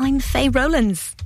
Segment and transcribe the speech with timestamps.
[0.00, 1.16] I'm Faye Rowlands.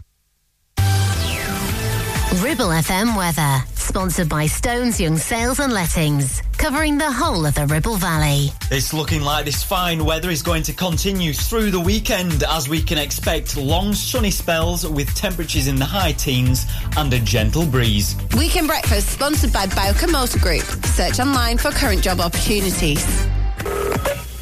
[2.42, 7.66] Ribble FM weather, sponsored by Stones Young Sales and Lettings, covering the whole of the
[7.66, 8.48] Ribble Valley.
[8.71, 12.82] It's looking like this fine weather is going to continue through the weekend as we
[12.82, 16.64] can expect long sunny spells with temperatures in the high teens
[16.96, 18.16] and a gentle breeze.
[18.39, 20.64] Weekend Breakfast, sponsored by Bowker Motor Group.
[20.86, 23.04] Search online for current job opportunities.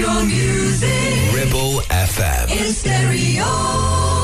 [0.00, 2.50] your music Ribble FM.
[2.50, 4.19] in stereo.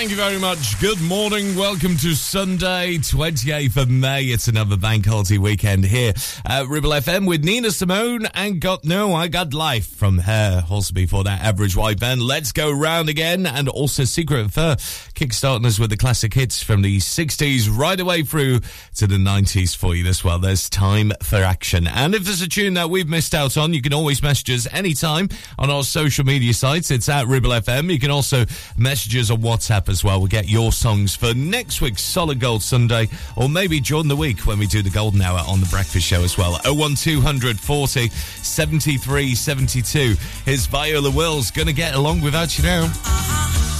[0.00, 0.80] Thank you, very much.
[0.80, 4.24] Good morning, welcome to Sunday, 28th of May.
[4.24, 6.14] It's another bank holiday weekend here
[6.46, 10.64] at Ribble FM with Nina Simone and Got No, I Got Life from her.
[10.70, 14.76] Also before that, Average White Band, Let's Go Round Again, and also Secret Affair,
[15.20, 18.58] kickstarting us with the classic hits from the 60s right away through
[18.96, 20.38] to the 90s for you as well.
[20.38, 21.86] There's time for action.
[21.86, 24.66] And if there's a tune that we've missed out on, you can always message us
[24.72, 26.90] anytime on our social media sites.
[26.90, 27.92] It's at Ribble FM.
[27.92, 28.46] You can also
[28.78, 30.20] message us on WhatsApp as well.
[30.20, 34.46] We'll get your songs for next week's Solid Gold Sunday or maybe during the week
[34.46, 36.58] when we do the Golden Hour on the Breakfast Show as well.
[36.64, 40.16] 01200 40 73 72.
[40.46, 41.50] Here's Viola Wills.
[41.50, 42.84] Gonna get along without you now.
[42.84, 43.79] Uh-huh.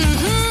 [0.00, 0.49] Gonna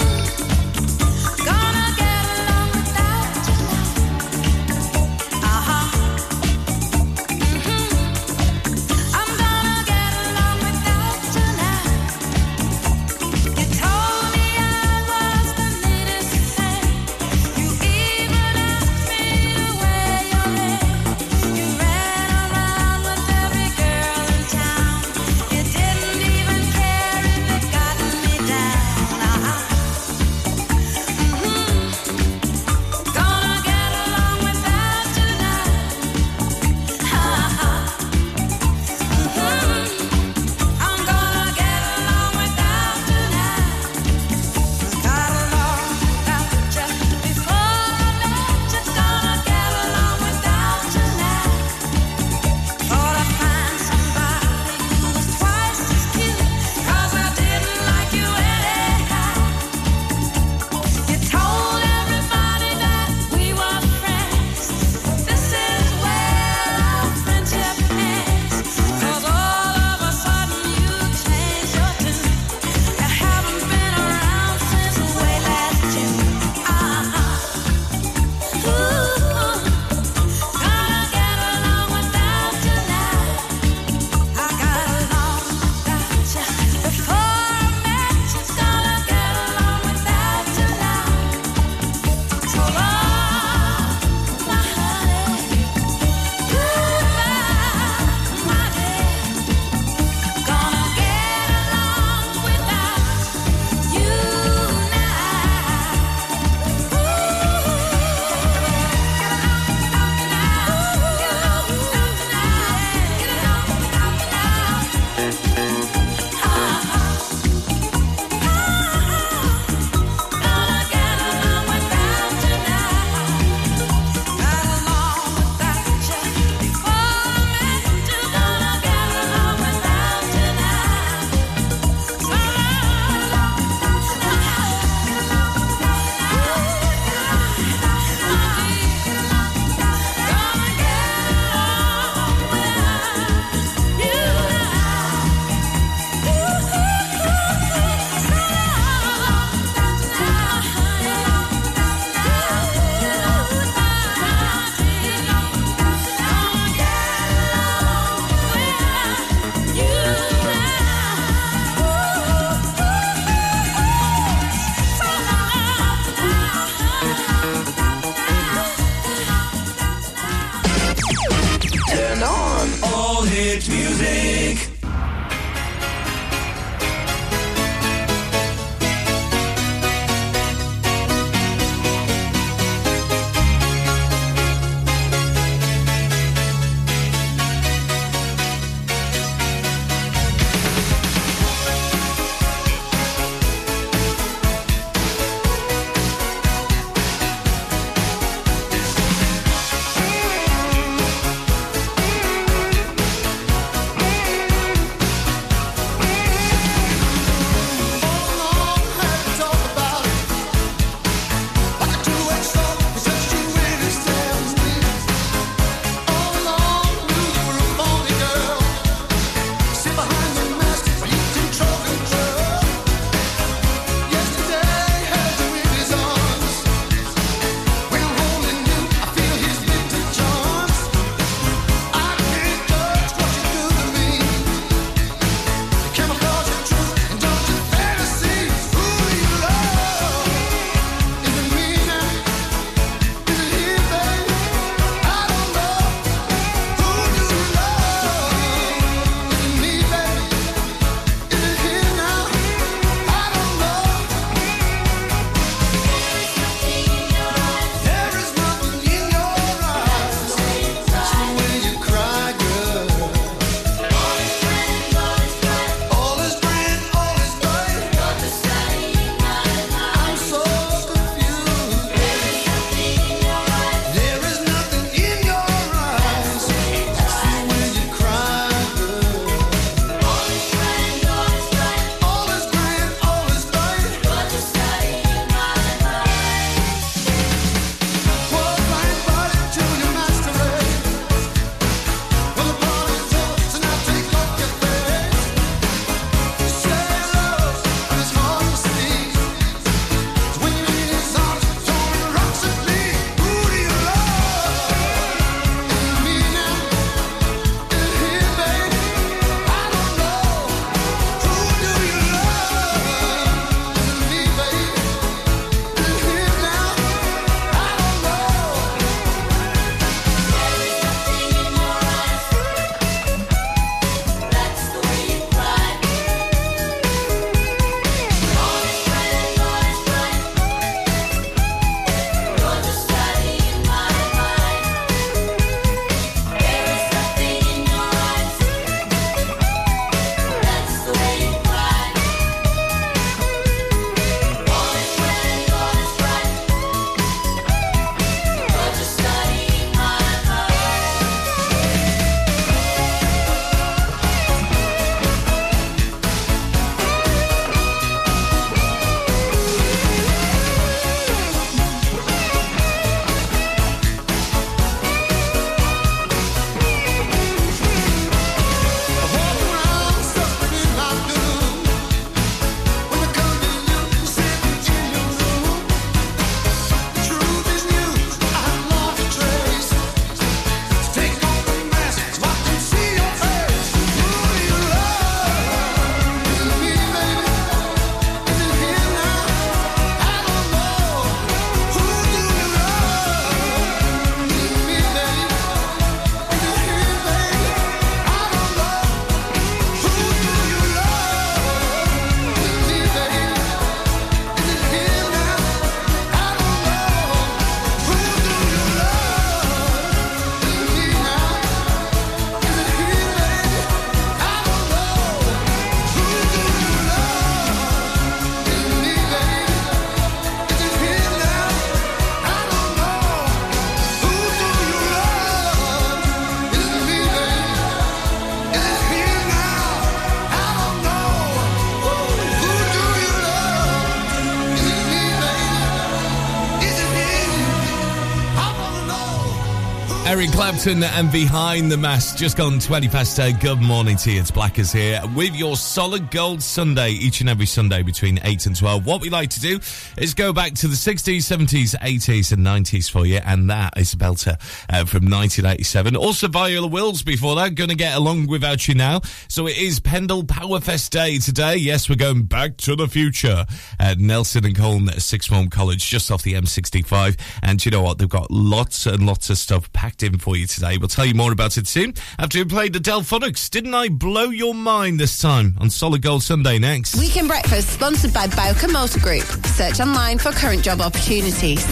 [440.20, 442.16] Eric Clapton and Behind the Mask.
[442.16, 443.42] Just gone 20 past 8.
[443.42, 444.22] Good morning to you.
[444.22, 448.56] It's Blackers here with your solid gold Sunday each and every Sunday between 8 and
[448.56, 448.86] 12.
[448.86, 449.60] What we like to do
[449.98, 453.18] is go back to the 60s, 70s, 80s, and 90s for you.
[453.18, 455.98] And that is belter uh, from 1987.
[455.98, 457.56] Also, Viola Wills before that.
[457.56, 459.02] Going to get along without you now.
[459.28, 461.58] So it is Pendle Powerfest Day today.
[461.58, 463.46] Yes, we're going back to the future
[463.78, 467.20] at Nelson and Colne Sixth Form College just off the M65.
[467.44, 467.98] And you know what?
[467.98, 470.78] They've got lots and lots of stuff packed in for you today.
[470.78, 473.50] We'll tell you more about it soon after we played the Delfonics.
[473.50, 476.96] Didn't I blow your mind this time on Solid Gold Sunday next?
[476.96, 479.26] Weekend Breakfast sponsored by Bowker Motor Group.
[479.46, 481.66] Search online for current job opportunities.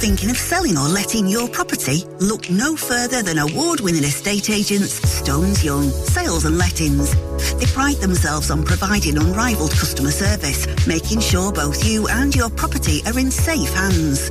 [0.00, 2.06] Thinking of selling or letting your property?
[2.20, 7.14] Look no further than award-winning estate agents Stones Young Sales and Lettings.
[7.56, 13.02] They pride themselves on providing unrivaled customer service, making sure both you and your property
[13.04, 14.30] are in safe hands.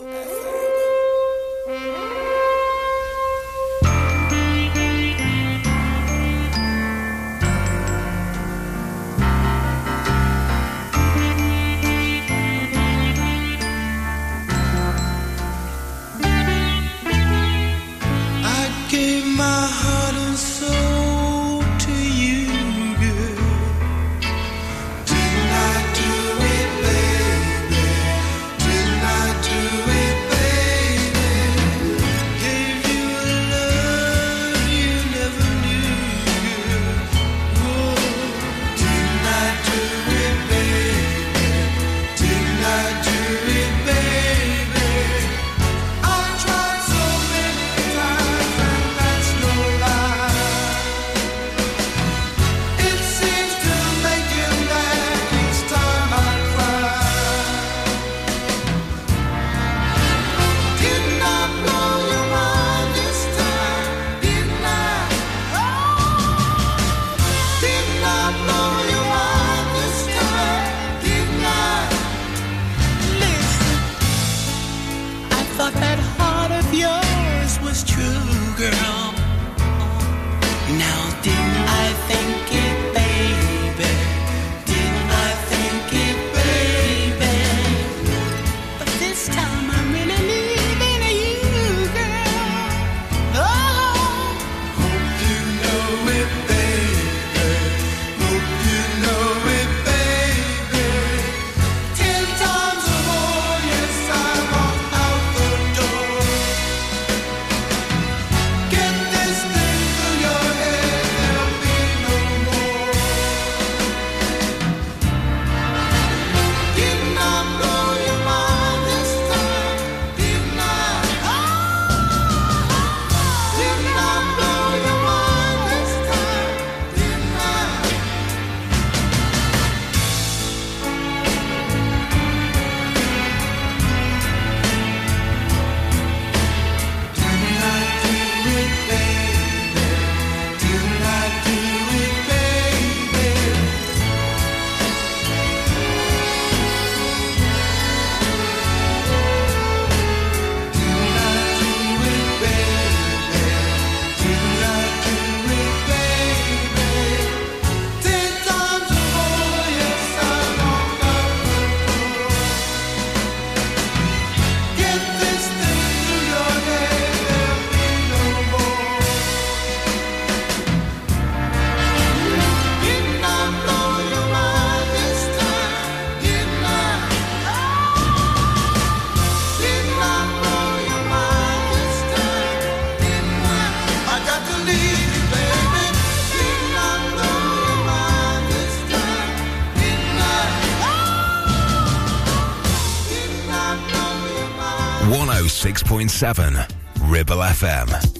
[196.07, 198.10] 106.7 Ribble FM.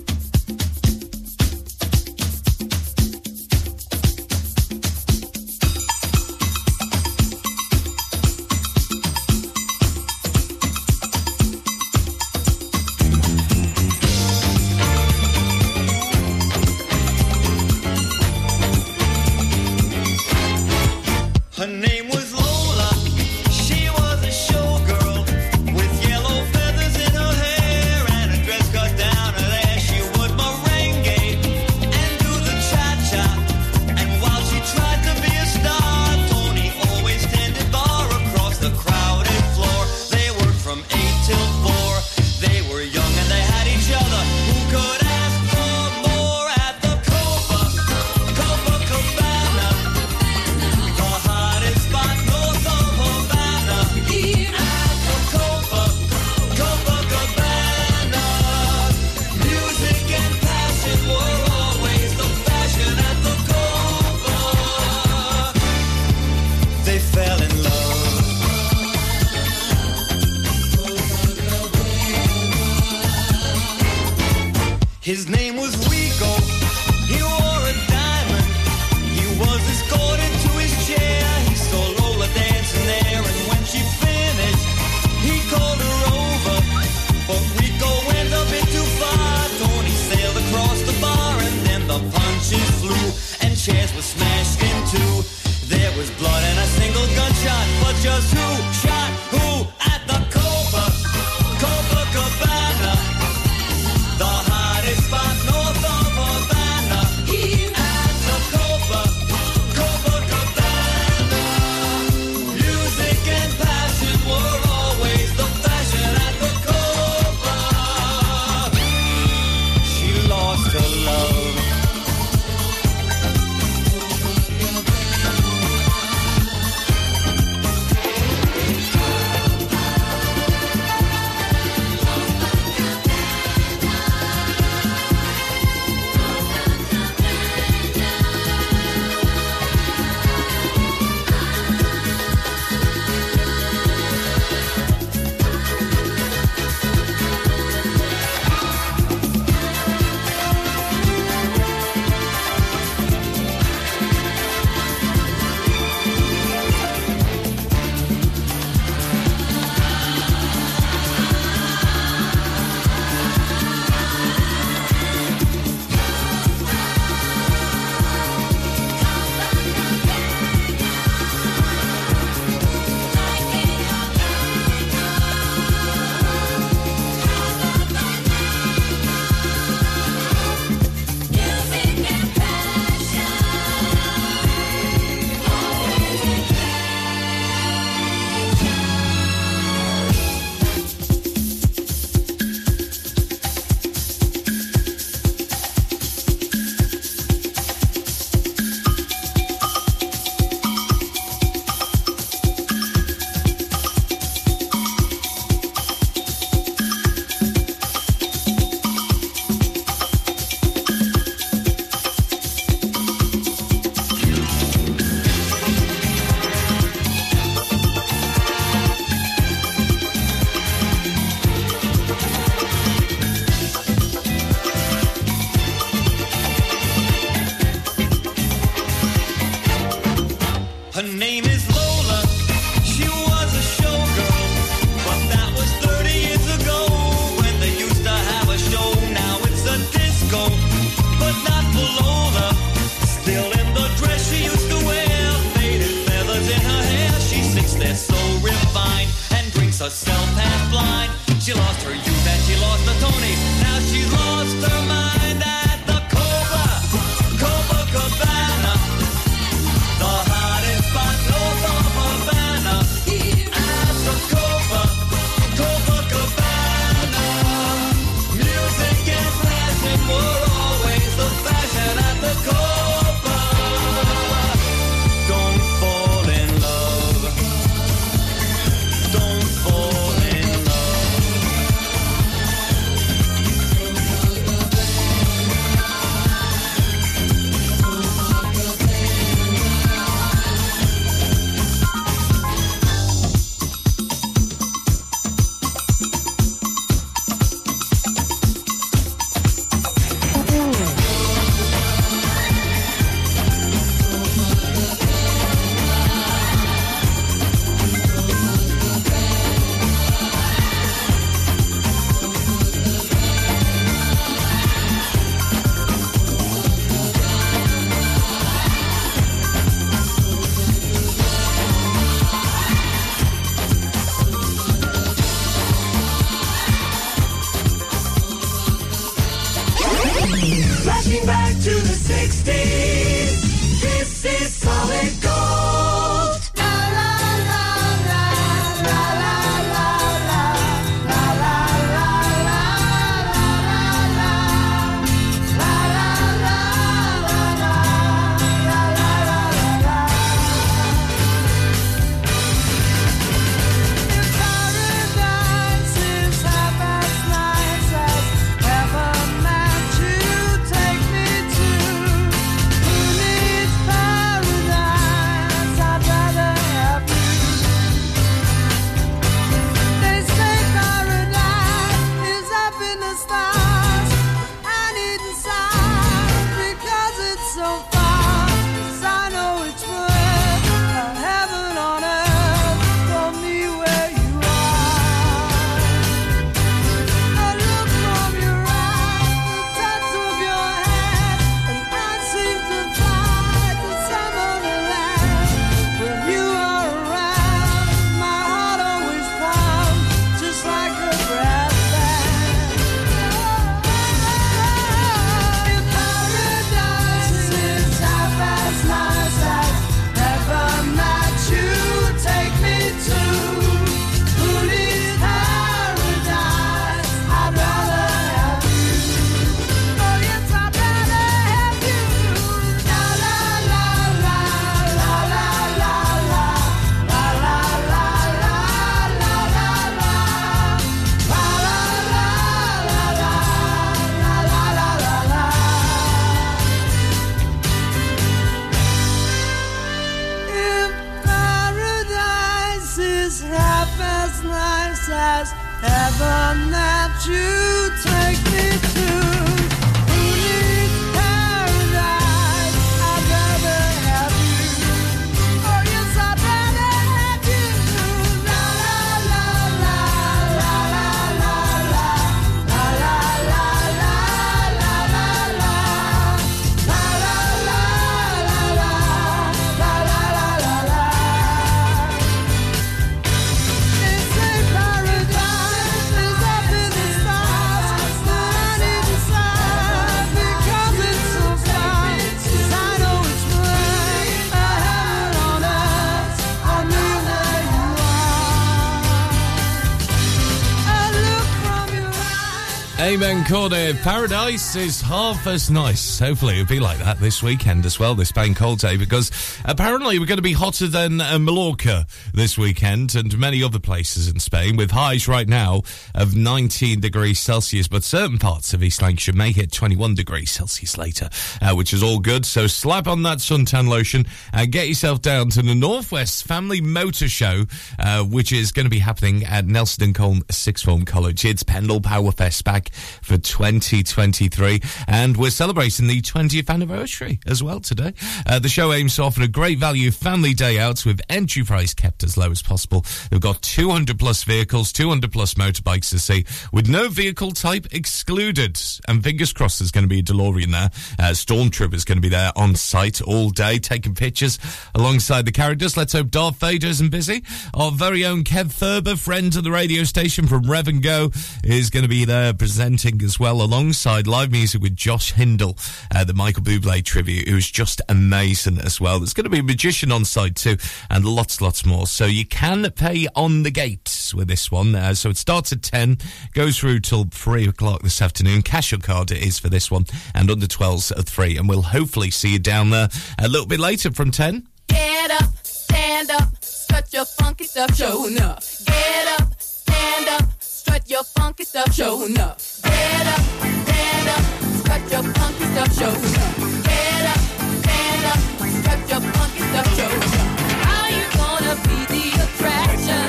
[493.52, 493.92] Cordy.
[493.96, 496.20] Paradise is half as nice.
[496.20, 499.30] Hopefully, it'll be like that this weekend as well, this bank holiday, because
[499.66, 504.30] apparently we're going to be hotter than uh, Mallorca this weekend and many other places
[504.30, 505.82] in Spain, with highs right now
[506.16, 507.90] of 19 degrees Celsius.
[507.90, 511.28] But certain parts of East Lancashire may hit 21 degrees Celsius later,
[511.62, 512.46] uh, which is all good.
[512.46, 517.28] So slap on that suntan lotion and get yourself down to the Northwest Family Motor
[517.28, 517.66] Show,
[518.00, 521.44] uh, which is going to be happening at Nelson and Colne Sixth Form College.
[521.44, 527.80] It's Pendle Power Fest back for 2023, and we're celebrating the 20th anniversary as well
[527.80, 528.14] today.
[528.46, 531.94] Uh, the show aims to offer a great value family day out with entry price
[531.94, 533.06] kept as low as possible.
[533.32, 538.80] We've got 200 plus vehicles, 200 plus motorbikes to see, with no vehicle type excluded.
[539.08, 540.92] And fingers crossed there's going to be a DeLorean there.
[541.20, 544.60] Uh, Stormtrooper's going to be there on site all day taking pictures
[544.96, 545.98] alongside the characters.
[545.98, 547.44] Let's hope Darth Vader isn't busy.
[547.74, 551.32] Our very own Kev Thurber, friend of the radio station from Rev and Go,
[551.64, 555.78] is going to be there presenting as well alongside live music with Josh Hindle,
[556.13, 559.20] uh, the Michael Bublé tribute, who's just amazing as well.
[559.20, 560.78] There's going to be a magician on site too,
[561.10, 562.08] and lots, lots more.
[562.08, 564.96] So you can pay on the gates with this one.
[564.96, 566.17] Uh, so it starts at 10,
[566.54, 568.62] goes through till 3 o'clock this afternoon.
[568.62, 571.58] Cash your card it is for this one, and under 12s at 3.
[571.58, 574.67] And we'll hopefully see you down there a little bit later from 10.
[574.88, 576.50] Get up, stand up,
[576.89, 578.63] cut your funky stuff, showing up.
[578.86, 580.61] Get up, stand up,
[580.92, 582.60] strut your funky stuff, showing up.
[582.84, 583.40] Get up,
[583.88, 584.44] stand up,
[584.80, 586.56] strut your funky stuff, showing up.
[586.84, 587.42] Get up,
[587.80, 588.40] stand up,
[588.76, 590.48] strut your funky stuff, showing up.
[590.84, 593.24] How you gonna be the attraction?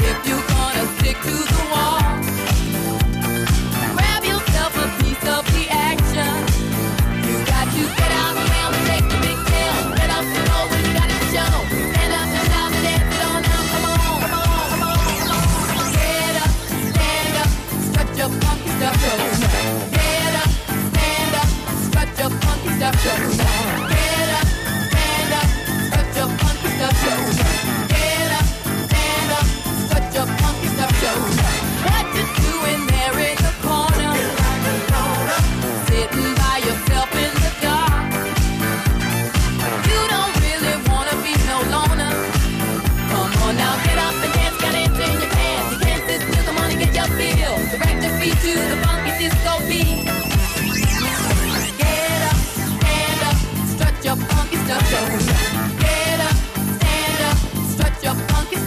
[0.00, 1.57] If you gonna stick to the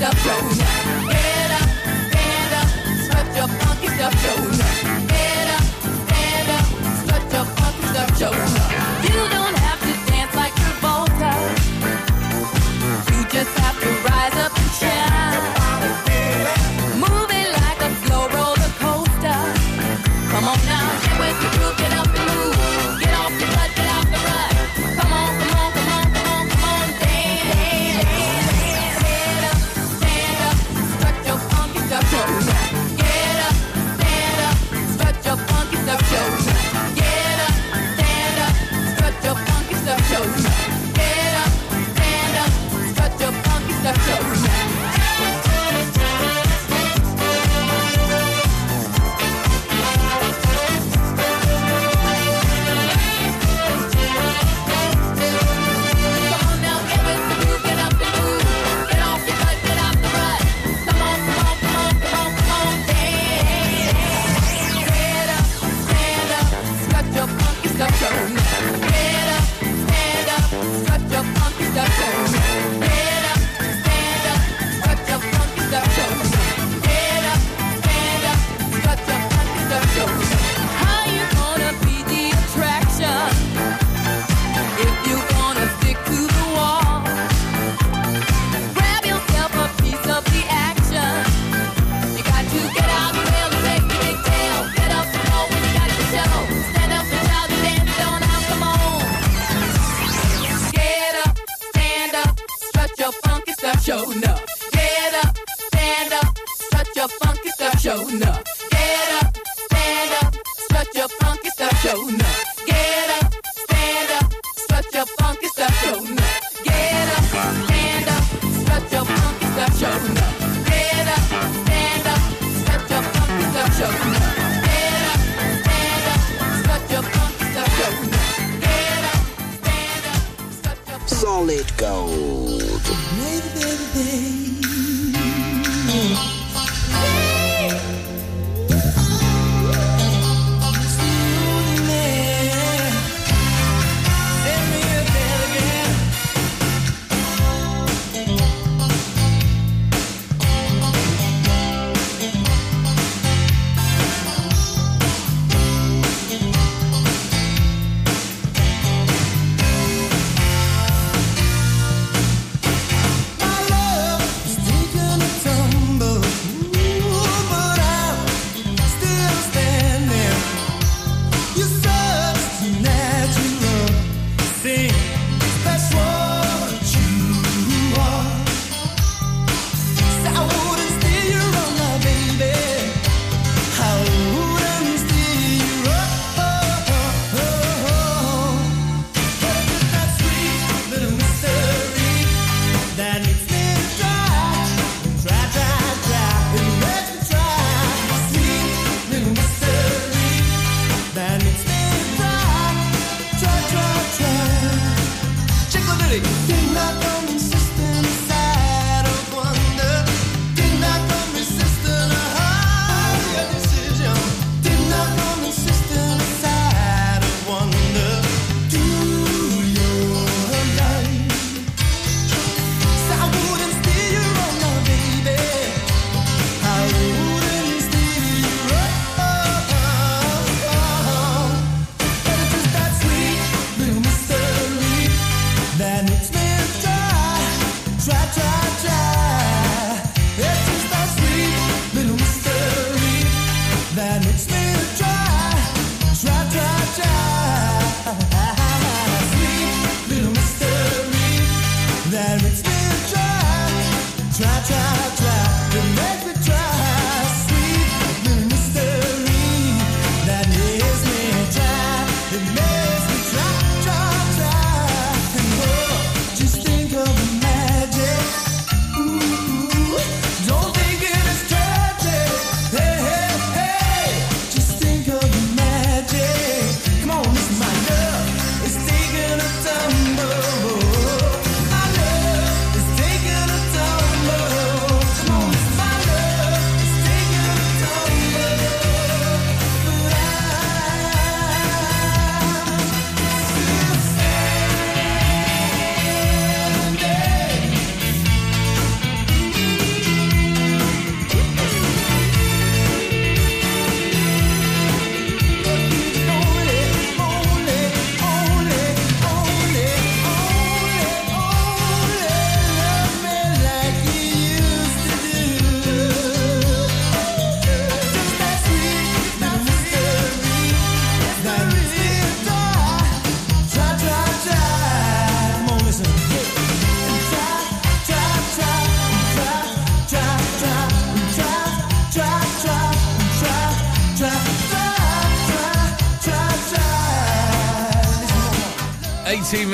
[0.02, 1.70] stuff, Get up,
[2.12, 2.70] get up,
[3.36, 5.08] your funky stuff, Jonah.
[5.08, 5.64] Get up,
[6.10, 8.18] get up, your funky stuff,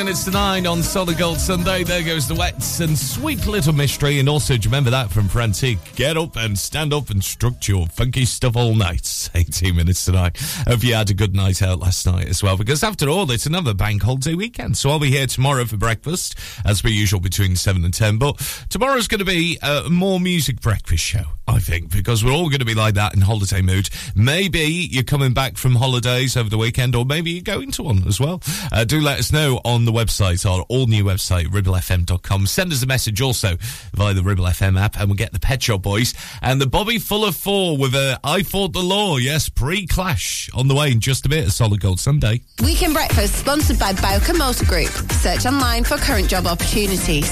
[0.07, 1.83] minutes to 9 on Solid Gold Sunday.
[1.83, 4.19] There goes the Wets and Sweet Little Mystery.
[4.19, 5.97] And also, do you remember that from Frantique?
[5.97, 9.29] Get up and stand up and strut your funky stuff all night.
[9.35, 10.31] 18 minutes to 9.
[10.65, 13.47] Hope you had a good night out last night as well, because after all, it's
[13.47, 14.77] another bank holiday weekend.
[14.77, 18.17] So I'll be here tomorrow for breakfast, as per usual, between 7 and 10.
[18.17, 18.37] But
[18.69, 21.25] tomorrow's going to be uh, a more music breakfast show,
[21.57, 23.89] I think, because we're all going to be like that in holiday mood.
[24.15, 28.07] Maybe you're coming back from holidays over the weekend, or maybe you're going to one
[28.07, 28.43] as well.
[28.71, 32.45] Uh, do let us know on the website, our all new website, ribblefm.com.
[32.45, 33.57] Send us a message also
[33.95, 36.99] via the Ribble FM app, and we'll get the Pet Shop Boys and the Bobby
[36.99, 40.99] Fuller Four with a I Fought the Law, yes, pre clash on the way in
[40.99, 41.47] just a bit.
[41.47, 42.41] A solid gold Sunday.
[42.61, 44.91] Weekend Breakfast sponsored by Bowker Motor Group.
[45.13, 47.31] Search online for current job opportunities.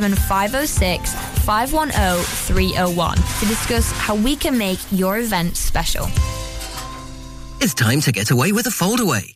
[0.01, 1.13] 07506
[1.45, 6.07] 510 301 to discuss how we can make your event special.
[7.59, 9.35] It's time to get away with a foldaway.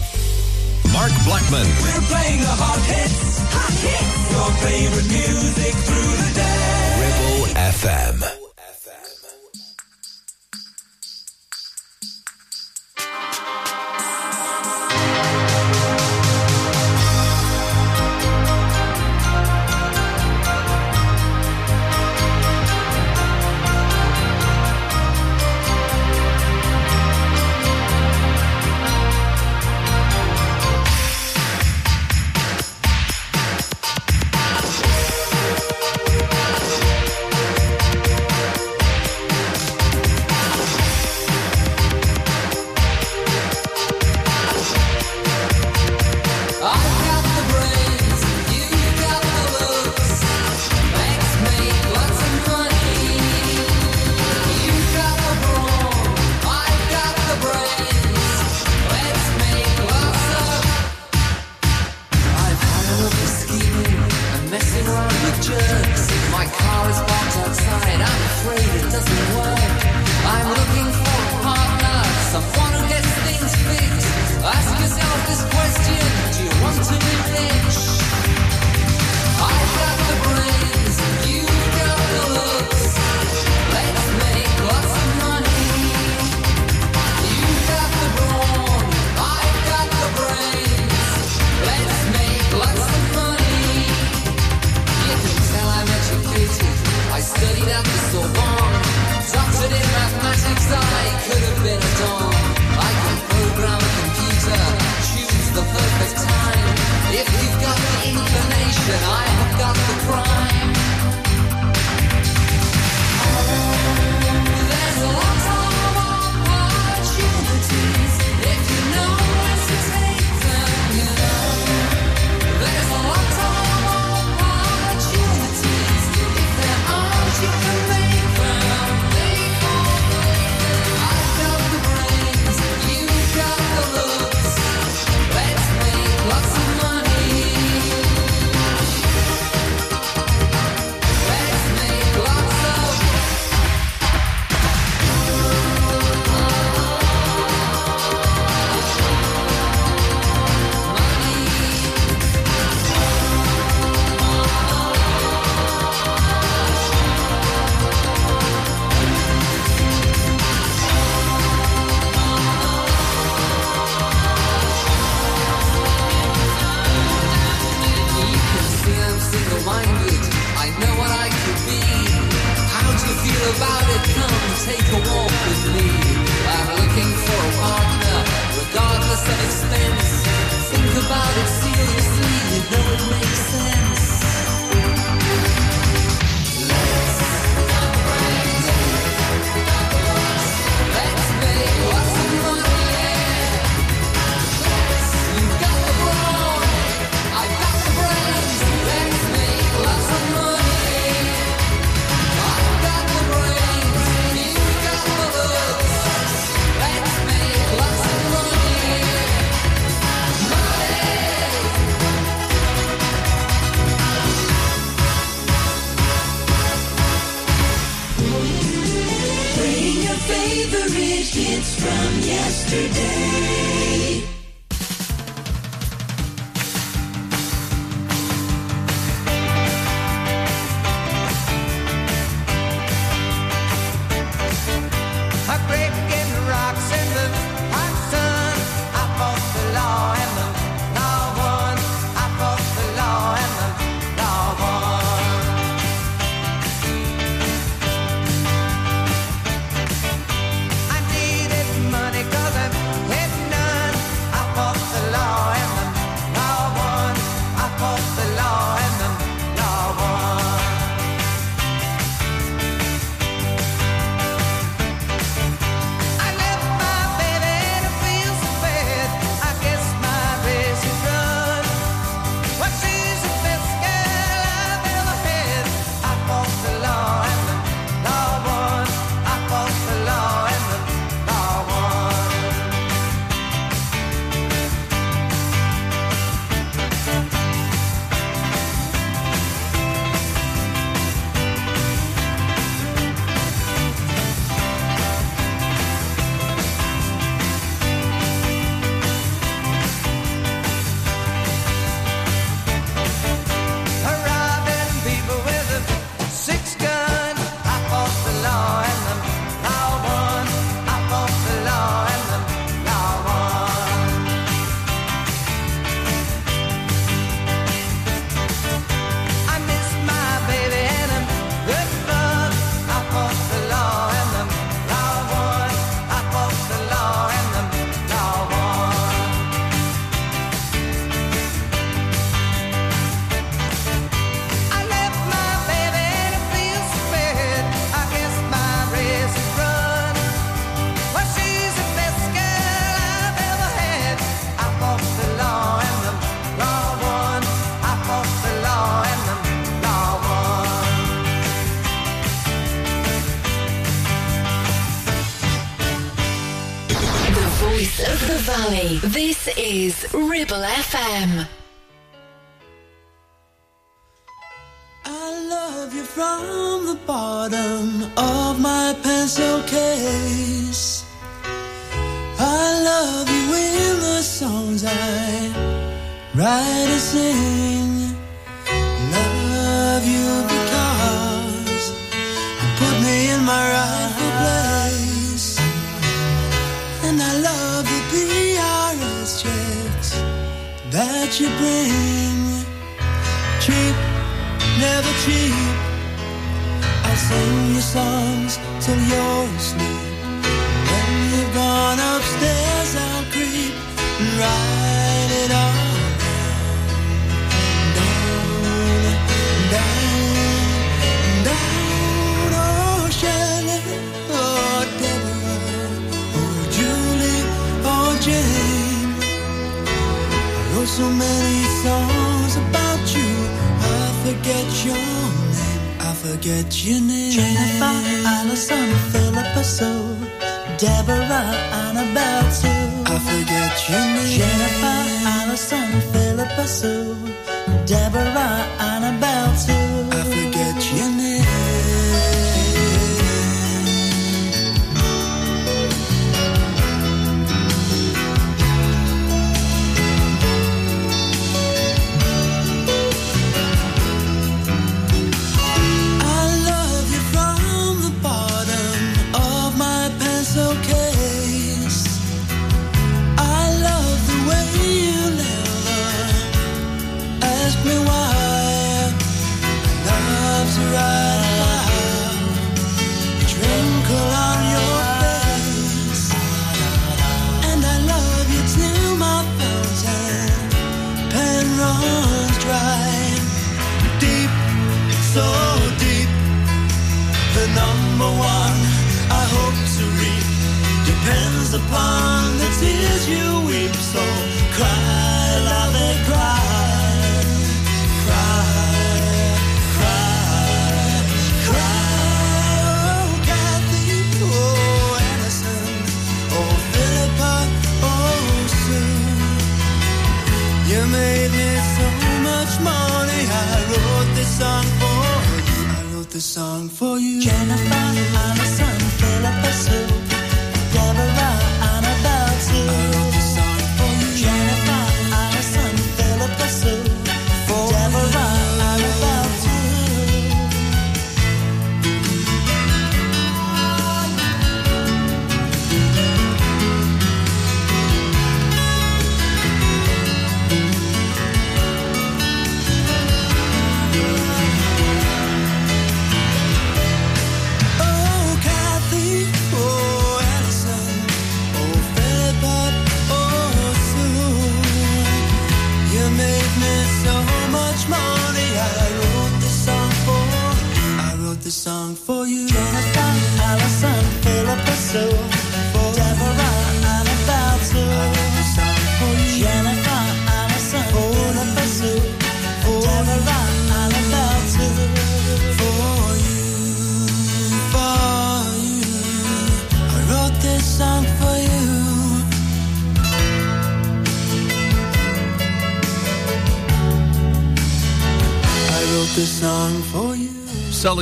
[0.93, 1.65] Mark Blackman.
[1.81, 3.39] We're playing the hot hits.
[3.55, 4.31] Hot hits.
[4.31, 6.71] Your favorite music through the day.
[6.99, 8.40] Ribble FM.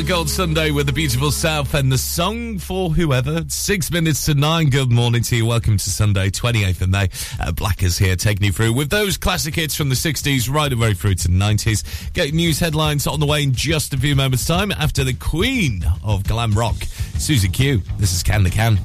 [0.10, 3.46] Gold Sunday with the beautiful South and the song for whoever.
[3.48, 4.72] Six minutes to nine.
[4.72, 5.46] Good morning to you.
[5.46, 7.10] Welcome to Sunday, 28th of May.
[7.40, 10.78] Uh, Blackers here taking you through with those classic hits from the 60s right the
[10.78, 12.12] way through to the 90s.
[12.14, 15.84] Get news headlines on the way in just a few moments' time after the queen
[16.04, 16.78] of glam rock,
[17.20, 17.84] Suzi Q.
[18.00, 18.80] This is Can the Can.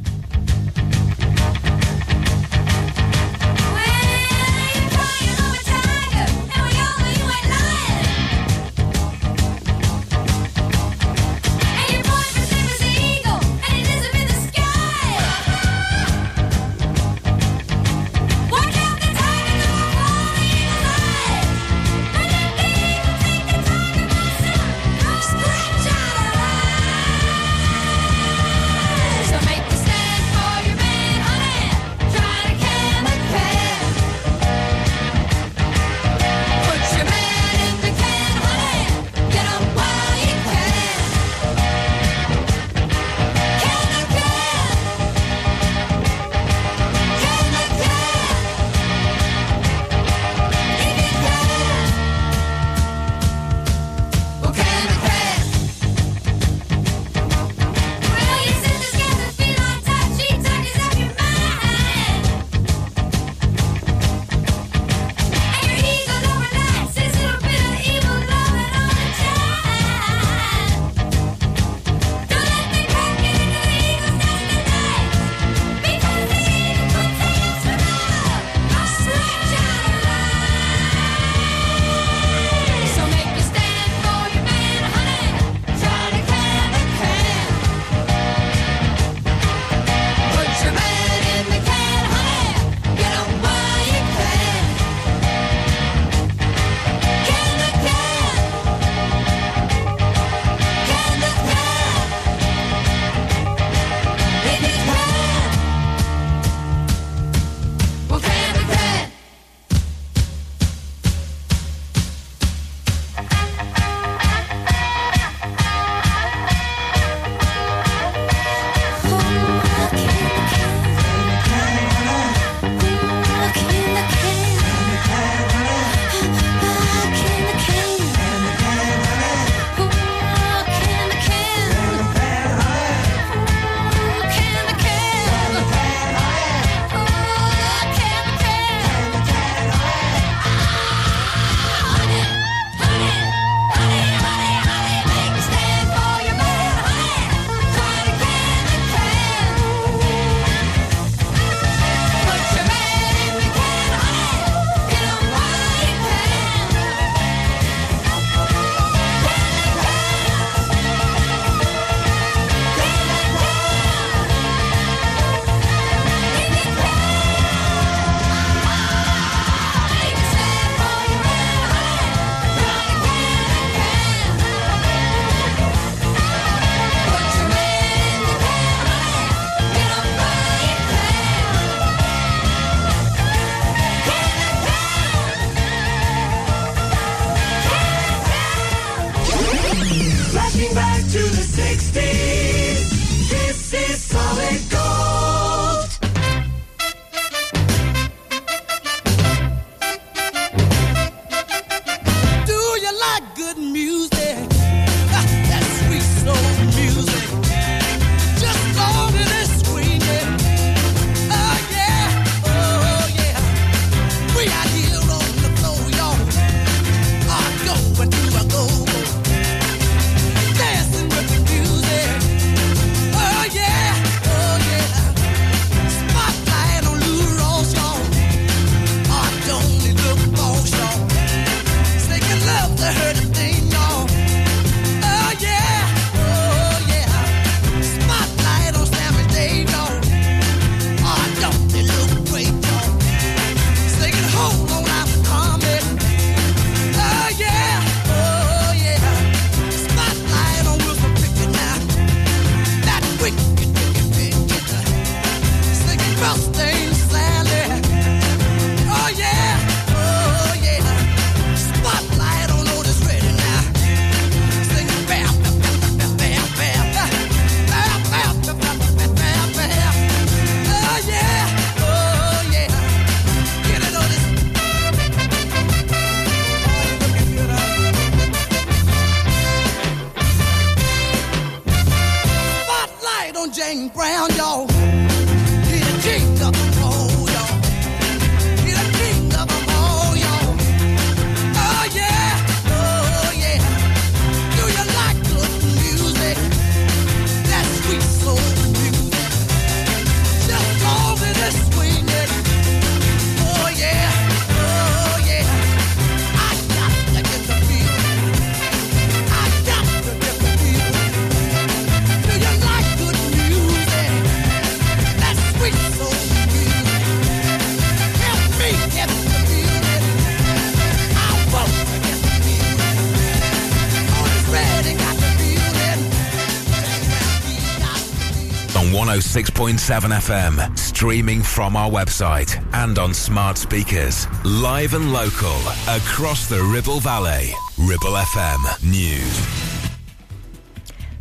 [329.34, 334.28] 106.7 FM, streaming from our website and on smart speakers.
[334.44, 335.56] Live and local
[335.88, 337.52] across the Ribble Valley.
[337.76, 339.64] Ribble FM News.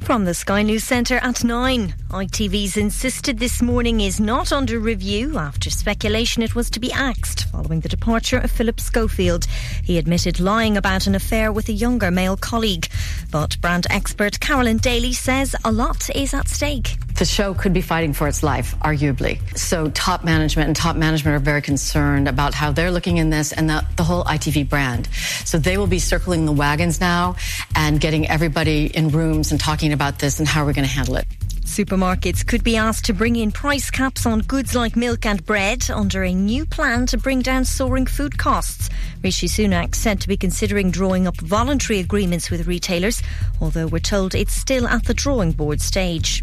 [0.01, 1.95] From the Sky News Centre at 9.
[2.11, 7.45] ITV's insisted this morning is not under review after speculation it was to be axed
[7.45, 9.45] following the departure of Philip Schofield.
[9.83, 12.89] He admitted lying about an affair with a younger male colleague.
[13.31, 16.97] But brand expert Carolyn Daly says a lot is at stake.
[17.17, 19.39] The show could be fighting for its life, arguably.
[19.57, 23.53] So, top management and top management are very concerned about how they're looking in this
[23.53, 25.07] and the, the whole ITV brand.
[25.45, 27.35] So, they will be circling the wagons now
[27.75, 31.15] and getting everybody in rooms and talking about this and how we're going to handle
[31.15, 31.27] it.
[31.73, 35.89] Supermarkets could be asked to bring in price caps on goods like milk and bread
[35.89, 38.91] under a new plan to bring down soaring food costs.
[39.23, 43.23] Rishi Sunak said to be considering drawing up voluntary agreements with retailers,
[43.59, 46.42] although we're told it's still at the drawing board stage.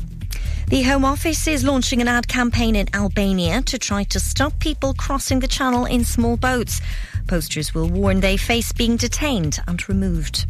[0.71, 4.95] The Home Office is launching an ad campaign in Albania to try to stop people
[4.95, 6.81] crossing the channel in small boats.
[7.27, 10.47] Posters will warn they face being detained and removed.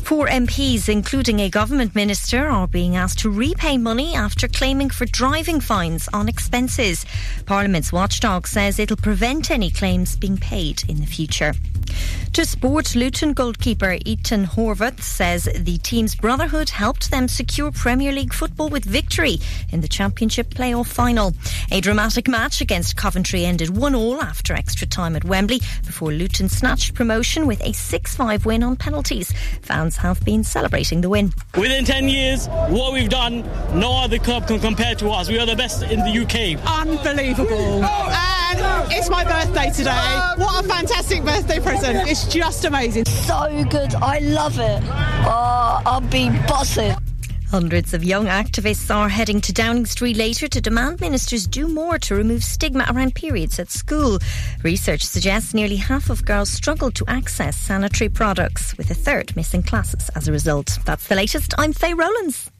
[0.00, 5.06] Four MPs, including a government minister, are being asked to repay money after claiming for
[5.06, 7.06] driving fines on expenses.
[7.46, 11.52] Parliament's watchdog says it'll prevent any claims being paid in the future.
[12.32, 18.32] To sport, Luton goalkeeper Ethan Horvath says the team's brotherhood helped them secure Premier League
[18.32, 19.36] football with victory
[19.68, 21.34] in the Championship playoff final.
[21.70, 26.48] A dramatic match against Coventry ended 1 all after extra time at Wembley before Luton
[26.48, 29.30] snatched promotion with a 6 5 win on penalties.
[29.60, 31.34] Fans have been celebrating the win.
[31.54, 33.42] Within 10 years, what we've done,
[33.78, 35.28] no other club can compare to us.
[35.28, 36.58] We are the best in the UK.
[36.66, 37.82] Unbelievable.
[37.84, 40.20] Oh, And it's my birthday today.
[40.36, 42.08] What a fantastic birthday present.
[42.08, 43.06] It's just amazing.
[43.06, 43.94] So good.
[43.94, 44.82] I love it.
[44.84, 46.94] Ah, oh, I'll be buzzing.
[47.50, 51.98] Hundreds of young activists are heading to Downing Street later to demand ministers do more
[51.98, 54.18] to remove stigma around periods at school.
[54.62, 59.62] Research suggests nearly half of girls struggle to access sanitary products, with a third missing
[59.62, 60.78] classes as a result.
[60.86, 61.52] That's the latest.
[61.58, 62.50] I'm Faye Rowlands.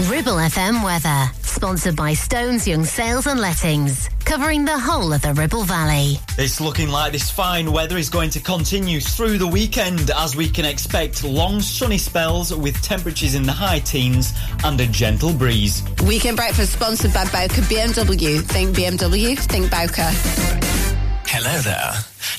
[0.00, 5.32] Ribble FM weather, sponsored by Stones Young Sales and Lettings, covering the whole of the
[5.34, 6.18] Ribble Valley.
[6.38, 10.48] It's looking like this fine weather is going to continue through the weekend as we
[10.48, 14.32] can expect long sunny spells with temperatures in the high teens
[14.64, 15.82] and a gentle breeze.
[16.04, 18.40] Weekend breakfast sponsored by Bowker BMW.
[18.42, 20.91] Think BMW, think Bowker.
[21.26, 21.92] Hello there.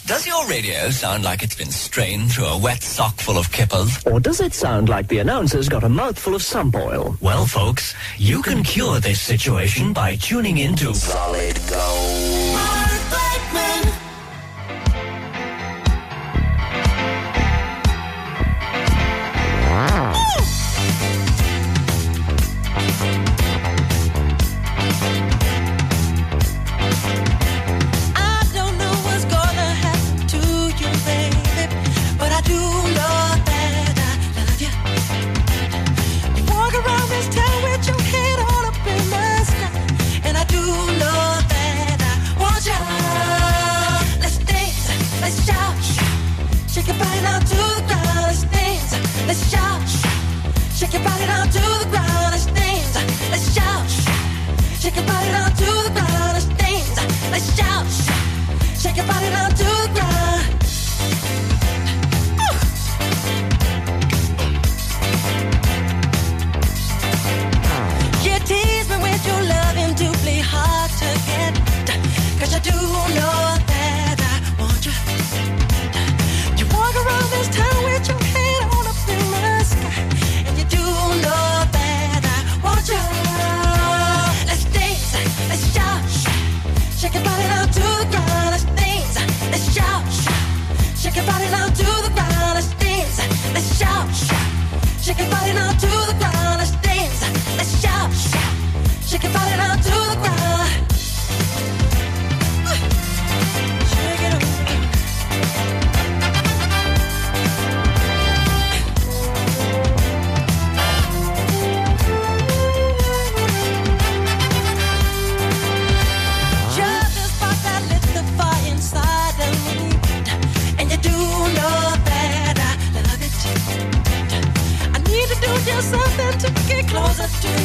[0.06, 3.98] Does your radio sound like it's been strained through a wet sock full of kippers?
[4.06, 7.16] Or does it sound like the announcer's got a mouthful of sump oil?
[7.22, 12.83] Well, folks, you can cure this situation by tuning into Solid Gold.
[49.34, 49.90] Let's shout,
[50.76, 52.30] shake your body down to the ground.
[52.34, 52.94] Let's dance,
[53.32, 53.90] let's shout,
[54.80, 56.34] shake your body down to the ground.
[56.34, 56.98] Let's dance,
[57.32, 57.88] let's shout,
[58.78, 60.44] shake your body down to the ground.
[68.26, 71.54] You tease me with your loving doubly hard to get.
[72.40, 72.93] Cause I do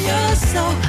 [0.08, 0.87] your soul.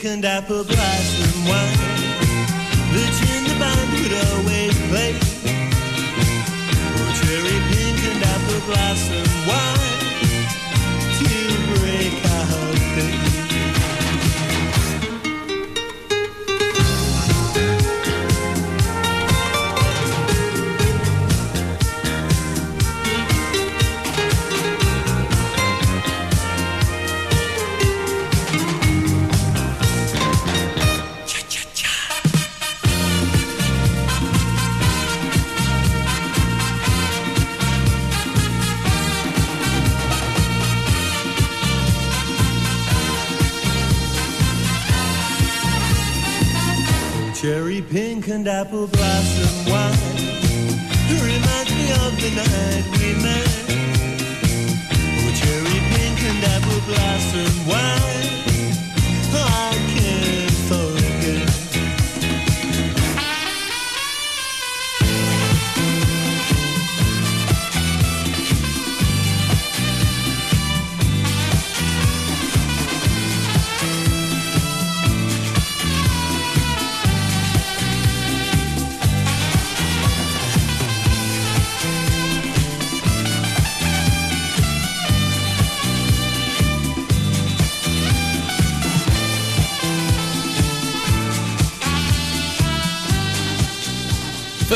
[0.00, 1.78] And apple blossom wine,
[2.94, 5.14] which in the band would always play.
[6.96, 9.31] Oh, cherry pink and apple blossom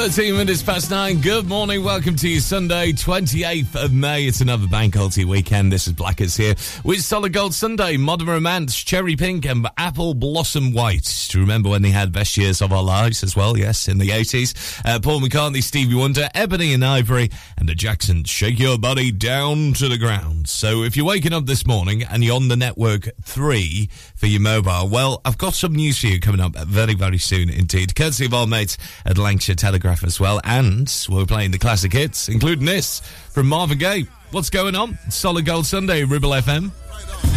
[0.06, 1.20] 13 minutes past nine.
[1.20, 1.82] Good morning.
[1.82, 4.26] Welcome to you, Sunday, 28th of May.
[4.26, 5.72] It's another bank holiday weekend.
[5.72, 6.54] This is Blackers here
[6.84, 11.28] with Solid Gold Sunday, Modern Romance, Cherry Pink, and Apple Blossom White.
[11.30, 13.56] Do you remember when they had best years of our lives as well?
[13.56, 14.82] Yes, in the 80s.
[14.84, 18.28] Uh, Paul McCartney, Stevie Wonder, Ebony and Ivory, and the Jacksons.
[18.28, 20.48] Shake your body down to the ground.
[20.48, 24.40] So if you're waking up this morning and you're on the network three for your
[24.40, 27.94] mobile, well, I've got some news for you coming up very, very soon indeed.
[27.94, 30.40] Courtesy of our mates at Lancashire Telegraph as well.
[30.42, 32.98] And we're playing the classic hits, including this
[33.30, 34.08] from Marvin Gaye.
[34.32, 34.98] What's going on?
[35.10, 37.35] Solid Gold Sunday, Ribble FM.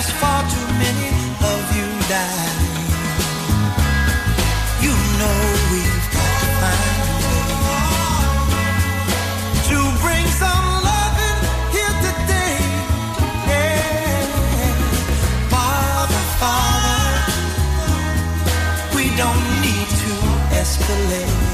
[0.00, 1.08] There's far too many
[1.52, 2.68] of you dying.
[4.84, 5.40] You know
[5.72, 7.84] we've got to find a way
[9.68, 11.40] to bring some loving
[11.74, 12.56] here today.
[13.50, 14.24] Yeah.
[15.52, 17.18] Father, Father,
[18.96, 20.12] we don't need to
[20.62, 21.49] escalate.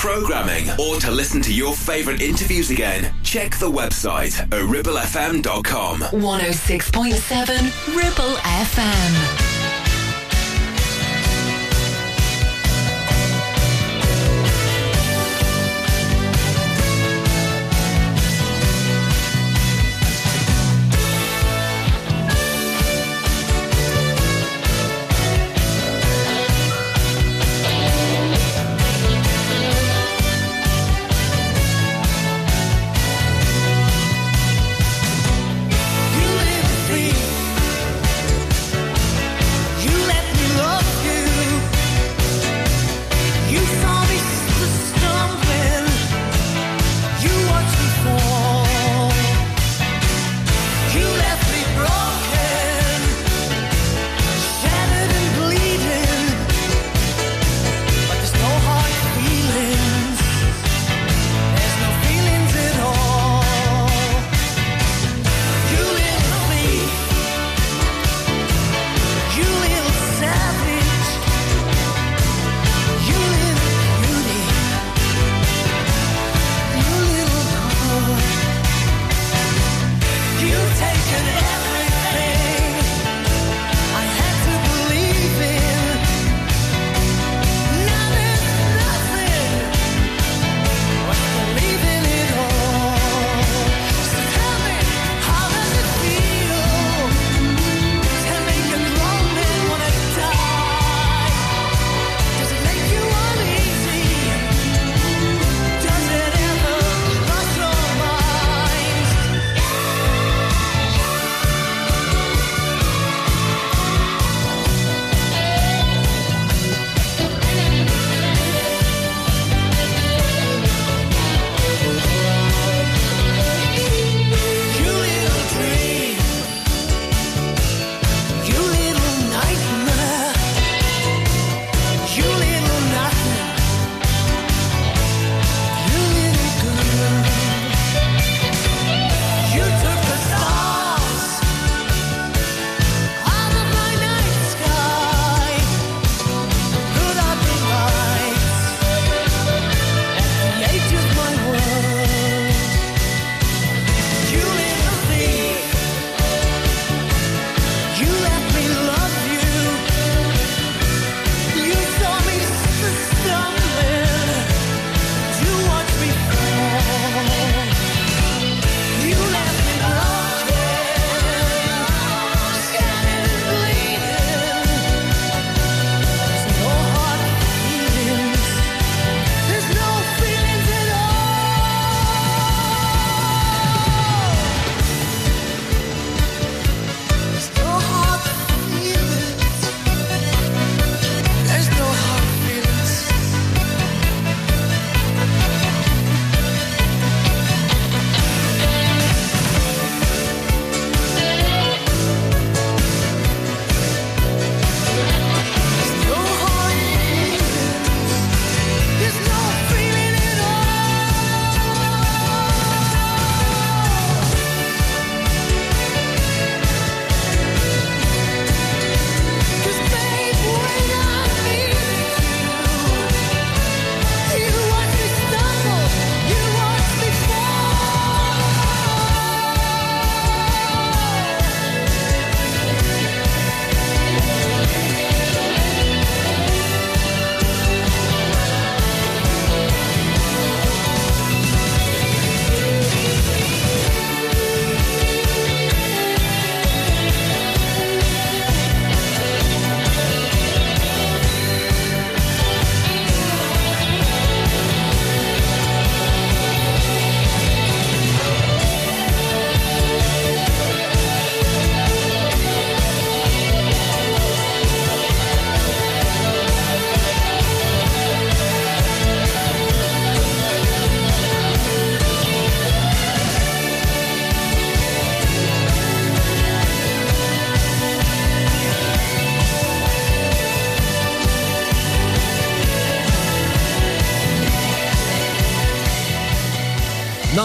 [0.00, 6.00] Programming, or to listen to your favourite interviews again, check the website at ribblefm.com.
[6.00, 9.39] 106.7 Ribble FM.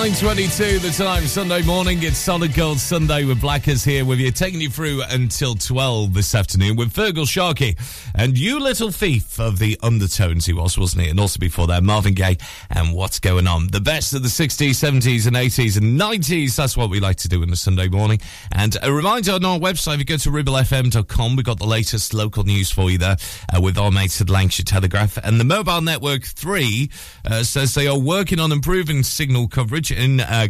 [0.06, 1.98] 9.22 the time, Sunday morning.
[2.04, 6.36] It's Solid Gold Sunday with Blackers here with you, taking you through until 12 this
[6.36, 7.76] afternoon with Feargal Sharkey
[8.14, 11.10] and You Little Thief of the Undertones he was, wasn't he?
[11.10, 12.38] And also before that, Marvin Gaye
[12.86, 13.68] and What's Going On.
[13.68, 16.56] The best of the 60s, 70s and 80s and 90s.
[16.56, 18.20] That's what we like to do in the Sunday morning.
[18.52, 22.14] And a reminder on our website, if you go to ribblefm.com, we've got the latest
[22.14, 23.18] local news for you there
[23.54, 25.18] uh, with our mates at Lancashire Telegraph.
[25.24, 26.90] And the Mobile Network 3
[27.26, 30.48] uh, says they are working on improving signal coverage in uh,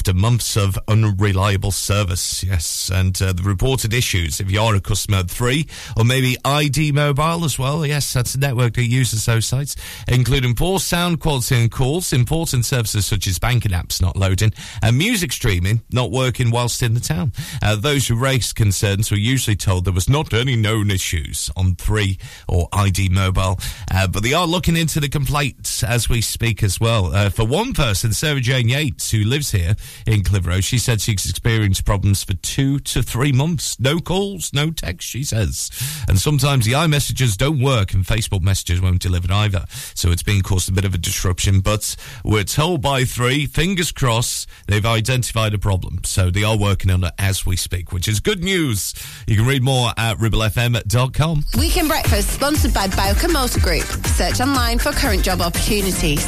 [0.00, 2.42] after months of unreliable service.
[2.42, 4.40] Yes, and uh, the reported issues.
[4.40, 7.84] If you are a customer of three, or maybe ID Mobile as well.
[7.84, 9.76] Yes, that's a network that uses those sites,
[10.08, 14.96] including poor sound quality and calls, important services such as banking apps not loading, and
[14.96, 17.32] music streaming not working whilst in the town.
[17.62, 21.74] Uh, those who raised concerns were usually told there was not any known issues on
[21.74, 22.16] three
[22.48, 23.58] or ID Mobile,
[23.90, 27.14] uh, but they are looking into the complaints as we speak as well.
[27.14, 29.76] Uh, for one person, Sarah Jane Yates, who lives here
[30.06, 33.78] in Clitheroe, she said she's experienced problems for two to three months.
[33.78, 35.70] No calls, no text, she says.
[36.08, 39.64] And sometimes the iMessages don't work and Facebook messages won't deliver either.
[39.94, 43.92] So it's been caused a bit of a disruption, but we're told by three, fingers
[43.92, 46.00] crossed, they've identified a problem.
[46.04, 48.94] So they are working on it as we speak, which is good news.
[49.26, 51.44] You can read more at ribblefm.com.
[51.58, 53.84] Weekend Breakfast sponsored by Bowker Motor Group.
[54.06, 56.24] Search online for current job opportunities.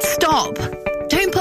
[0.00, 0.73] Stop!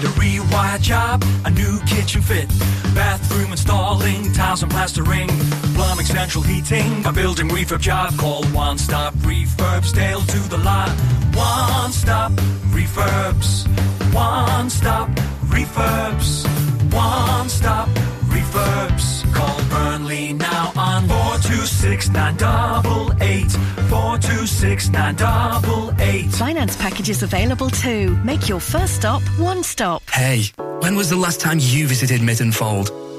[0.00, 2.48] Need a rewire job, a new kitchen fit,
[2.94, 5.28] bathroom installing, tiles and plastering,
[5.74, 8.16] plumbing, central heating, a building refurb job.
[8.16, 10.88] Call One Stop Refurbs, Dale to the lot.
[11.34, 12.32] One Stop
[12.72, 13.66] Refurbs,
[14.14, 15.10] One Stop
[15.48, 16.46] Refurbs,
[16.94, 17.88] One Stop
[18.32, 19.34] Refurbs.
[19.34, 20.49] Call Burnley now
[21.40, 23.50] four two six nine double eight
[23.88, 26.30] four two six nine double eight.
[26.32, 28.16] Finance packages available too.
[28.24, 30.02] Make your first stop one stop.
[30.10, 30.44] Hey,
[30.80, 32.90] when was the last time you visited Mytton Fold?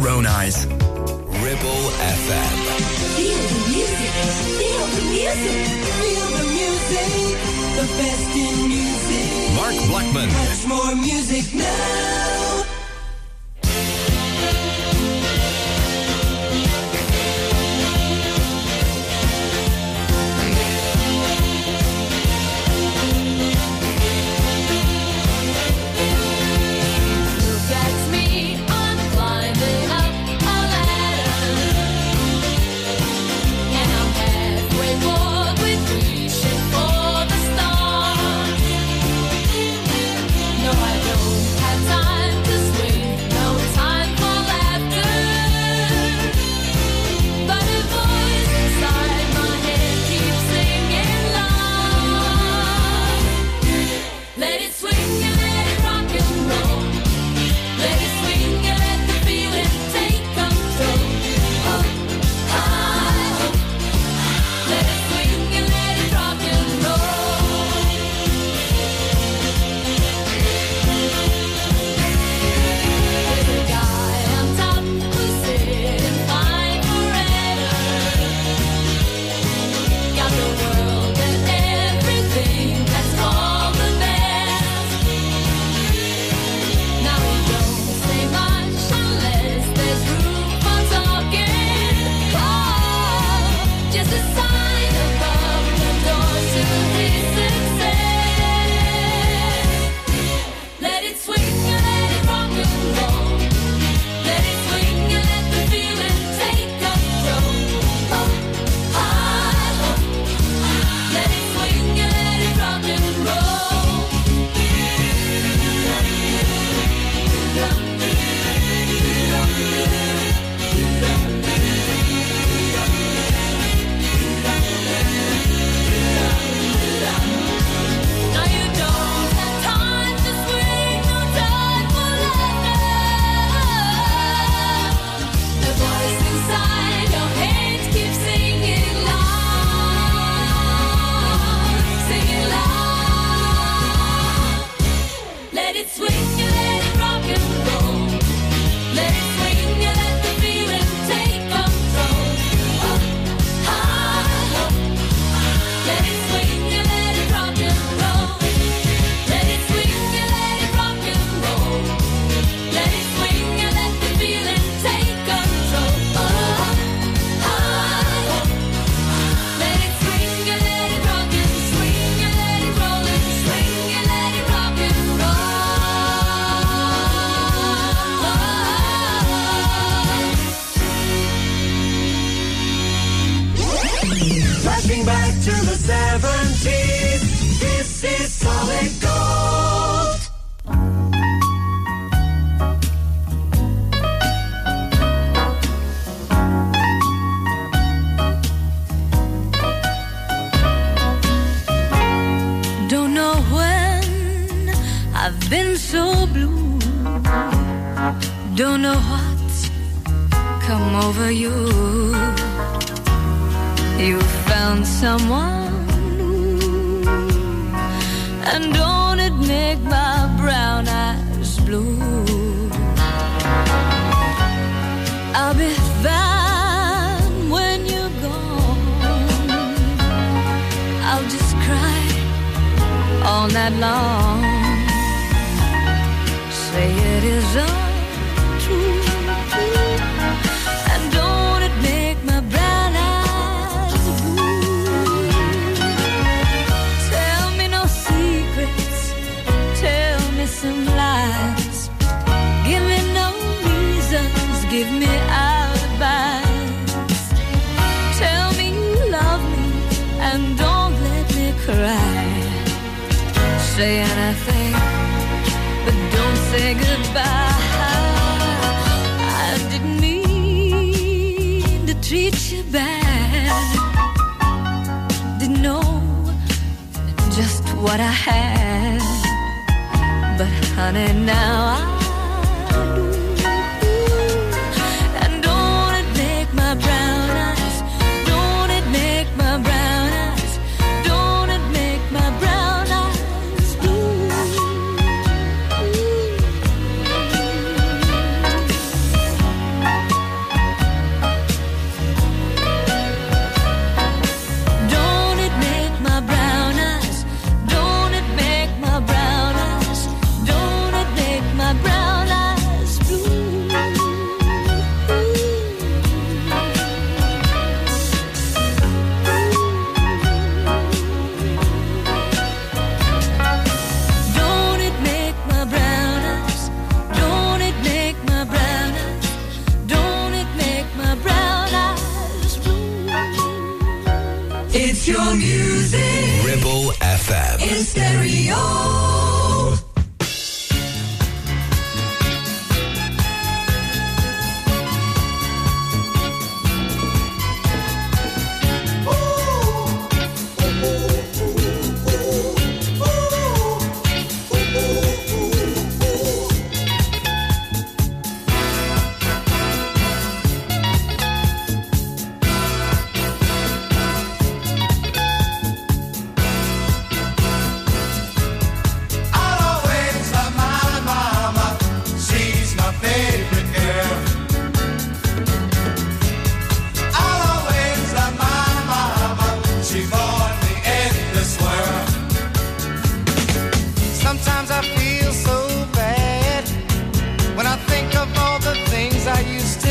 [0.00, 0.66] own eyes.
[0.66, 1.84] Ribble
[2.16, 2.56] FM.
[3.16, 4.12] Feel the music,
[4.58, 5.66] feel the music,
[6.00, 7.08] feel the music.
[7.76, 9.54] The best in music.
[9.54, 10.28] Mark Blackman.
[10.32, 12.31] Much more music now.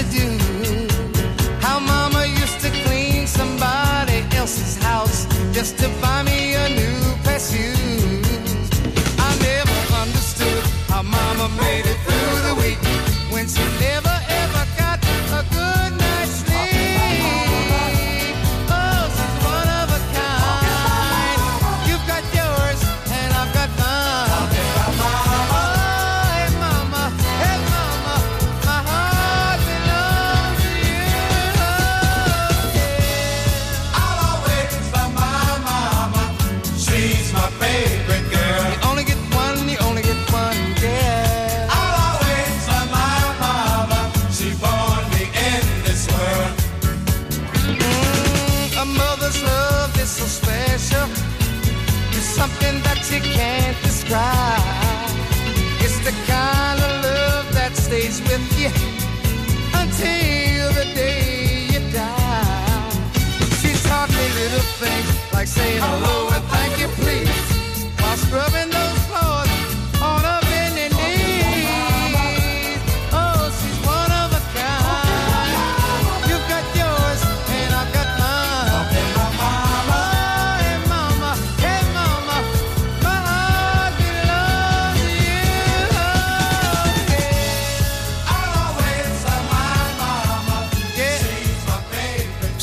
[0.10, 0.41] Do.
[65.42, 66.21] Like saying hello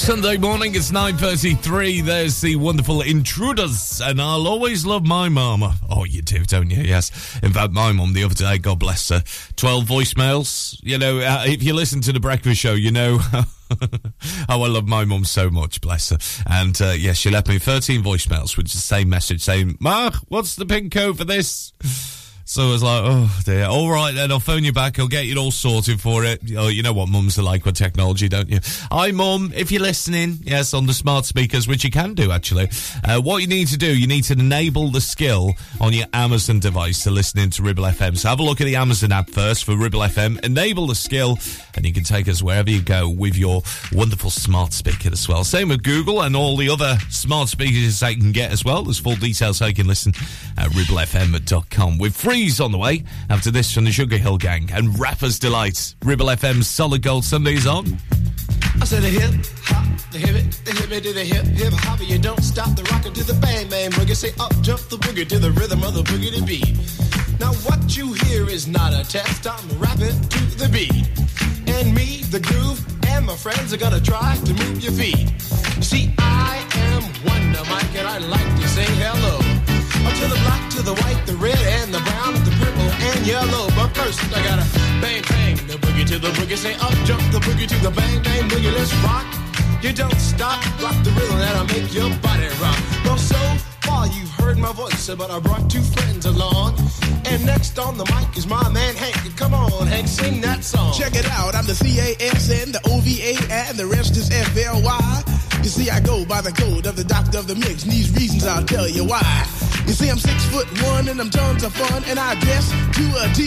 [0.08, 2.02] Sunday morning, it's 9.33.
[2.02, 5.74] There's the wonderful Intruders, and I'll always love my mama.
[5.90, 6.82] Oh, you do, don't you?
[6.82, 7.38] Yes.
[7.42, 9.22] In fact, my mum the other day, God bless her,
[9.56, 10.80] 12 voicemails.
[10.82, 13.18] You know, uh, if you listen to The Breakfast Show, you know
[14.48, 16.18] how I love my mum so much, bless her.
[16.46, 20.56] And, uh, yes, she left me 13 voicemails with the same message saying, Mark, what's
[20.56, 21.74] the pin code for this?
[22.48, 23.66] So I was like, oh dear.
[23.66, 24.98] All right then, I'll phone you back.
[24.98, 26.40] I'll get you all sorted for it.
[26.56, 28.60] Oh, you know what mums are like with technology, don't you?
[28.90, 29.52] Hi, mum.
[29.54, 32.70] If you're listening, yes, on the smart speakers, which you can do actually.
[33.04, 36.58] Uh, what you need to do, you need to enable the skill on your Amazon
[36.58, 38.16] device to listen into Ribble FM.
[38.16, 40.42] So have a look at the Amazon app first for Ribble FM.
[40.42, 41.38] Enable the skill,
[41.76, 43.60] and you can take us wherever you go with your
[43.92, 45.44] wonderful smart speaker as well.
[45.44, 48.84] Same with Google and all the other smart speakers that you can get as well.
[48.84, 50.14] There's full details how you can listen
[50.56, 51.98] at ribblefm.com.
[51.98, 55.96] With Freeez on the way after this from the Sugar Hill Gang and Rapper's Delight.
[56.04, 57.98] Ribble FM's Solid Gold Sundays on.
[58.80, 61.72] I said a hip hop, the hip it, the hip it to the hip hip
[61.72, 61.98] hop.
[62.00, 64.14] You don't stop the rocker to the bang bang boogie.
[64.14, 66.78] Say up jump the boogie to the rhythm of the boogie to beat.
[67.40, 69.48] Now what you hear is not a test.
[69.48, 71.08] I'm rapping to the beat,
[71.66, 72.78] and me, the groove,
[73.08, 75.28] and my friends are gonna try to move your feet.
[75.82, 79.47] See, I am Wonder Mike, and I like to say hello.
[80.08, 83.26] Up to the black, to the white, the red, and the brown, the purple, and
[83.26, 83.68] yellow.
[83.76, 84.64] But first, I gotta
[85.04, 86.56] bang bang the boogie to the boogie.
[86.56, 88.72] Say up jump the boogie to the bang bang boogie.
[88.72, 89.26] Let's rock.
[89.82, 92.78] You don't stop, rock the rhythm that'll make your body rock.
[93.04, 93.36] Well, so
[93.84, 96.78] far you've heard my voice, but I brought two friends along.
[97.26, 99.36] And next on the mic is my man Hank.
[99.36, 100.94] Come on, Hank, sing that song.
[100.94, 105.47] Check it out, I'm the C-A-S-N, the O-V-A, and the rest is F-L-Y.
[105.68, 108.08] You see, I go by the code of the doctor of the mix, and these
[108.16, 109.20] reasons I'll tell you why.
[109.84, 113.04] You see, I'm six foot one, and I'm tons of fun, and I dress to
[113.20, 113.44] a T.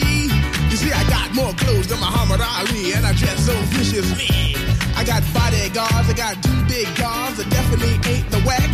[0.70, 4.54] You see, I got more clothes than Muhammad Ali, and I dress so viciously.
[4.94, 8.70] I got bodyguards, I got two big cars, that definitely ain't the whack.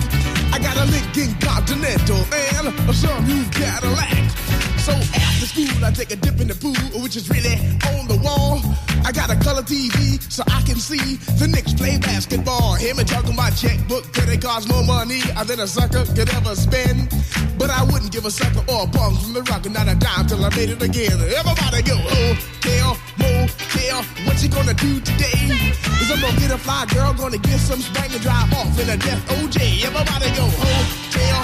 [0.78, 4.30] A Lincoln Continental and a some new Cadillac.
[4.88, 7.56] So after school, I take a dip in the pool, which is really
[7.98, 8.62] on the wall.
[9.04, 12.76] I got a color TV so I can see the Knicks play basketball.
[12.76, 16.30] Him and talking my checkbook, could it cost more money uh, than a sucker could
[16.30, 17.10] ever spend?
[17.58, 20.28] But I wouldn't give a sucker or a bum from the rock, not a dime
[20.28, 21.20] till I made it again.
[21.20, 22.34] Everybody go, oh,
[22.68, 25.52] hotel, motel, what you gonna do today?
[26.00, 28.90] Is I'm gonna get a fly girl, gonna get some spring and drive off in
[28.90, 29.84] a death OJ.
[29.84, 30.46] Everybody go,
[30.76, 31.42] hotel,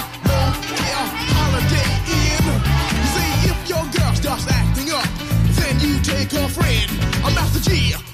[1.36, 2.44] holiday in.
[2.98, 5.08] You see, if your girl starts acting up,
[5.58, 6.90] then you take friend.
[7.24, 8.13] I'm Master Gee.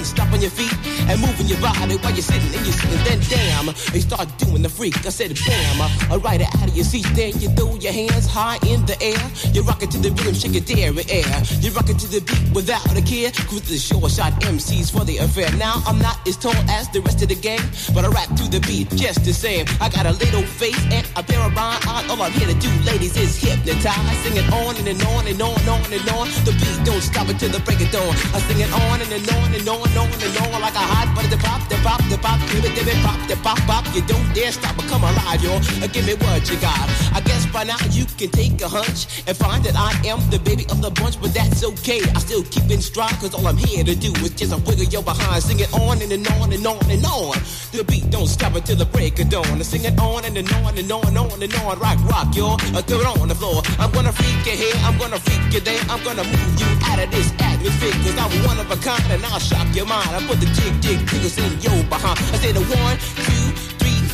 [0.00, 0.72] and on your feet
[1.12, 3.04] and moving your body while you're sitting and you're sitting.
[3.04, 4.96] Then damn, they start doing the freak.
[5.04, 7.06] I said bam, I ride it out of your seat.
[7.12, 9.20] Then you throw your hands high in the air.
[9.52, 11.36] You rock it to the rhythm, shake your dairy air.
[11.60, 13.30] You rock it to the beat without a care.
[13.48, 15.52] Cruise the short shot MCs for the affair.
[15.56, 17.60] Now I'm not as tall as the rest of the gang,
[17.92, 19.66] but I rap to the beat just the same.
[19.80, 22.08] I got a little face and a pair of rhyme eyes.
[22.08, 24.16] All I'm here to do, ladies, is hypnotize.
[24.24, 26.24] Sing it on and, and on and on and on and on.
[26.48, 28.14] The beat don't stop until the break of dawn.
[28.32, 30.84] I sing it on and, and on and on and on and on like a
[30.84, 31.28] hot butter.
[31.30, 33.84] The pop, the pop, the pop, give it, give it, pop, the pop, pop.
[33.94, 35.54] You don't dare stop or come alive, yo.
[35.82, 36.86] Uh, Give me what you got.
[37.14, 40.38] I guess by now you can take a hunch and find that I am the
[40.38, 42.00] baby of the bunch, but that's okay.
[42.14, 44.86] I still keep in stride, cause all I'm here to do is just a wiggle
[44.86, 45.42] your behind.
[45.42, 47.34] Sing it on and, and on and on and on.
[47.72, 49.46] The beat don't stop until the break of dawn.
[49.58, 51.78] I sing it on and, and on and on and on and on.
[51.78, 52.54] Rock, rock, yo.
[52.76, 53.62] Uh, throw it on the floor.
[53.78, 55.80] I'm gonna freak you here, I'm gonna freak you there.
[55.88, 59.24] I'm gonna move you out of this atmosphere, cause I'm one of a kind and
[59.26, 60.08] I'll shock your mind.
[60.10, 62.18] I put the jig, jig, jiggles in your behind.
[62.18, 63.69] I say the one, two,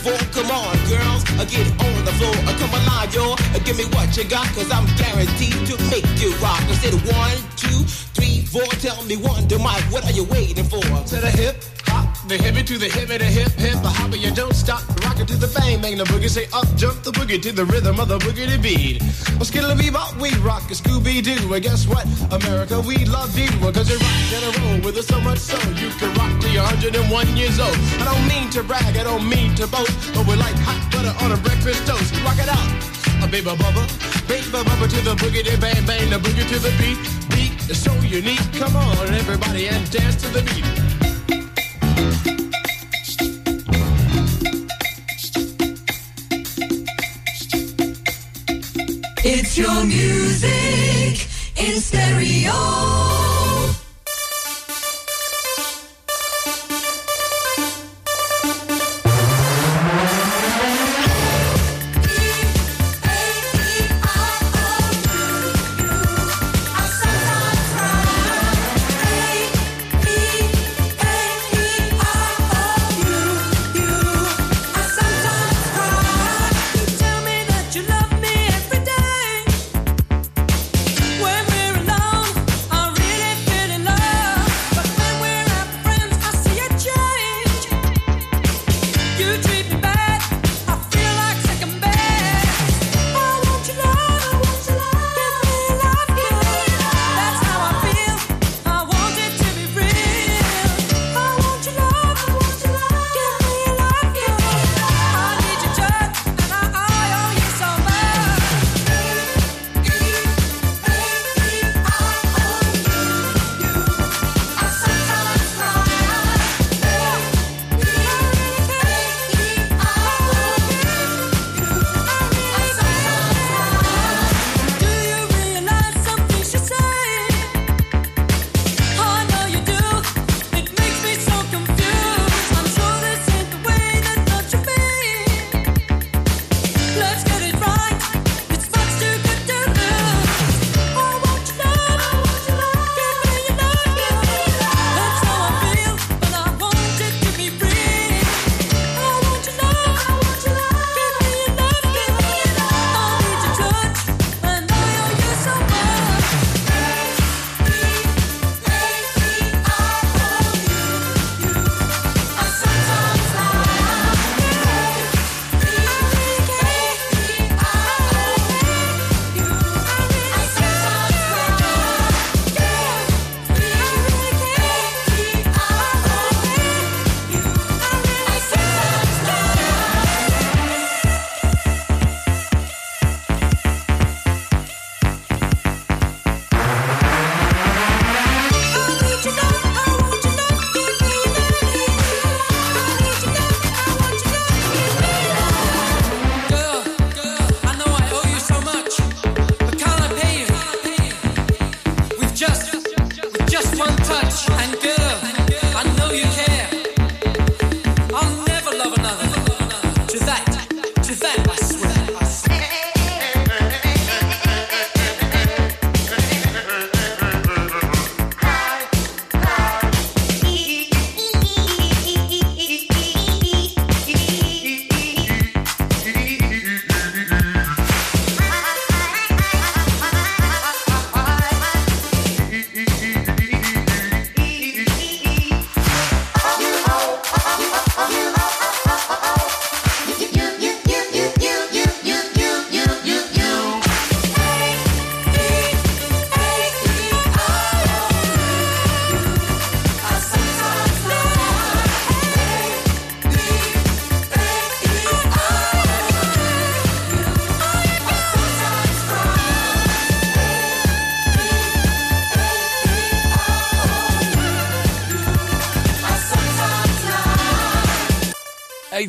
[0.07, 2.31] Come on, girls, uh, get on the floor.
[2.47, 3.33] Uh, come alive, yo.
[3.33, 6.63] Uh, give me what you got, cause I'm guaranteed to make you rock.
[6.63, 7.83] I said one, two,
[8.15, 8.63] three, four.
[8.79, 10.79] Tell me one, to Mike, what are you waiting for?
[10.79, 11.57] To the hip,
[11.87, 14.87] hop, the hippie to the hippie, the hip, hip, the hopper, you don't stop.
[15.03, 16.31] Rock it to the bang, bang, the boogie.
[16.31, 19.03] Say up, jump the boogie to the rhythm of the boogie to beat.
[19.35, 21.53] Well, skittle bebop, we rock a Scooby Doo.
[21.53, 22.07] And guess what?
[22.31, 23.51] America, we love you.
[23.59, 26.53] Cause you rock and a roll with us so much so you can rock till
[26.53, 27.77] you're 101 years old.
[28.01, 31.15] I don't mean to brag, I don't mean to boast, but we're like hot butter
[31.25, 32.13] on a breakfast toast.
[32.25, 32.69] Rock it out.
[33.23, 33.83] A baby bubba.
[34.29, 36.11] Baby bubba to the boogie, then bang bang.
[36.11, 36.99] The boogie to the beat.
[37.31, 38.43] Beat is so unique.
[38.55, 40.65] Come on, everybody, and dance to the beat.
[49.25, 53.36] It's your music in stereo.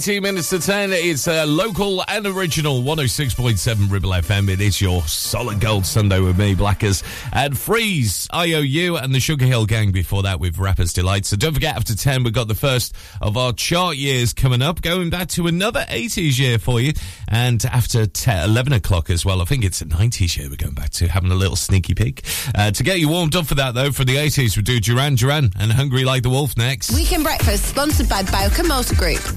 [0.07, 0.93] 18 minutes to 10.
[0.93, 4.49] It's uh, local and original 106.7 Ribble FM.
[4.49, 7.03] It is your solid gold Sunday with me, Blackers.
[7.33, 11.25] And Freeez, IOU, and the Sugar Hill Gang before that with Rapper's Delight.
[11.25, 14.81] So don't forget, after 10, we've got the first of our chart years coming up,
[14.81, 16.93] going back to another 80s year for you.
[17.27, 20.73] And after 10, 11 o'clock as well, I think it's a 90s year we're going
[20.73, 22.23] back to, having a little sneaky peek.
[22.55, 25.15] Uh, to get you warmed up for that, though, for the 80s, we do Duran
[25.15, 26.95] Duran and Hungry Like the Wolf next.
[26.95, 29.36] Weekend Breakfast, sponsored by Bowker Motor Group.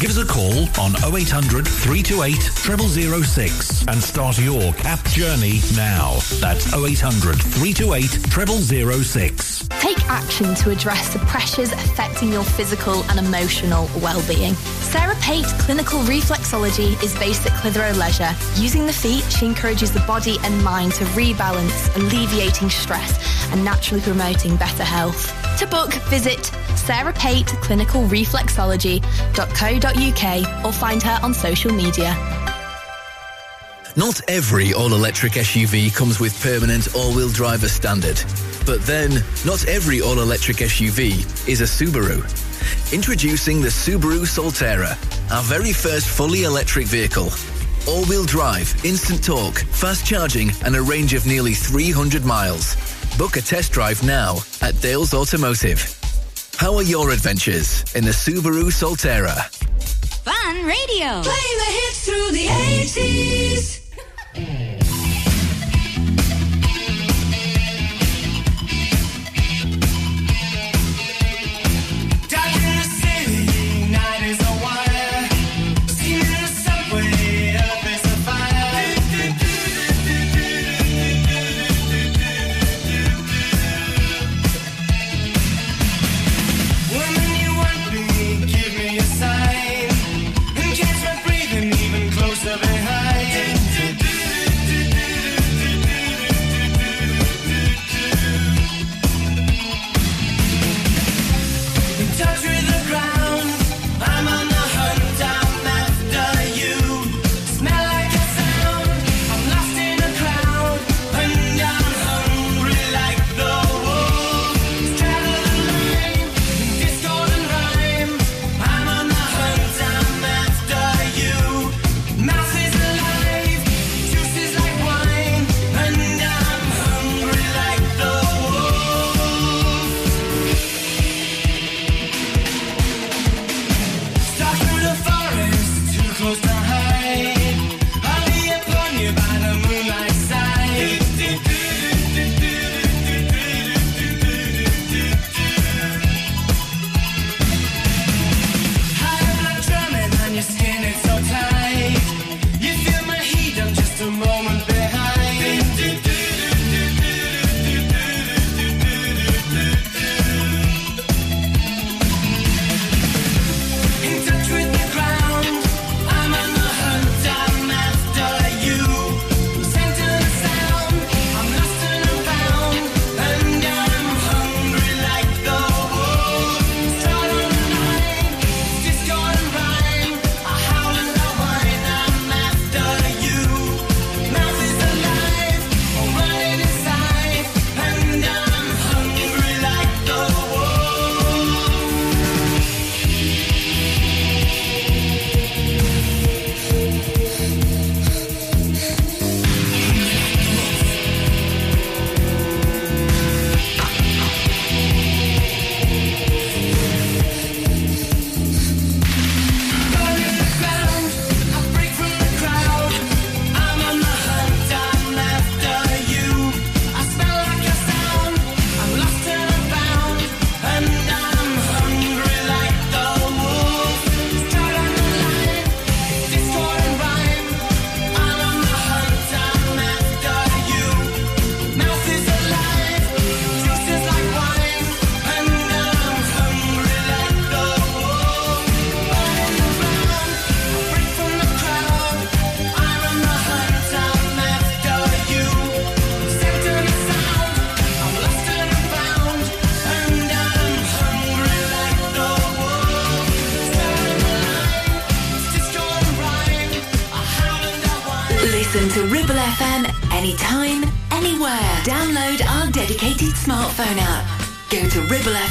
[0.00, 2.32] Give us a call on 0800 328
[3.22, 6.14] 0006 and start your CAP journey now.
[6.40, 9.68] That's 0800 328 0006.
[9.78, 14.54] Take action to address the pressures affecting your physical and emotional well-being.
[14.88, 18.34] Sarah Pate Clinical Reflexology is based at Clitheroe Leisure.
[18.56, 23.18] Using the feet, she encourages the body and mind to rebalance, alleviating stress
[23.52, 25.30] and naturally promoting better health.
[25.58, 32.16] To book, visit Sarah Pate Clinical Reflexology.co.uk or find her on social media.
[33.96, 38.22] Not every all-electric SUV comes with permanent all-wheel drive as standard.
[38.64, 42.22] But then, not every all-electric SUV is a Subaru.
[42.92, 44.92] Introducing the Subaru Solterra,
[45.32, 47.30] our very first fully electric vehicle.
[47.88, 52.76] All-wheel drive, instant torque, fast charging, and a range of nearly 300 miles.
[53.18, 55.99] Book a test drive now at Dales Automotive.
[56.60, 59.48] How are your adventures in the Subaru Solterra?
[60.22, 61.22] Fun radio.
[61.22, 62.48] Playing the hits through the
[64.34, 64.66] 80s.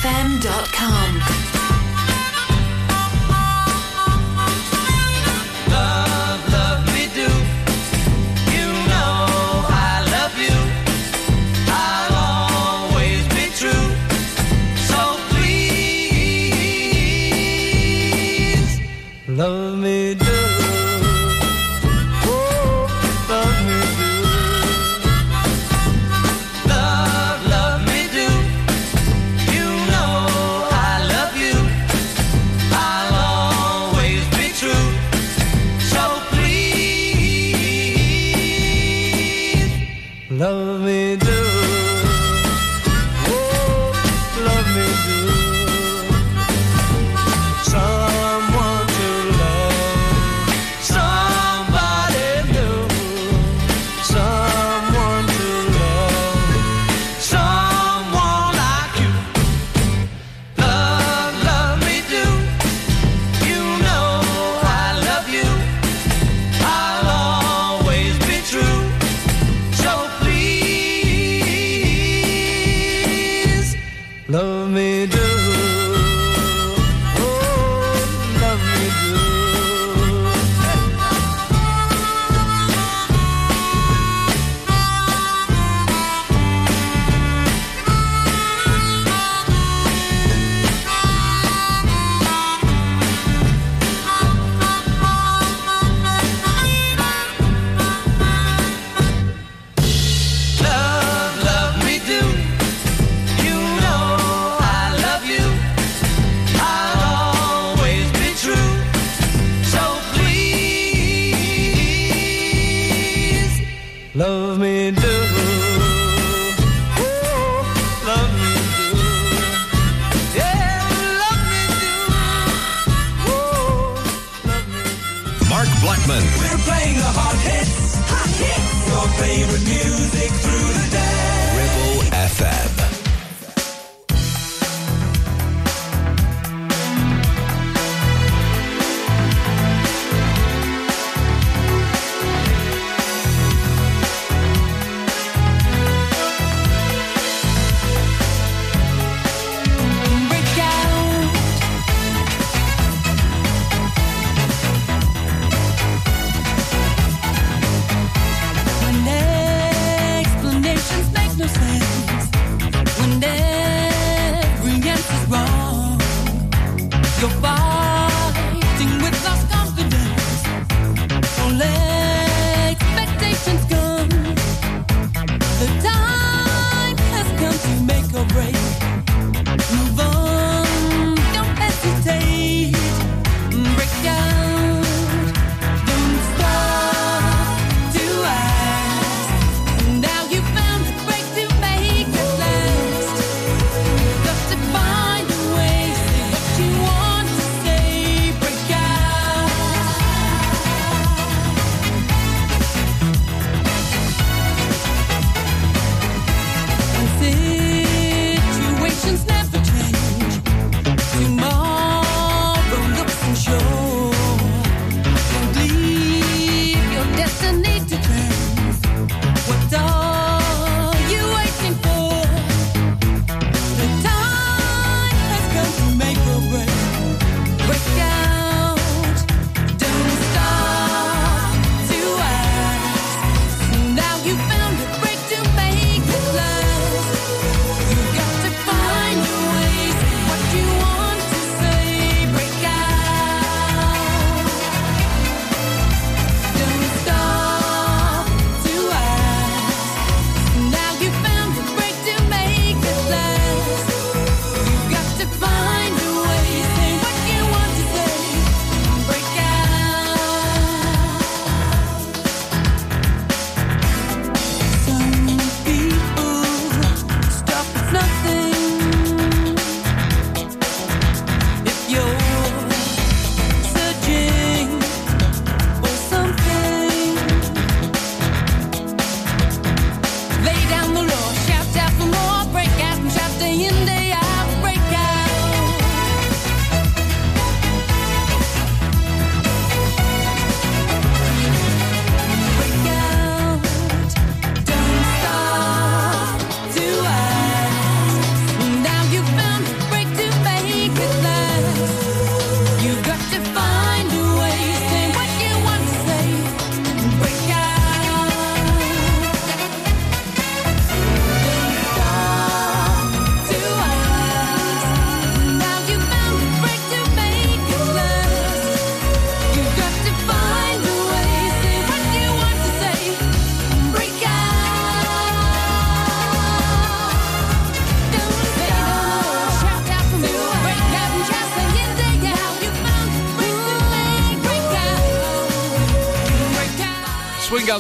[0.02, 0.79] to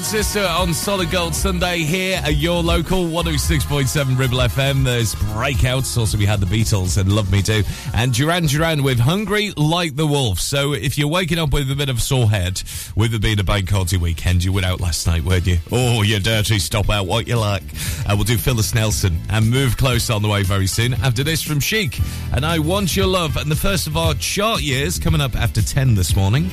[0.03, 4.83] Sister on Solid Gold Sunday here at your local 106.7 Ribble FM.
[4.83, 5.97] There's Breakouts.
[5.97, 7.63] Also, we had the Beatles and Love Me Do,
[7.93, 10.39] And Duran Duran with Hungry Like the Wolf.
[10.39, 12.61] So, if you're waking up with a bit of a sore head,
[12.95, 15.57] with it being a bank holiday weekend, you went out last night, weren't you?
[15.71, 17.63] Oh, you dirty stop out, what you like.
[18.07, 20.93] Uh, we'll do Phyllis Nelson and Move Closer on the way very soon.
[20.95, 21.99] After this from Chic
[22.33, 23.37] and I Want Your Love.
[23.37, 26.49] And the first of our chart years coming up after 10 this morning.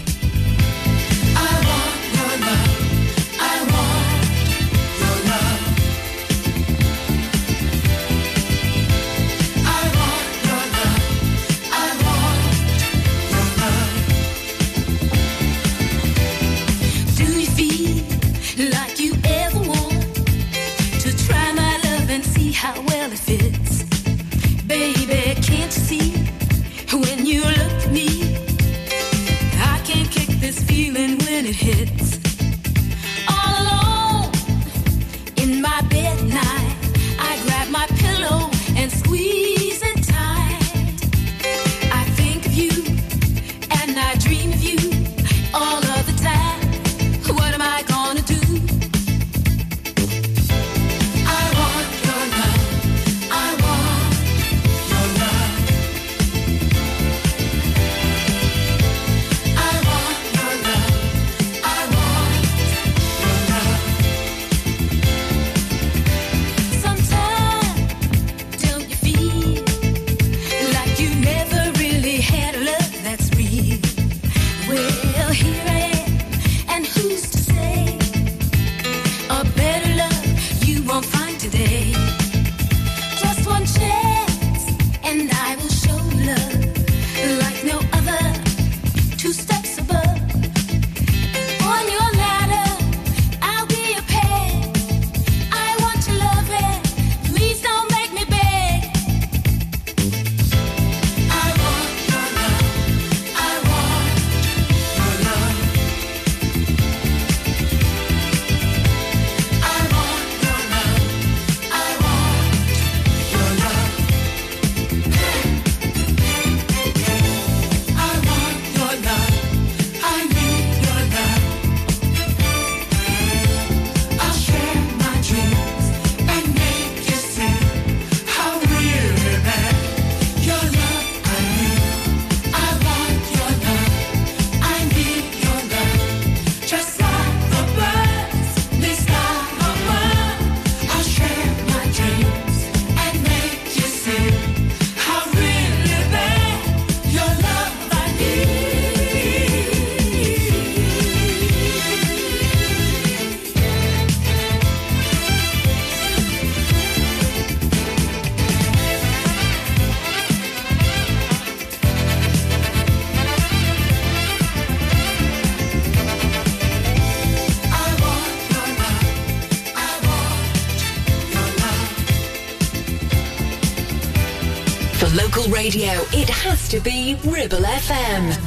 [176.76, 178.45] To be Ribble FM.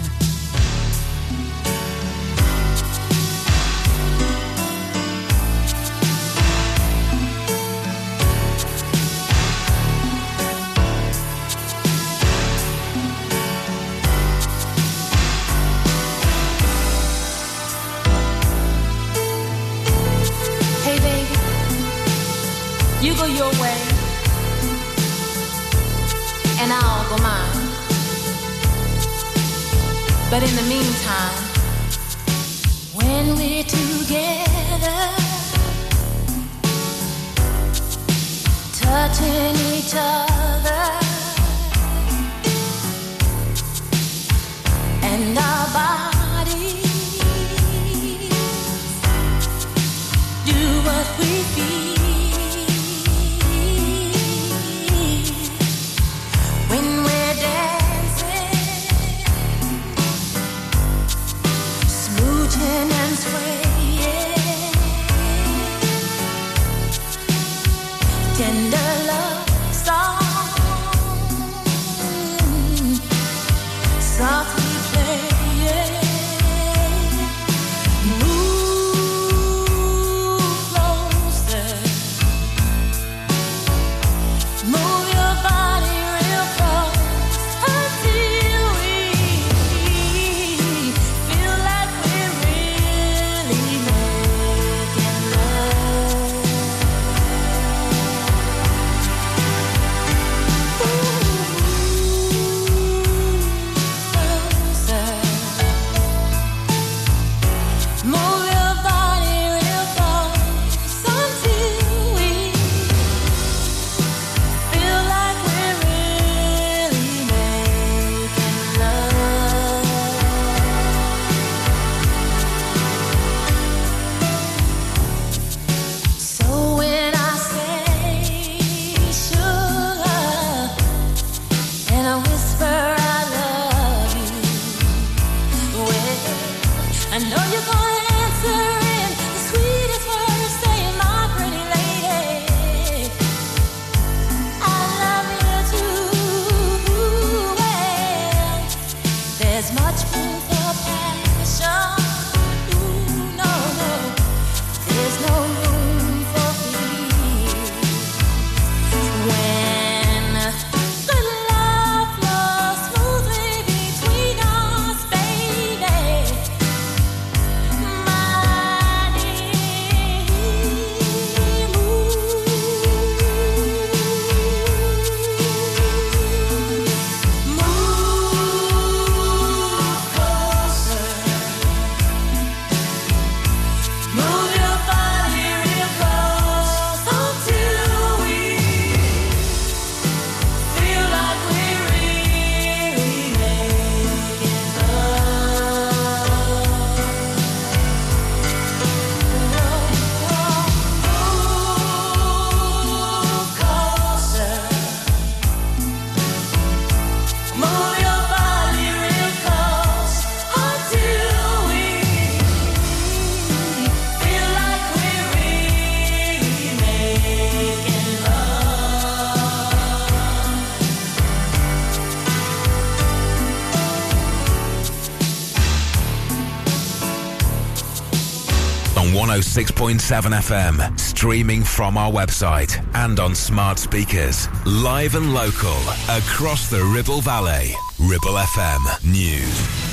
[229.60, 235.76] 106.7 FM, streaming from our website and on smart speakers, live and local,
[236.08, 237.74] across the Ribble Valley.
[238.00, 239.90] Ribble FM News.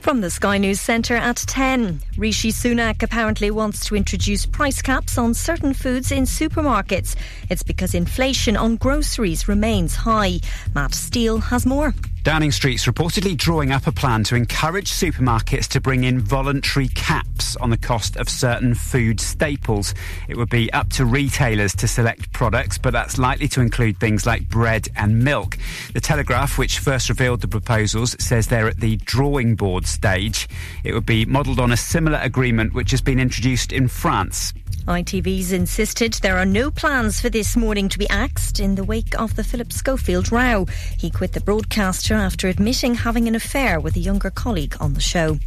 [0.00, 5.16] From the Sky News Centre at 10, Rishi Sunak apparently wants to introduce price caps
[5.16, 7.14] on certain foods in supermarkets.
[7.48, 10.40] It's because inflation on groceries remains high.
[10.74, 11.94] Matt Steele has more.
[12.24, 17.35] Downing Street's reportedly drawing up a plan to encourage supermarkets to bring in voluntary caps
[17.54, 19.94] on the cost of certain food staples.
[20.28, 24.26] It would be up to retailers to select products, but that's likely to include things
[24.26, 25.58] like bread and milk.
[25.92, 30.48] The Telegraph, which first revealed the proposals, says they're at the drawing board stage.
[30.82, 34.52] It would be modelled on a similar agreement which has been introduced in France.
[34.86, 39.18] ITV's insisted there are no plans for this morning to be axed in the wake
[39.18, 40.64] of the Philip Schofield row.
[40.96, 45.00] He quit the broadcaster after admitting having an affair with a younger colleague on the
[45.00, 45.38] show.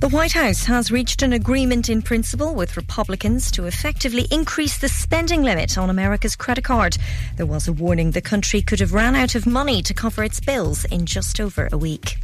[0.00, 4.88] The White House has reached an agreement in principle with Republicans to effectively increase the
[4.88, 6.96] spending limit on America's credit card.
[7.36, 10.38] There was a warning the country could have ran out of money to cover its
[10.38, 12.16] bills in just over a week.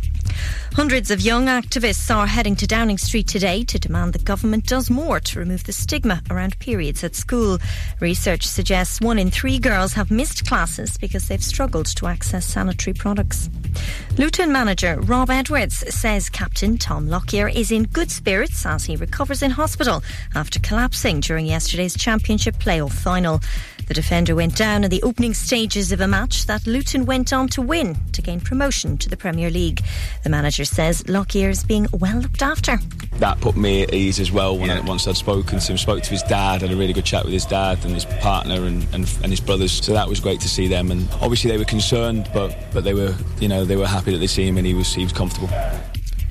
[0.75, 4.91] Hundreds of young activists are heading to Downing Street today to demand the government does
[4.91, 7.59] more to remove the stigma around periods at school.
[8.01, 12.93] Research suggests one in three girls have missed classes because they've struggled to access sanitary
[12.93, 13.49] products.
[14.19, 19.43] Luton manager Rob Edwards says Captain Tom Lockyer is in good spirits as he recovers
[19.43, 20.03] in hospital
[20.35, 23.41] after collapsing during yesterday's Championship playoff final.
[23.87, 27.49] The defender went down in the opening stages of a match that Luton went on
[27.49, 29.83] to win to gain promotion to the Premier League.
[30.23, 32.79] The manager says Lockyer is being well looked after.
[33.19, 35.79] that put me at ease as well when I, once I'd spoken to him.
[35.79, 38.65] Spoke to his dad, had a really good chat with his dad and his partner
[38.65, 39.73] and, and, and his brothers.
[39.73, 40.91] So that was great to see them.
[40.91, 44.19] And obviously they were concerned, but but they were you know they were happy that
[44.19, 45.49] they see him and he was he was comfortable.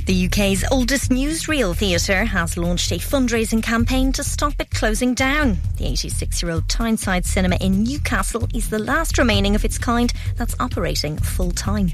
[0.05, 5.57] The UK's oldest newsreel theatre has launched a fundraising campaign to stop it closing down.
[5.77, 10.11] The 86 year old Tyneside Cinema in Newcastle is the last remaining of its kind
[10.35, 11.93] that's operating full time.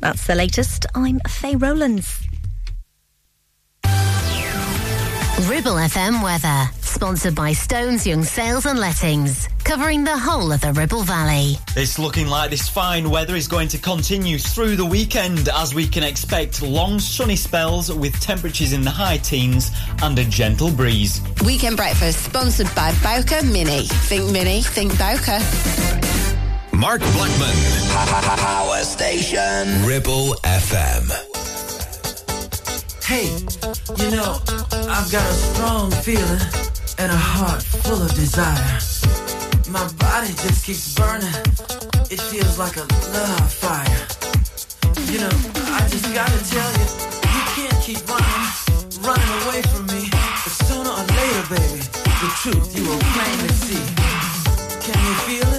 [0.00, 0.86] That's the latest.
[0.94, 2.29] I'm Faye Rowlands.
[5.48, 10.72] Ribble FM weather, sponsored by Stones Young Sales and Lettings, covering the whole of the
[10.72, 11.56] Ribble Valley.
[11.76, 15.86] It's looking like this fine weather is going to continue through the weekend as we
[15.86, 19.70] can expect long sunny spells with temperatures in the high teens
[20.02, 21.22] and a gentle breeze.
[21.44, 23.86] Weekend breakfast sponsored by Bowker Mini.
[24.08, 25.38] Think Mini, think Bowker.
[26.76, 27.56] Mark Blackman.
[28.38, 29.86] Power station.
[29.86, 31.30] Ribble FM.
[33.10, 33.26] Hey,
[33.98, 34.38] you know,
[34.86, 36.46] I've got a strong feeling
[36.96, 38.78] and a heart full of desire.
[39.66, 41.34] My body just keeps burning.
[42.06, 44.06] It feels like a love fire.
[45.10, 45.34] You know,
[45.74, 46.86] I just gotta tell you,
[47.34, 48.46] you can't keep running,
[49.02, 50.06] running away from me.
[50.46, 53.82] But sooner or later, baby, the truth you will plainly see.
[54.86, 55.49] Can you feel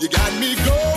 [0.00, 0.89] You got me going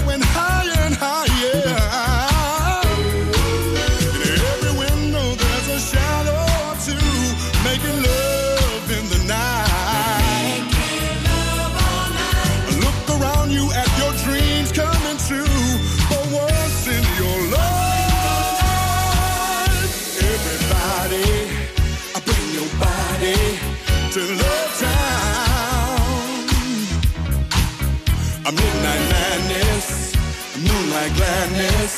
[31.16, 31.93] gladness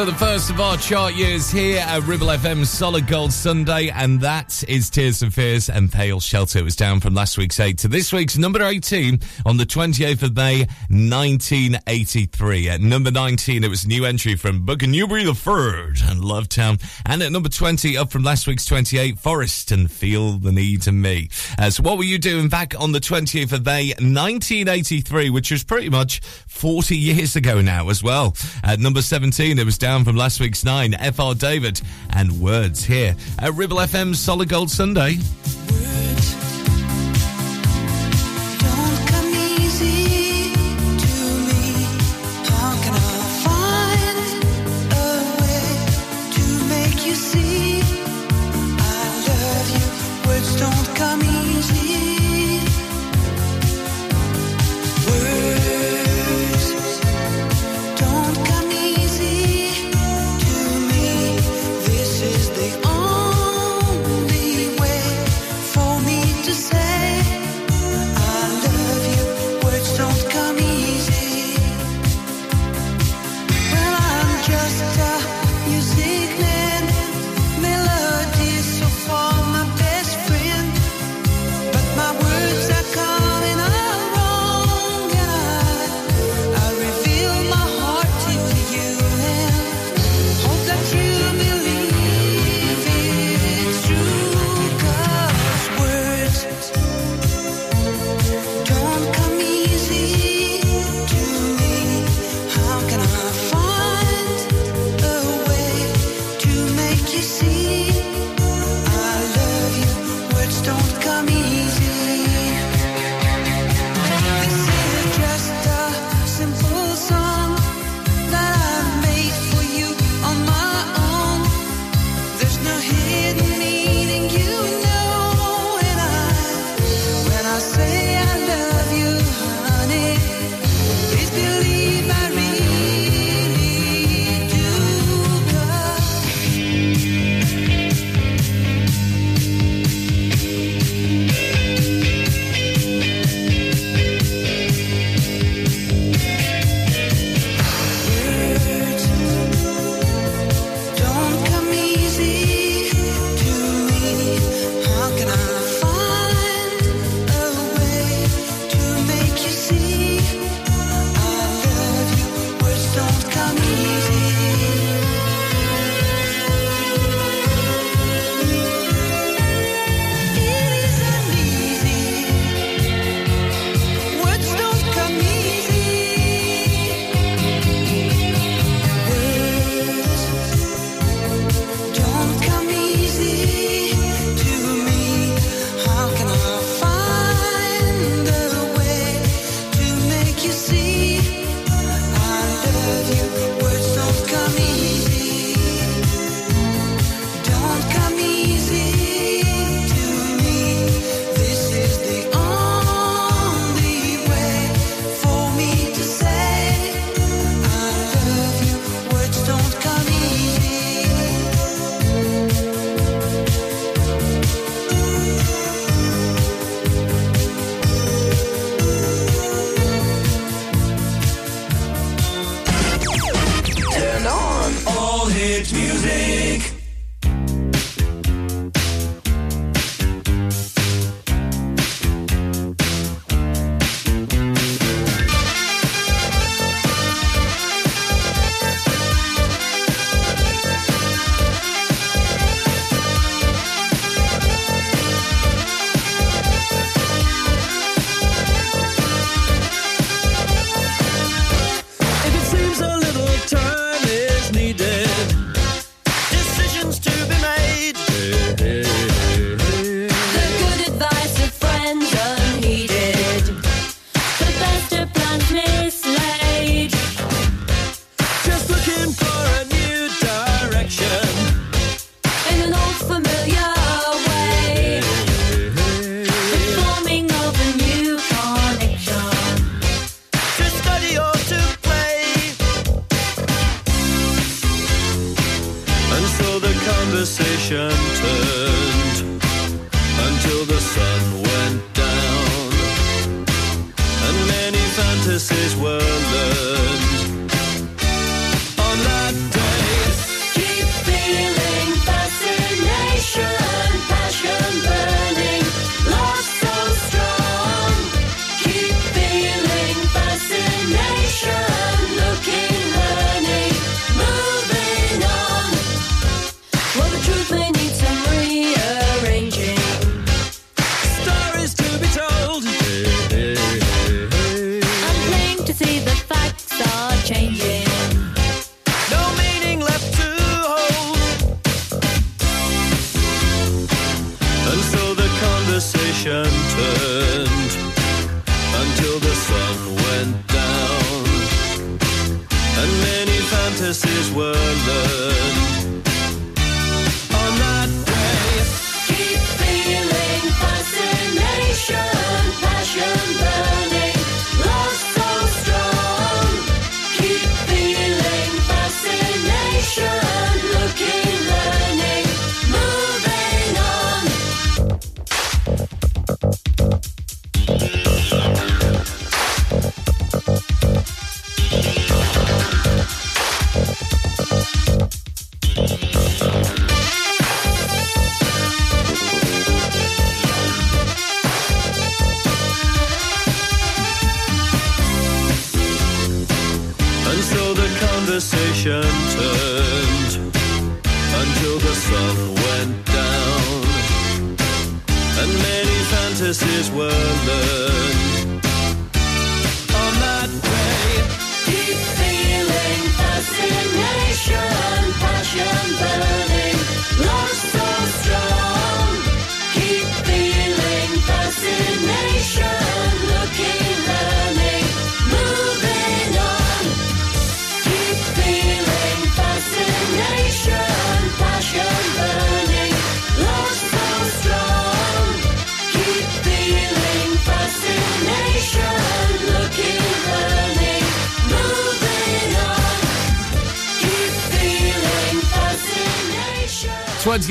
[0.00, 4.18] So, the first of our chart years here at Ribble FM Solid Gold Sunday, and
[4.22, 6.60] that is Tears for Fears and Pale Shelter.
[6.60, 10.22] It was down from last week's 8 to this week's number 18 on the 28th
[10.22, 12.70] of May, 1983.
[12.70, 16.48] At number 19, it was a new entry from Booker Newberry the Third and Love
[16.48, 16.78] Town.
[17.04, 20.92] And at number 20, up from last week's 28, Forrest and Feel the Need to
[20.92, 21.28] Me.
[21.58, 25.62] Uh, so, what were you doing back on the 20th of May, 1983, which was
[25.62, 26.22] pretty much
[26.60, 28.36] 40 years ago now as well.
[28.62, 31.80] At number 17, it was down from last week's 9, FR David
[32.10, 35.16] and Words here at Ribble FM's Solid Gold Sunday.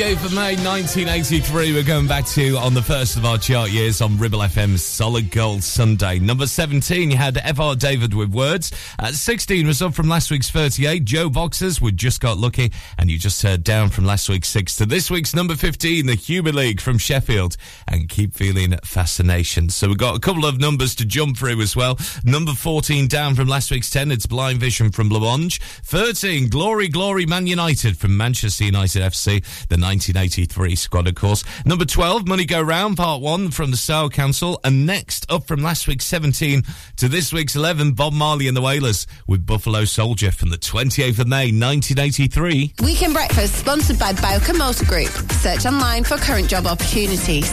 [0.09, 4.01] 28th of May 1983, we're going back to on the first of our chart years
[4.01, 6.17] on Ribble FM's Solid Gold Sunday.
[6.17, 7.75] Number 17, you had F.R.
[7.75, 8.71] David with Words.
[8.97, 13.19] At 16 was up from last week's 38, JoBoxers with Just Got Lucky, and you
[13.19, 16.81] just heard down from last week's 6 to this week's number 15, the Human League
[16.81, 17.55] from Sheffield,
[17.87, 19.69] and Keep Feeling Fascination.
[19.69, 21.97] So we've got a couple of numbers to jump through as well.
[22.25, 25.61] Number 14 down from last week's 10, it's Blind Vision from Blancmange.
[25.85, 31.45] 13, Glory Glory Man United from Manchester United FC, the 1983 squad, of course.
[31.65, 34.59] Number 12, Money Go Round, part one from the Style Council.
[34.65, 36.63] And next, up from last week's 17
[36.97, 41.19] to this week's 11, Bob Marley and the Wailers with Buffalo Soldier from the 28th
[41.19, 42.73] of May 1983.
[42.83, 45.11] Weekend Breakfast sponsored by Bowker Motor Group.
[45.31, 47.49] Search online for current job opportunities.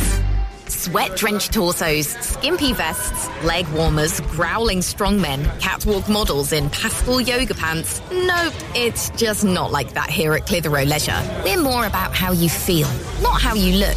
[0.68, 8.00] Sweat drenched torsos, skimpy vests, leg warmers, growling strongmen, catwalk models in pastel yoga pants.
[8.10, 11.22] Nope, it's just not like that here at Clitheroe Leisure.
[11.44, 12.88] We're more about how you feel,
[13.22, 13.96] not how you look.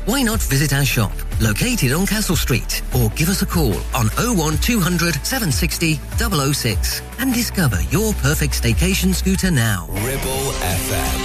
[0.05, 4.09] Why not visit our shop, located on Castle Street, or give us a call on
[4.17, 9.85] 01200 760 006 and discover your perfect staycation scooter now.
[9.89, 11.19] Ribble FM.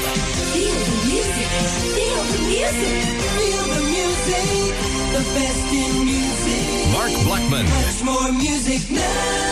[0.53, 1.49] Feel the music,
[1.97, 3.01] feel the music,
[3.41, 4.77] feel the music,
[5.13, 6.93] the best in music.
[6.93, 7.65] Mark Blackman.
[7.65, 9.46] Much more music now.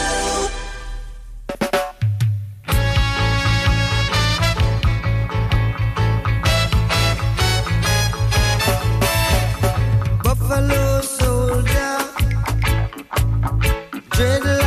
[14.17, 14.64] 觉得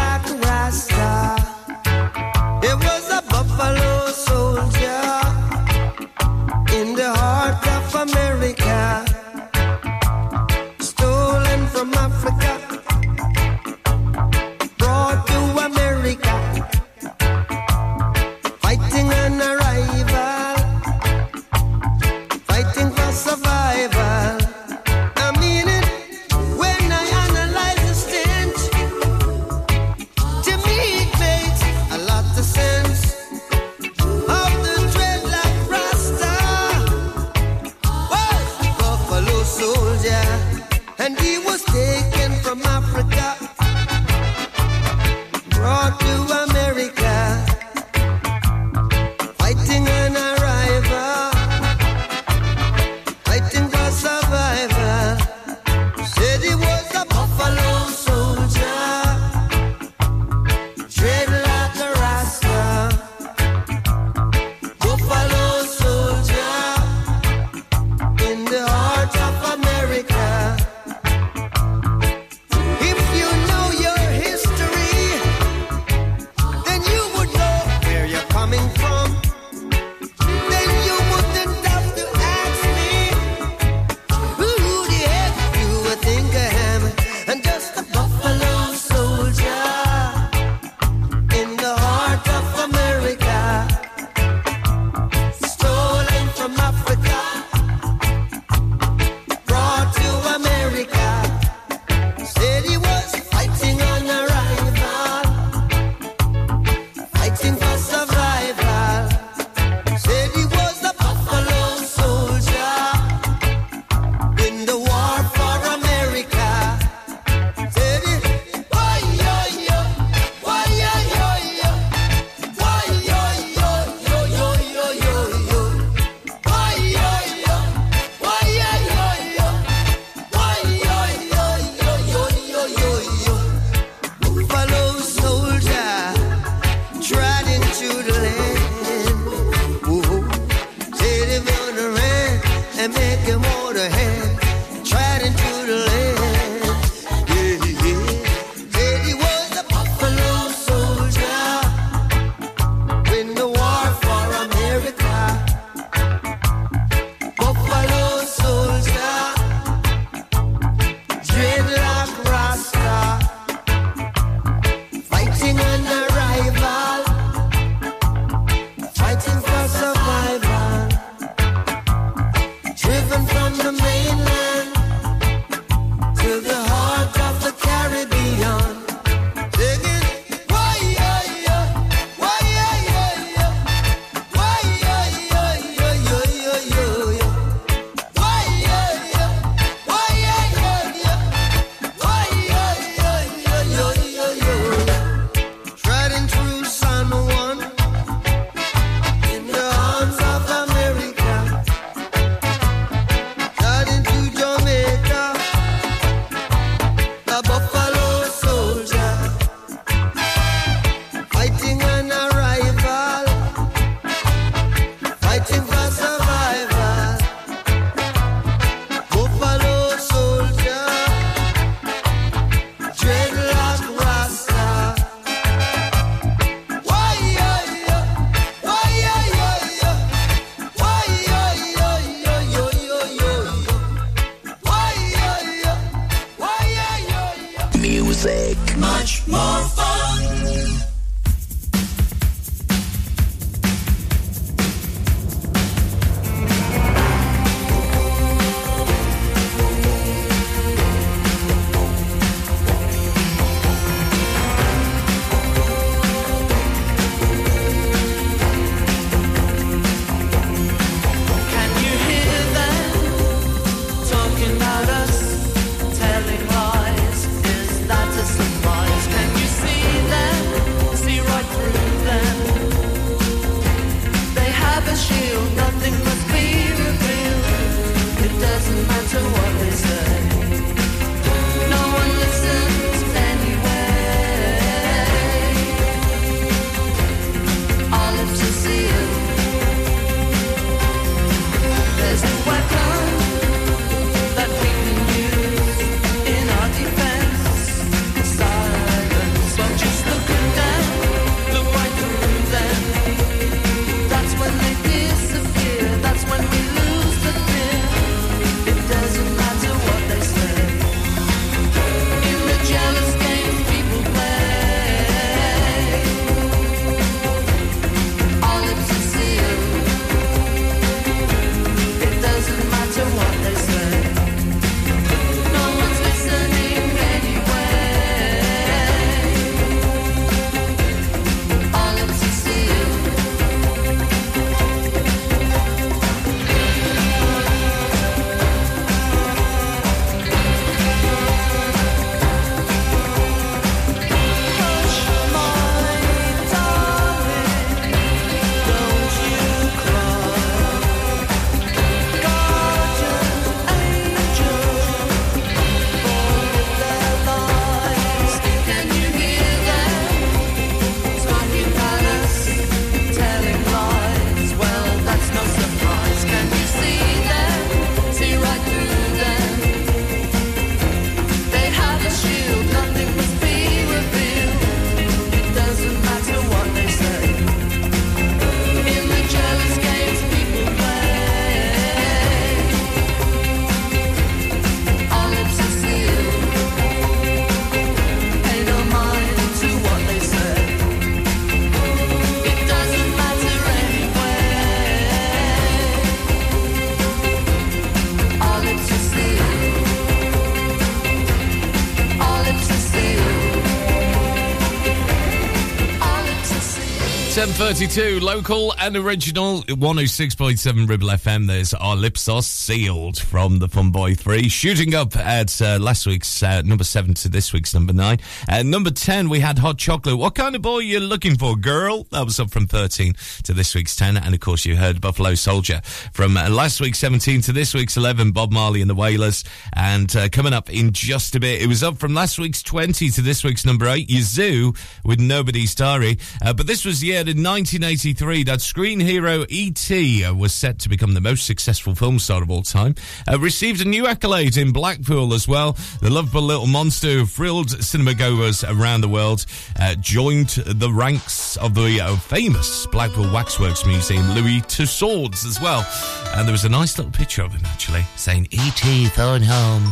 [407.58, 411.48] 7.32, local and original, 106.7 Ribble FM.
[411.48, 414.48] There's Our Lips Are Sealed from the Fun Boy 3.
[414.48, 418.20] Shooting up at uh, last week's uh, number 7 to this week's number 9.
[418.48, 420.20] Uh, number 10, we had Hot Chocolate.
[420.20, 422.06] What kind of boy are you looking for, girl?
[422.12, 424.18] That was up from 13 to this week's 10.
[424.18, 425.82] And of course, you heard Buffalo Soldier
[426.14, 429.44] from last week's 17 to this week's 11, Bob Marley and the Wailers.
[429.74, 433.10] And uh, coming up in just a bit, it was up from last week's 20
[433.10, 436.20] to this week's number 8, Yazoo with Nobody's Diary.
[436.46, 440.26] Uh, but this was the year in 1983 that screen hero E.T.
[440.26, 442.94] uh, was set to become the most successful film star of all time.
[443.26, 445.78] Uh, received a new accolade in Blackpool as well.
[446.02, 449.46] The lovable little monster who thrilled cinema goers around the world
[449.80, 455.88] uh, joined the ranks of the uh, famous Blackpool Waxworks Museum, Louis Tussauds, as well.
[456.36, 459.06] And there was a nice little picture of him actually saying, E.T.
[459.08, 459.86] phone home.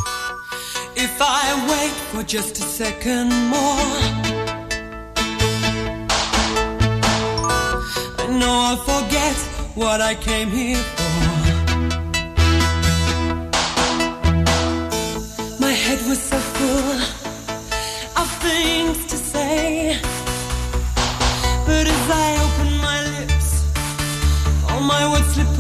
[0.97, 4.44] If I wait for just a second more,
[8.35, 9.37] I know I'll forget
[9.75, 11.13] what I came here for.
[15.61, 16.99] My head was so full
[18.21, 19.97] of things to say,
[21.65, 23.49] but as I open my lips,
[24.69, 25.54] all my words slip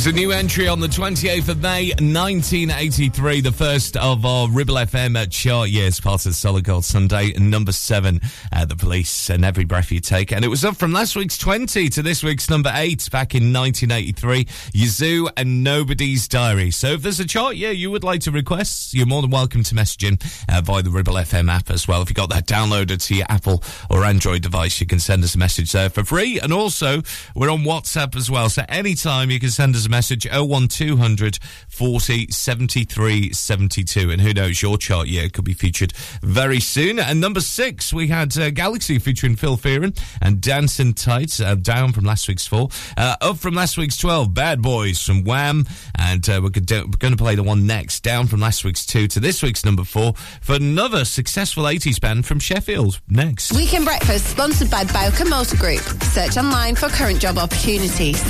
[0.00, 4.76] was a new entry on the 28th of May, 1983, the first of our Ribble
[4.76, 8.22] FM chart years, part of Solid Gold Sunday, number seven,
[8.60, 10.32] uh, The Police and Every Breath You Take.
[10.32, 13.52] And it was up from last week's 20 to this week's number eight back in
[13.52, 16.70] 1983, Yazoo and Nobody's Diary.
[16.70, 19.62] So if there's a chart year you would like to request, you're more than welcome
[19.62, 20.18] to message in
[20.52, 22.02] uh, via the Ribble FM app as well.
[22.02, 25.34] If you got that downloaded to your Apple or Android device, you can send us
[25.34, 26.38] a message there for free.
[26.38, 27.02] And also,
[27.34, 28.50] we're on WhatsApp as well.
[28.50, 34.10] So anytime you can send us a message 01200 40 73 72.
[34.10, 36.98] And who knows, your chart year could be featured very soon.
[36.98, 41.92] And number six, we had uh, Galaxy featuring Phil Fearon and Dancing Tights, uh, down
[41.92, 42.68] from last week's four.
[42.96, 45.66] Uh, up from last week's 12, Bad Boys from Wham.
[45.96, 48.84] And uh, we're, go- we're going to play the one next, down from last week's
[48.86, 53.00] two to this week's number four for another successful 80s band from Sheffield.
[53.08, 53.52] Next.
[53.52, 55.80] Weekend Breakfast sponsored by Bowker Motor Group.
[56.04, 58.22] Search online for current job opportunities.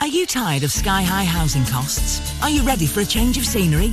[0.00, 2.42] Are you tired of sky high housing costs?
[2.42, 3.92] Are you ready for a change of scenery?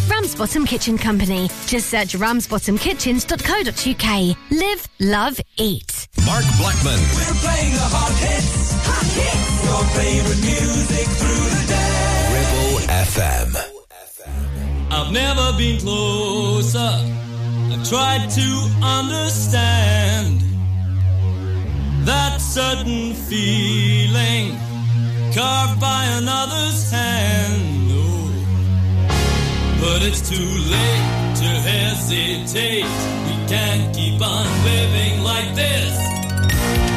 [0.11, 1.47] Ramsbottom Kitchen Company.
[1.67, 4.35] Just search ramsbottomkitchens.co.uk.
[4.51, 6.09] Live, love, eat.
[6.25, 6.99] Mark Blackman.
[7.15, 8.73] We're playing the hot hits.
[8.83, 9.63] Hot hits.
[9.63, 12.27] Your favorite music through the day.
[12.35, 13.55] Ribble FM.
[14.91, 16.91] I've never been closer.
[17.71, 20.41] I've tried to understand
[22.05, 24.57] that certain feeling
[25.33, 27.90] carved by another's hand.
[29.81, 32.85] But it's too late to hesitate.
[33.25, 36.90] We can't keep on living like this.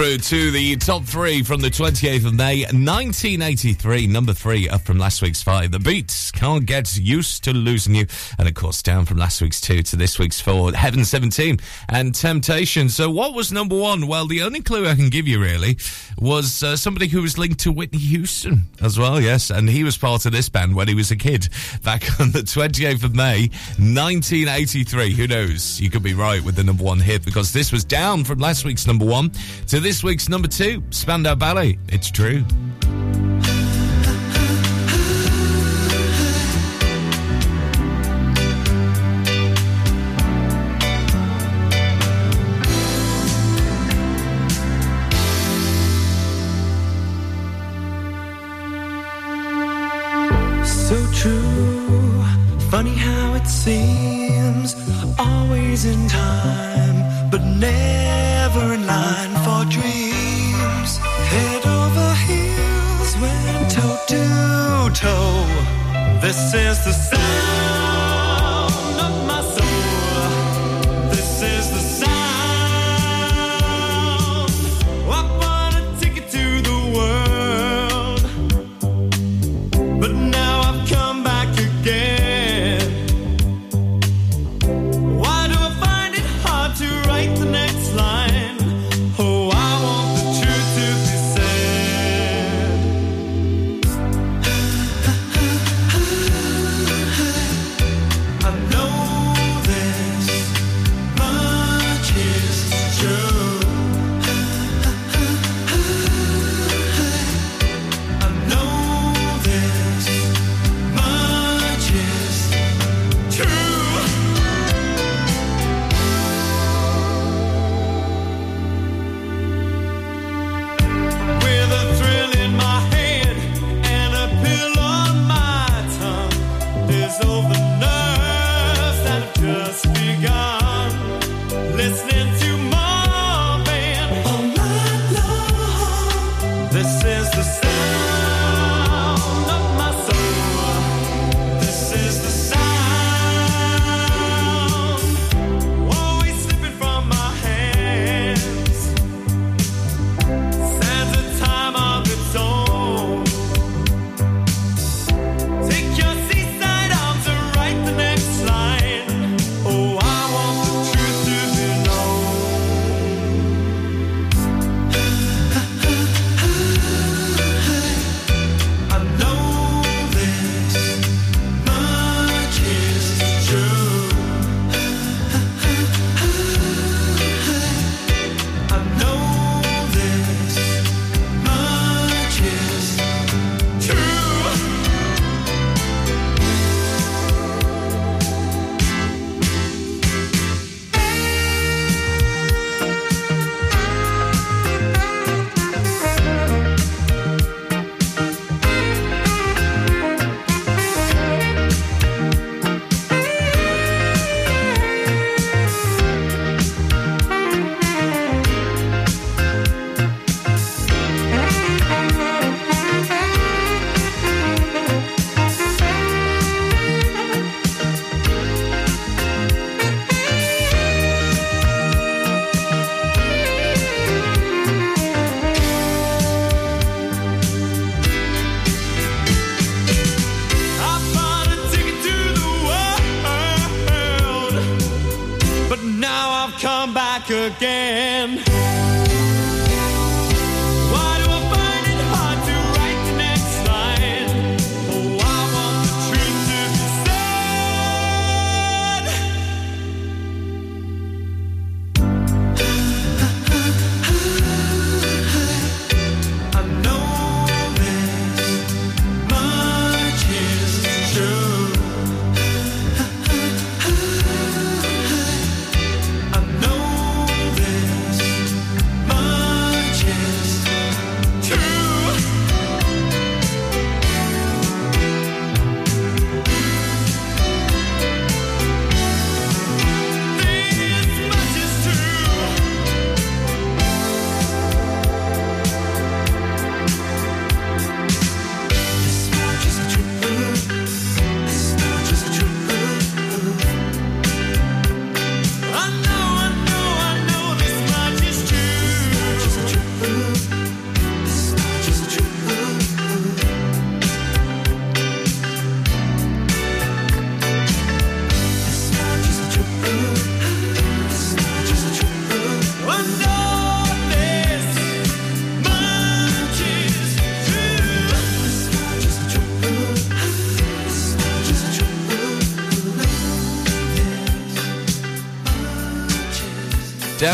[0.00, 4.06] through to the top three from the 28th of May, 1983.
[4.06, 5.72] Number three up from last week's five.
[5.72, 8.06] The Beats can't get used to losing you.
[8.38, 10.72] And of course, down from last week's two to this week's four.
[10.72, 11.58] Heaven 17
[11.90, 12.88] and Temptation.
[12.88, 14.06] So, what was number one?
[14.06, 15.76] Well, the only clue I can give you really
[16.20, 19.50] was uh, somebody who was linked to Whitney Houston as well, yes.
[19.50, 21.48] And he was part of this band when he was a kid
[21.82, 25.14] back on the 28th of May, 1983.
[25.14, 25.80] Who knows?
[25.80, 28.64] You could be right with the number one hit because this was down from last
[28.64, 29.30] week's number one
[29.68, 31.78] to this week's number two, Spandau Ballet.
[31.88, 32.44] It's true.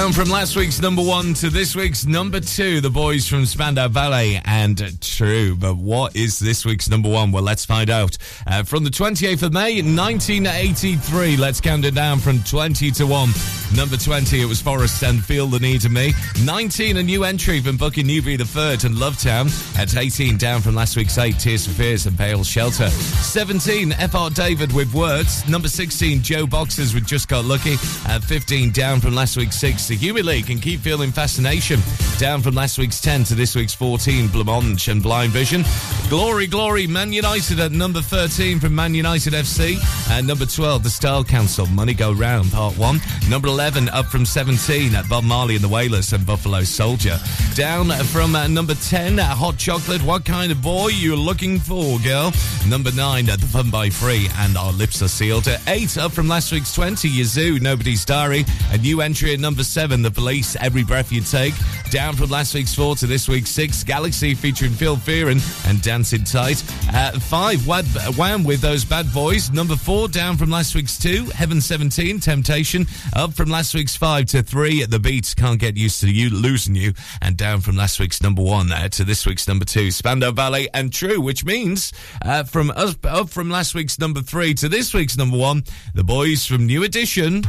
[0.06, 3.88] Down from last week's number one to this week's number two, the boys from Spandau
[3.88, 5.56] Ballet and True.
[5.56, 7.32] But what is this week's number one?
[7.32, 8.16] Well, let's find out.
[8.46, 13.55] Uh, from the 28th of May, 1983, let's count it down from 20 to 1.
[13.76, 16.14] Number 20, it was Forrest and Feel the Need of Me.
[16.42, 19.50] 19, a new entry from Newberry the Third and Lovetown.
[19.78, 22.88] At 18, down from last week's 8, Tears for Fears and Pale Shelter.
[22.88, 24.30] 17, F.R.
[24.30, 25.46] David with Words.
[25.46, 27.74] Number 16, JoBoxers with Just Got Lucky.
[28.06, 31.80] At 15, down from last week's 6, the Human League and Keep Feeling Fascination.
[32.18, 35.62] Down from last week's 10 to this week's 14, Blancmange and Blind Vision.
[36.08, 39.76] Glory, Glory, Man United at number 13 from Man United FC.
[40.10, 43.00] And number 12, The Style Council, Money Go Round, Part 1.
[43.28, 47.18] Number 11, up from 17 at Bob Marley and the Wailers and Buffalo Soldier.
[47.54, 51.98] Down from uh, number 10, at Hot Chocolate, What Kind of Boy You Looking For,
[51.98, 52.32] Girl.
[52.66, 55.48] Number 9, at The Fun Boy Three and Our Lips Are Sealed.
[55.48, 58.46] At 8, up from last week's 20, Yazoo, Nobody's Diary.
[58.70, 61.52] A new entry at number 7, The Police, Every Breath You Take.
[61.90, 66.24] Down from last week's 4 to this week's 6, Galaxy featuring Phil Fearon and Dancing
[66.24, 66.62] Tight.
[66.92, 67.86] At 5, Wad-
[68.16, 69.50] Wham with Those Bad Boys.
[69.50, 72.86] Number 4, down from last week's 2, Heaven 17, Temptation.
[73.14, 76.74] Up from last week's 5 to 3, The Beats, Can't Get Used to You, Losing
[76.74, 76.92] You.
[77.22, 80.68] And down from last week's number 1 uh, to this week's number 2, Spandau Ballet
[80.74, 84.92] and True, which means uh, from us, up from last week's number 3 to this
[84.94, 87.40] week's number 1, The Boys from New Edition.
[87.42, 87.48] The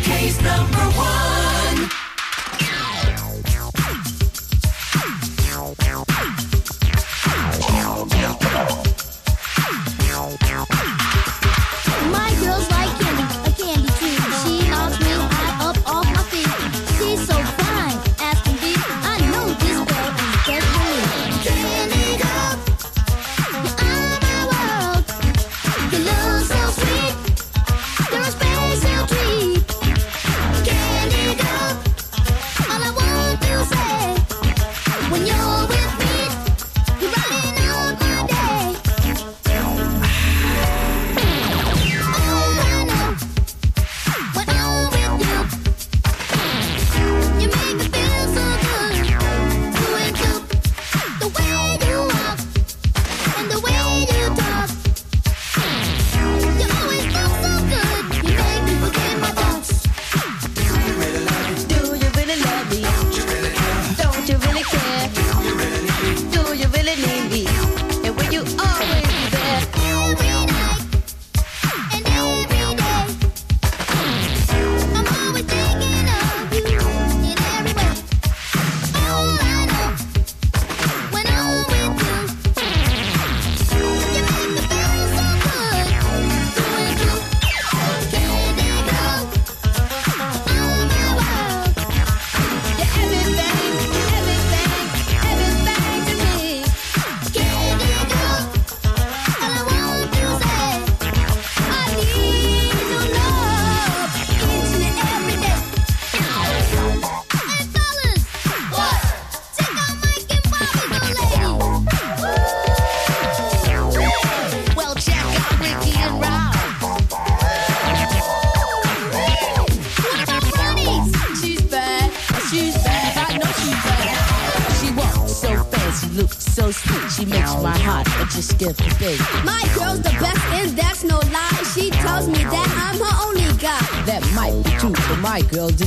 [0.00, 1.23] UK's number one.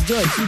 [0.08, 0.47] Girl's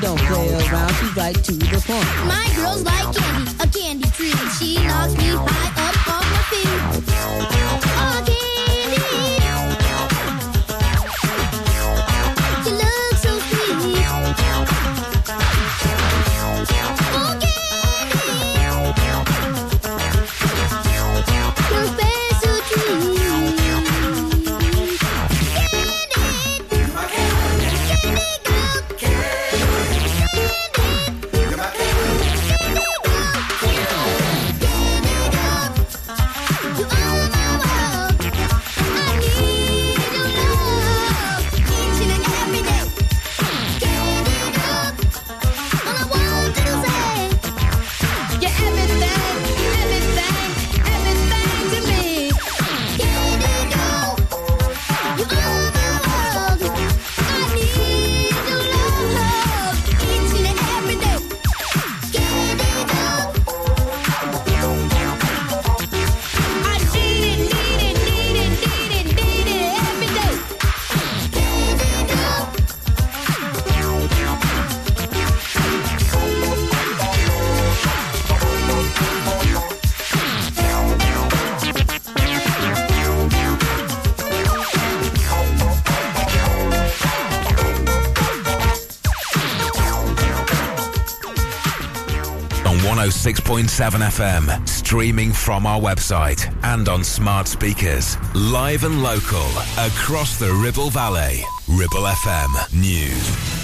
[93.50, 93.66] 106.7
[94.12, 98.16] FM, streaming from our website and on smart speakers.
[98.36, 99.48] Live and local,
[99.80, 101.42] across the Ribble Valley.
[101.68, 103.60] Ribble FM News.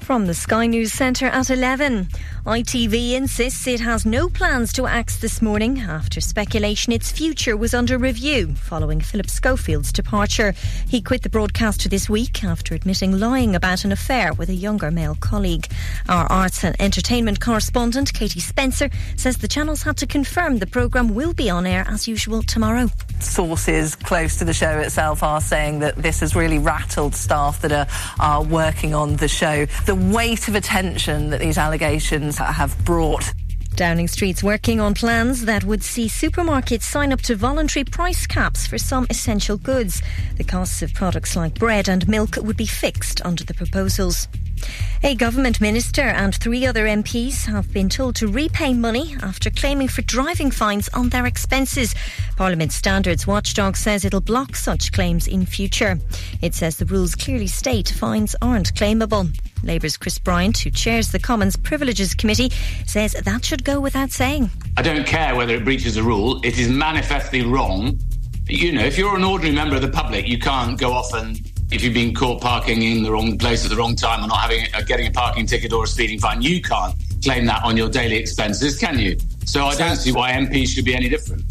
[0.00, 2.08] From the Sky News Centre at 11.
[2.44, 7.72] ITV insists it has no plans to axe this morning after speculation its future was
[7.72, 10.52] under review following Philip Schofield's departure.
[10.86, 14.90] He quit the broadcaster this week after admitting lying about an affair with a younger
[14.90, 15.68] male colleague.
[16.08, 21.14] Our arts and entertainment correspondent, Katie Spencer, says the channels had to confirm the programme
[21.14, 22.88] will be on air as usual tomorrow.
[23.20, 27.72] sources close to the show itself are saying that this has really rattled staff that
[27.72, 27.86] are,
[28.20, 29.64] are working on the show.
[29.86, 33.32] The weight of attention that these allegations have brought.
[33.74, 38.68] Downing Street's working on plans that would see supermarkets sign up to voluntary price caps
[38.68, 40.00] for some essential goods.
[40.36, 44.28] The costs of products like bread and milk would be fixed under the proposals.
[45.02, 49.88] A government minister and three other MPs have been told to repay money after claiming
[49.88, 51.94] for driving fines on their expenses.
[52.36, 55.98] Parliament Standards Watchdog says it'll block such claims in future.
[56.40, 59.30] It says the rules clearly state fines aren't claimable.
[59.62, 62.50] Labour's Chris Bryant, who chairs the Commons Privileges Committee,
[62.86, 64.50] says that should go without saying.
[64.76, 66.40] I don't care whether it breaches a rule.
[66.44, 67.98] It is manifestly wrong.
[68.48, 71.53] You know, if you're an ordinary member of the public, you can't go off and
[71.74, 74.38] if you've been caught parking in the wrong place at the wrong time or not
[74.38, 77.88] having getting a parking ticket or a speeding fine, you can't claim that on your
[77.88, 79.16] daily expenses, can you?
[79.44, 81.42] So I don't see why MPs should be any different.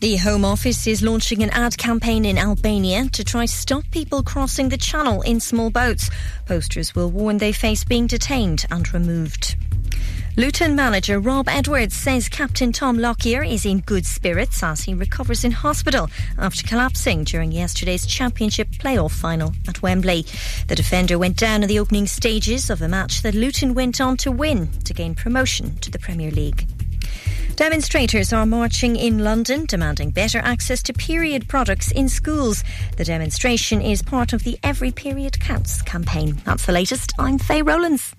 [0.00, 4.22] The Home Office is launching an ad campaign in Albania to try to stop people
[4.22, 6.08] crossing the channel in small boats.
[6.46, 9.56] Posters will warn they face being detained and removed.
[10.38, 15.42] Luton manager Rob Edwards says Captain Tom Lockyer is in good spirits as he recovers
[15.42, 16.08] in hospital
[16.38, 20.24] after collapsing during yesterday's Championship playoff final at Wembley.
[20.68, 24.16] The defender went down in the opening stages of a match that Luton went on
[24.18, 26.68] to win to gain promotion to the Premier League.
[27.56, 32.62] Demonstrators are marching in London demanding better access to period products in schools.
[32.96, 36.40] The demonstration is part of the Every Period Counts campaign.
[36.44, 37.12] That's the latest.
[37.18, 38.14] I'm Faye Rowlands.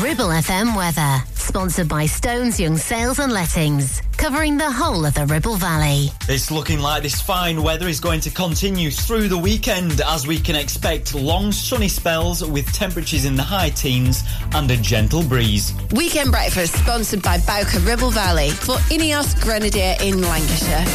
[0.00, 5.26] Ribble FM weather, sponsored by Stones Young Sales and Lettings, covering the whole of the
[5.26, 6.08] Ribble Valley.
[6.30, 10.38] It's looking like this fine weather is going to continue through the weekend as we
[10.38, 14.22] can expect long sunny spells with temperatures in the high teens
[14.54, 15.74] and a gentle breeze.
[15.92, 20.86] Weekend breakfast sponsored by Bowker Ribble Valley for Ineos Grenadier in Lancashire.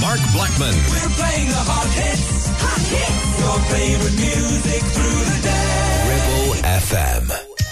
[0.00, 0.74] Mark Blackman.
[0.90, 2.48] We're playing the hot hits.
[2.58, 3.38] Hot hits.
[3.38, 5.86] Your favorite music through the day.
[6.10, 7.65] Ribble FM.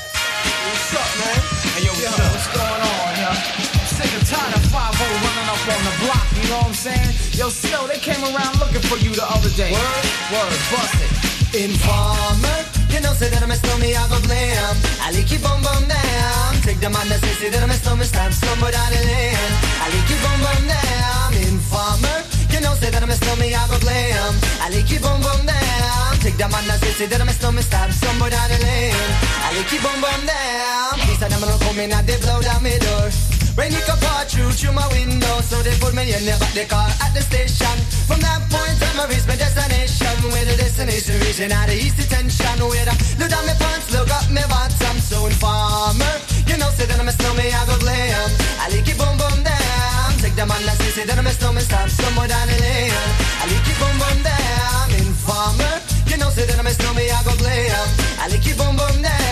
[6.45, 7.13] You know what I'm saying?
[7.33, 9.73] Yo, still, they came around looking for you the other day.
[9.73, 11.13] Word, word, bust it.
[11.57, 12.59] Informer,
[12.93, 14.75] you know, say that I'm a snowmy, I go blam.
[15.01, 16.51] I like you bum bum down.
[16.61, 19.55] Take the man that say, say that I'm a snowman, stamp somewhere down the lane.
[19.81, 21.31] I like you bum bum down.
[21.49, 22.19] Informer,
[22.53, 24.35] you know, say that I'm a snowmy, I go blam.
[24.61, 26.11] I like you bum bum down.
[26.21, 29.11] Take the man that say, say that I'm a snowman, stamp somewhere down the lane.
[29.47, 30.93] I like you bum bum down.
[31.07, 33.09] Peace I'm gonna come in and they blow down my door.
[33.55, 36.67] It can pour through through my window, so they put me in the back the
[36.67, 37.71] car at the station.
[38.05, 40.11] From that point on, I reached my destination.
[40.35, 42.59] Where the destination region out of east detention.
[42.67, 44.99] Where the look down my pants, look up my bottom.
[44.99, 46.15] So informer,
[46.51, 48.31] you know, say that I'm a snowman, I go glam.
[48.59, 50.11] I like it boom boom down.
[50.19, 52.91] Take the man that say, say that I'm a snowman, stop somewhere down the lane.
[53.39, 54.87] I like it boom boom down.
[54.99, 55.75] Informer,
[56.11, 57.87] you know, say that I'm a snowman, I go glam.
[58.19, 59.24] I like it boom boom down.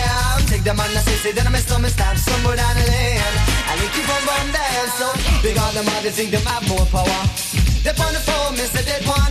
[0.63, 3.35] The man that say, say that I'm a snowman, stop somewhere down the lane.
[3.67, 4.87] I like it boom boom down.
[4.95, 5.07] So
[5.43, 7.21] big on them, all they think them have more power.
[7.83, 9.23] They on the phone, me say they want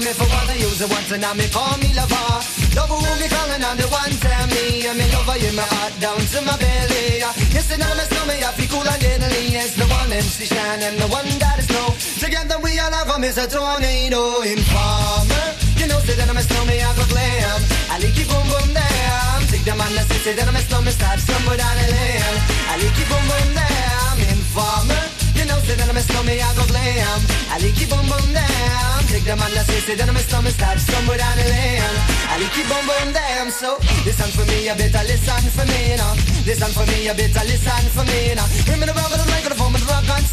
[0.00, 2.28] me for wanna use it once and now me call me lover.
[2.72, 5.92] Love who be calling on the one tell me and me lover in my heart
[6.00, 7.20] down to my belly.
[7.52, 9.52] Yes, and me slow me I feel cool and deadly.
[9.52, 11.84] Yes, the one MC Shan and the one that is no.
[12.22, 15.46] Together we all have a miss a tornado in informer.
[15.76, 17.60] You know, say that I'm a snowman, I go glam.
[17.92, 18.17] I like
[19.68, 19.78] down.
[19.78, 22.22] Take the man that say, say that I'm a snowman, stop somewhere down the lane.
[22.68, 24.16] I like it boom boom down.
[24.36, 25.17] Informer.
[25.68, 27.20] I'm a I go glam.
[27.52, 29.04] I like it boom boom down.
[29.12, 31.96] Take the man that say, say that I'm a snowman, stop somewhere down the lane.
[32.32, 33.52] I like it boom boom down.
[33.52, 33.76] So
[34.08, 36.16] listen for me, you better listen for me now.
[36.48, 38.48] Listen for me, you better listen for me now.
[38.64, 40.24] Bring me the rubber, the microphone, but the rock on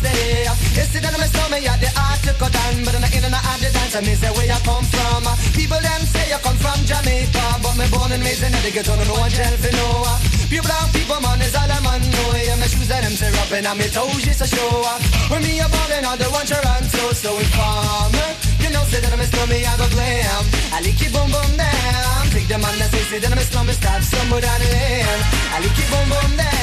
[1.05, 3.69] that I'm a snowman, yeah, the art to cut down, but in and out the
[3.69, 3.95] dance.
[3.95, 5.27] I mean, say where you come from.
[5.51, 8.95] People them say you come from Jamaica, but me born and raised in the ghetto,
[8.95, 10.07] no one tell for no.
[10.49, 12.01] Pure brown people, man, is all I'm on.
[12.45, 15.01] Yeah, my shoes that them tear up and I'm toes just to show up.
[15.29, 18.29] When me a ballin', all the one Toronto, so informer.
[18.61, 20.43] You know, say that I'm a slummy, I go glam.
[20.71, 22.21] I like it boom boom down.
[22.33, 25.21] Take the man that say, say that I'm a slummy, stop somewhere down the lane.
[25.53, 26.55] I like it boom boom down.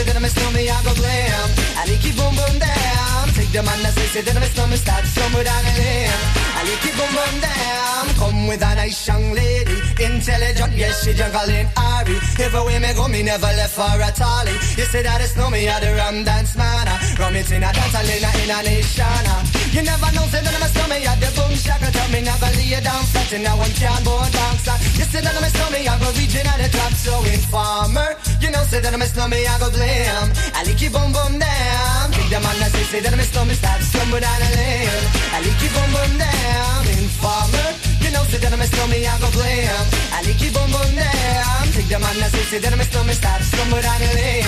[0.00, 1.48] say that I'm a snowman, I go glam.
[1.76, 3.28] I like it boom boom down.
[3.34, 6.49] Take the man that say, say that I'm a snowman, start somewhere down the lane.
[6.60, 8.06] I like it boom down.
[8.20, 12.20] Come with a nice young lady, intelligent, yes she juggling Ari.
[12.36, 14.52] Everywhere me go, me never left for a tally.
[14.76, 16.84] You say that it's no me, I the rum dance man.
[17.16, 19.60] Rum it in a dance, I in a in a nation.
[19.72, 21.88] You never know, say that I'm a snowman, I the boom shaka.
[21.96, 24.76] Tell me never lay you down flat in a one can board dancer.
[25.00, 28.20] You say that I'm a snowman, I go reaching at the top, so informer.
[28.44, 30.28] You know, say that I'm a snowman, I go blame.
[30.52, 32.04] I like you boom boom down.
[32.12, 35.04] Take the man that say, say that I'm a snowman, start stumble down the lane.
[35.32, 36.49] I like you boom boom down.
[36.98, 37.68] Informer.
[38.00, 39.68] You know, say that I'm a snowman, I go blame.
[40.12, 41.62] I like you boom boom down.
[41.74, 44.44] Take the man that say, say that I'm a snowman, start stumble down the lane.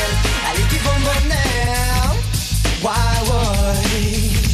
[0.47, 2.12] I like you boom boom down.
[2.82, 2.98] Why
[3.28, 4.52] would?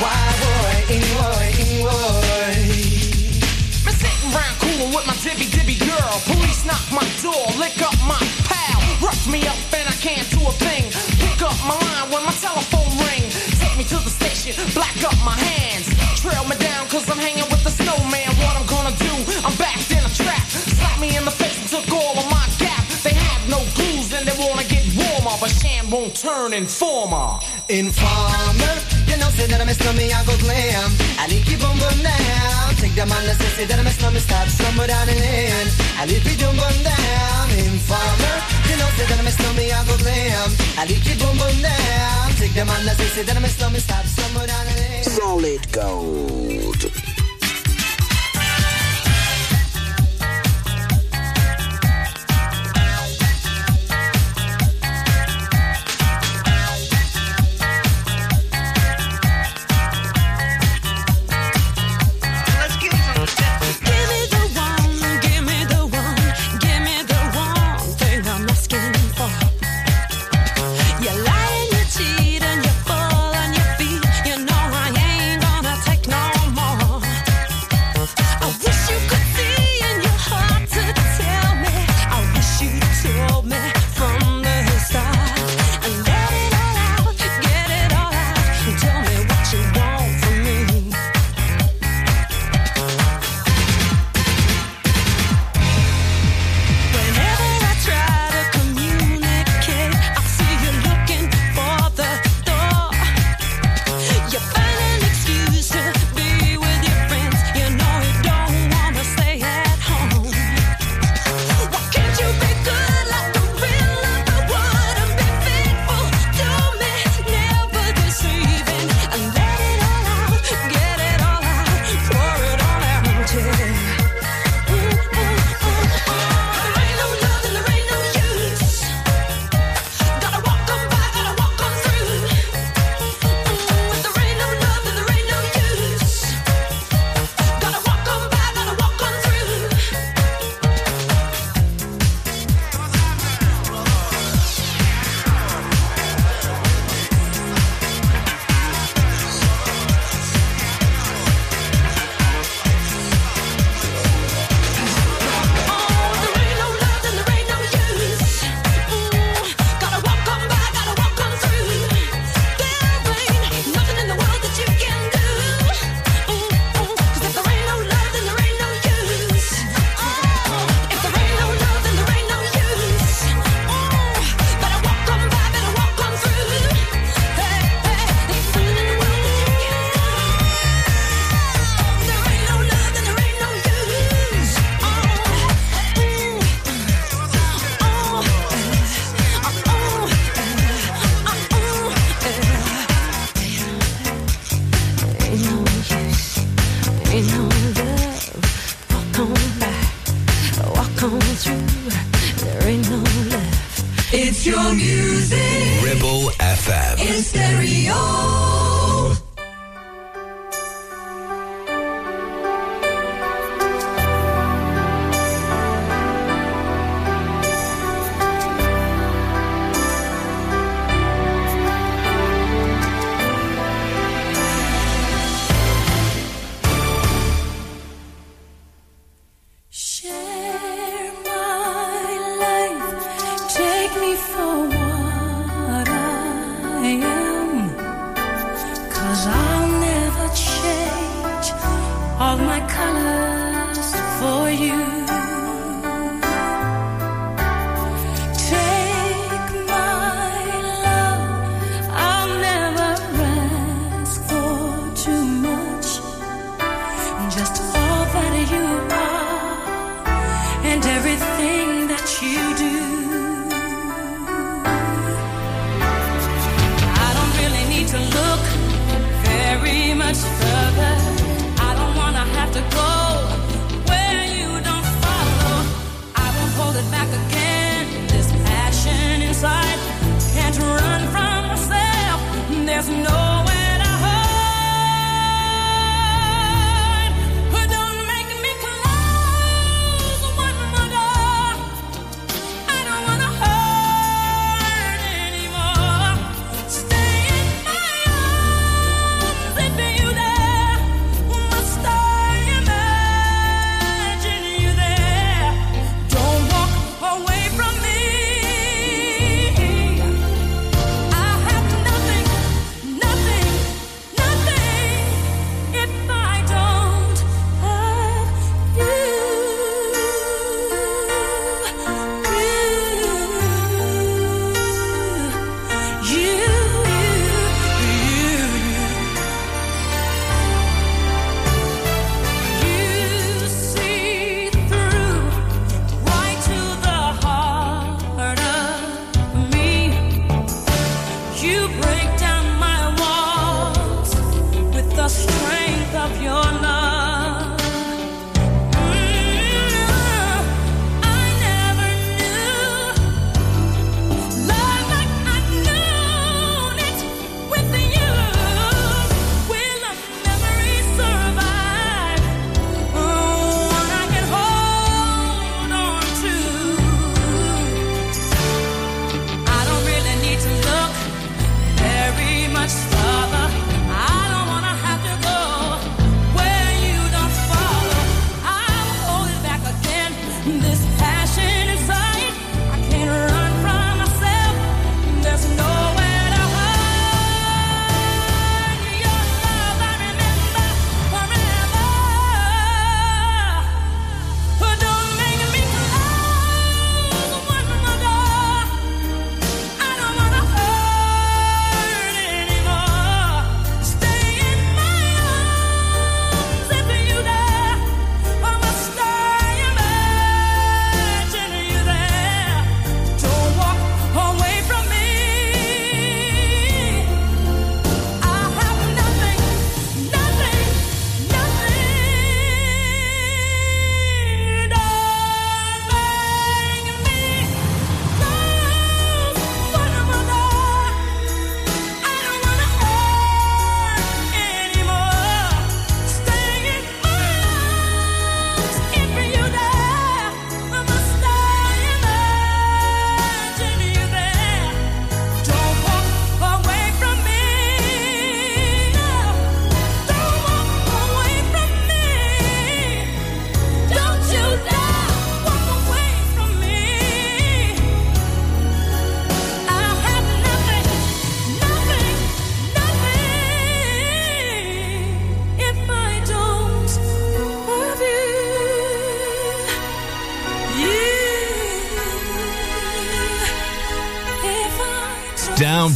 [0.00, 0.84] Why would?
[0.96, 1.52] In would?
[1.60, 2.90] In would?
[3.84, 6.14] Been sitting round coolin' with my dibby dibby girl.
[6.24, 8.80] Police knock my door, lick up my pal.
[9.04, 10.88] Rough me up and I can't do a thing.
[11.20, 13.28] Pick up my line when my telephone ring.
[13.60, 15.69] Take me to the station, black up my hands.
[21.00, 22.84] Slap me in the face and took all of my gap.
[23.00, 25.32] They have no clues and they wanna get warmer.
[25.40, 27.40] But Shan won't turn informer.
[27.68, 28.74] Informer,
[29.08, 30.90] you know, say that I'm a snowman, I go glam.
[31.16, 32.76] I like you boom boom down.
[32.76, 35.68] Take the man that say, say that I'm a snowman, start somewhere down the lane.
[35.96, 37.44] I like you boom boom down.
[37.64, 38.36] Informer,
[38.68, 40.48] you know, say that I'm a snowman, I go glam.
[40.76, 42.28] I like you boom boom down.
[42.36, 45.04] Take the man that say, say that I'm a snowman, start somewhere down the lane.
[45.04, 47.09] Solid gold.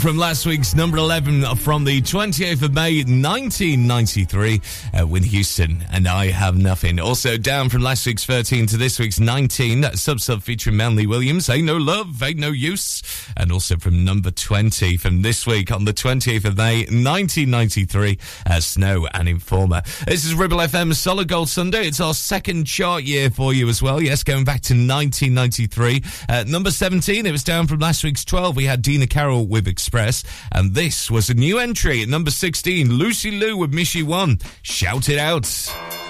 [0.05, 4.61] From last week's number 11 from the 28th of May 1993
[5.01, 7.01] uh, with Houston and I Have Nothing.
[7.01, 11.49] Also down from last week's 13 to this week's 19, Sub Sub featuring Melanie Williams,
[11.49, 13.03] Ain't No Love, Ain't No Use.
[13.45, 18.59] And also from number 20 from this week on the 20th of May 1993, uh,
[18.59, 19.83] Snow and Informer.
[20.07, 21.87] This is Ribble FM Solid Gold Sunday.
[21.87, 24.01] It's our second chart year for you as well.
[24.01, 26.03] Yes, going back to 1993.
[26.27, 28.57] Uh, number 17, it was down from last week's 12.
[28.57, 30.25] We had Dina Carroll with Express.
[30.51, 34.39] And this was a new entry at number 16, Louchie Lou with Michie One.
[34.63, 35.43] Shout it out.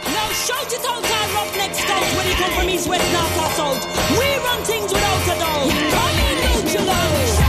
[0.05, 3.51] Now shout it out, our roughneck scouts, when you come from east, west, north, or
[3.57, 4.21] south.
[4.21, 6.24] We run things without a doubt.
[6.87, 7.44] Come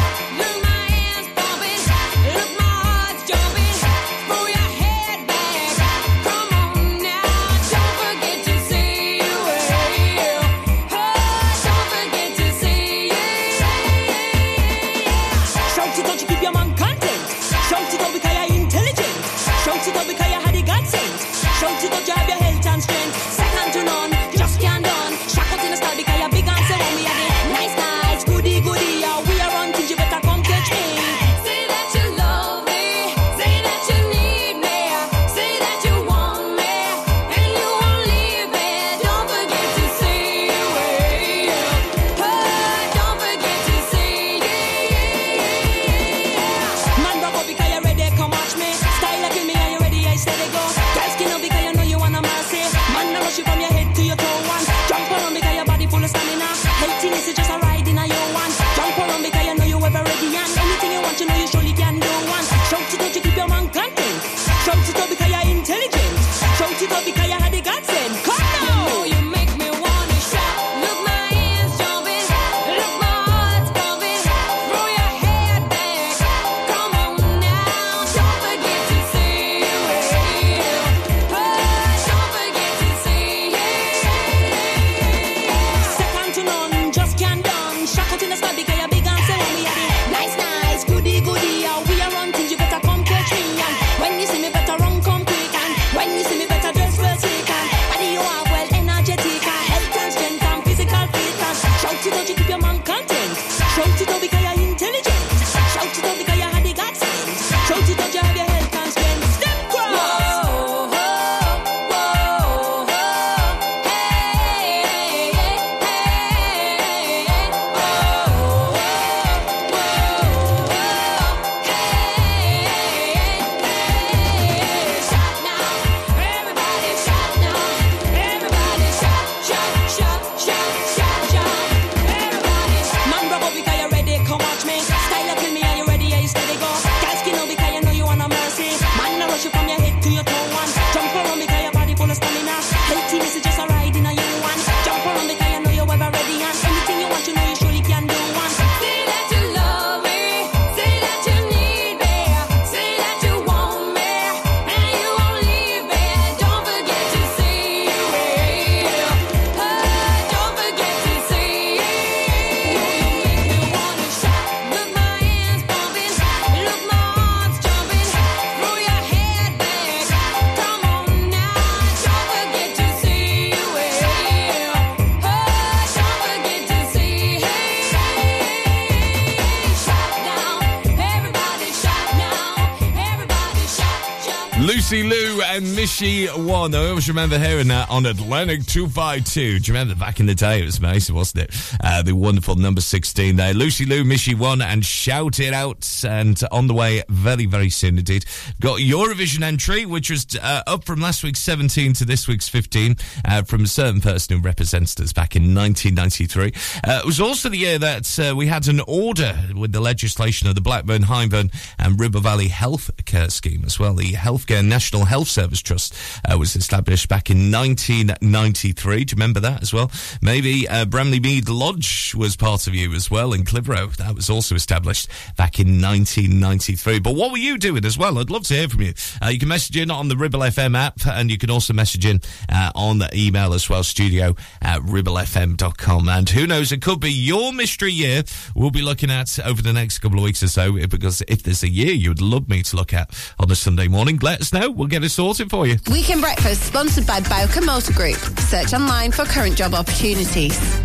[186.02, 186.76] and Won.
[186.76, 189.60] I always remember hearing that on Atlantic 252.
[189.60, 190.62] Do you remember back in the day?
[190.62, 191.78] It was amazing, wasn't it?
[191.82, 193.54] Uh, the wonderful number 16 there.
[193.54, 196.04] Louchie Lou, Michie One, and Shout It Out.
[196.06, 198.26] And on the way very, very soon indeed.
[198.60, 202.96] Got Eurovision entry, which was uh, up from last week's 17 to this week's 15
[203.24, 206.52] uh, from a certain person who represented us back in 1993.
[206.84, 210.50] Uh, it was also the year that uh, we had an order with the legislation
[210.50, 213.94] of the Blackburn, Hyndburn, and Ribble Valley Health Care Scheme as well.
[213.94, 215.96] The Healthcare National Health Service Trust
[216.30, 219.06] uh, was established back in 1993.
[219.06, 219.90] Do you remember that as well?
[220.22, 223.88] Maybe uh, Bramley Mead Lodge was part of you as well in Clitheroe.
[223.96, 225.08] That was also established
[225.56, 227.00] back in 1993.
[227.00, 228.18] But what were you doing as well?
[228.18, 228.94] I'd love to hear from you.
[229.22, 232.06] Uh, you can message in on the Ribble FM app and you can also message
[232.06, 236.10] in uh, on the email as well, studio at ribblefm.com.
[236.10, 238.24] And who knows, it could be your mystery year
[238.56, 241.64] we'll be looking at over the next couple of weeks or so because if there's
[241.64, 243.10] a year you'd love me to look at
[243.40, 244.70] on a Sunday morning, let us know.
[244.70, 245.78] We'll get it sorted for you.
[245.90, 248.18] Weekend Breakfast sponsored by Bowker Motor Group.
[248.40, 250.85] Search online for current job opportunities.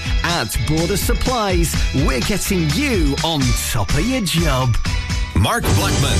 [0.23, 1.75] At Border Supplies,
[2.05, 3.41] we're getting you on
[3.71, 4.75] top of your job.
[5.39, 6.19] Mark Blackman.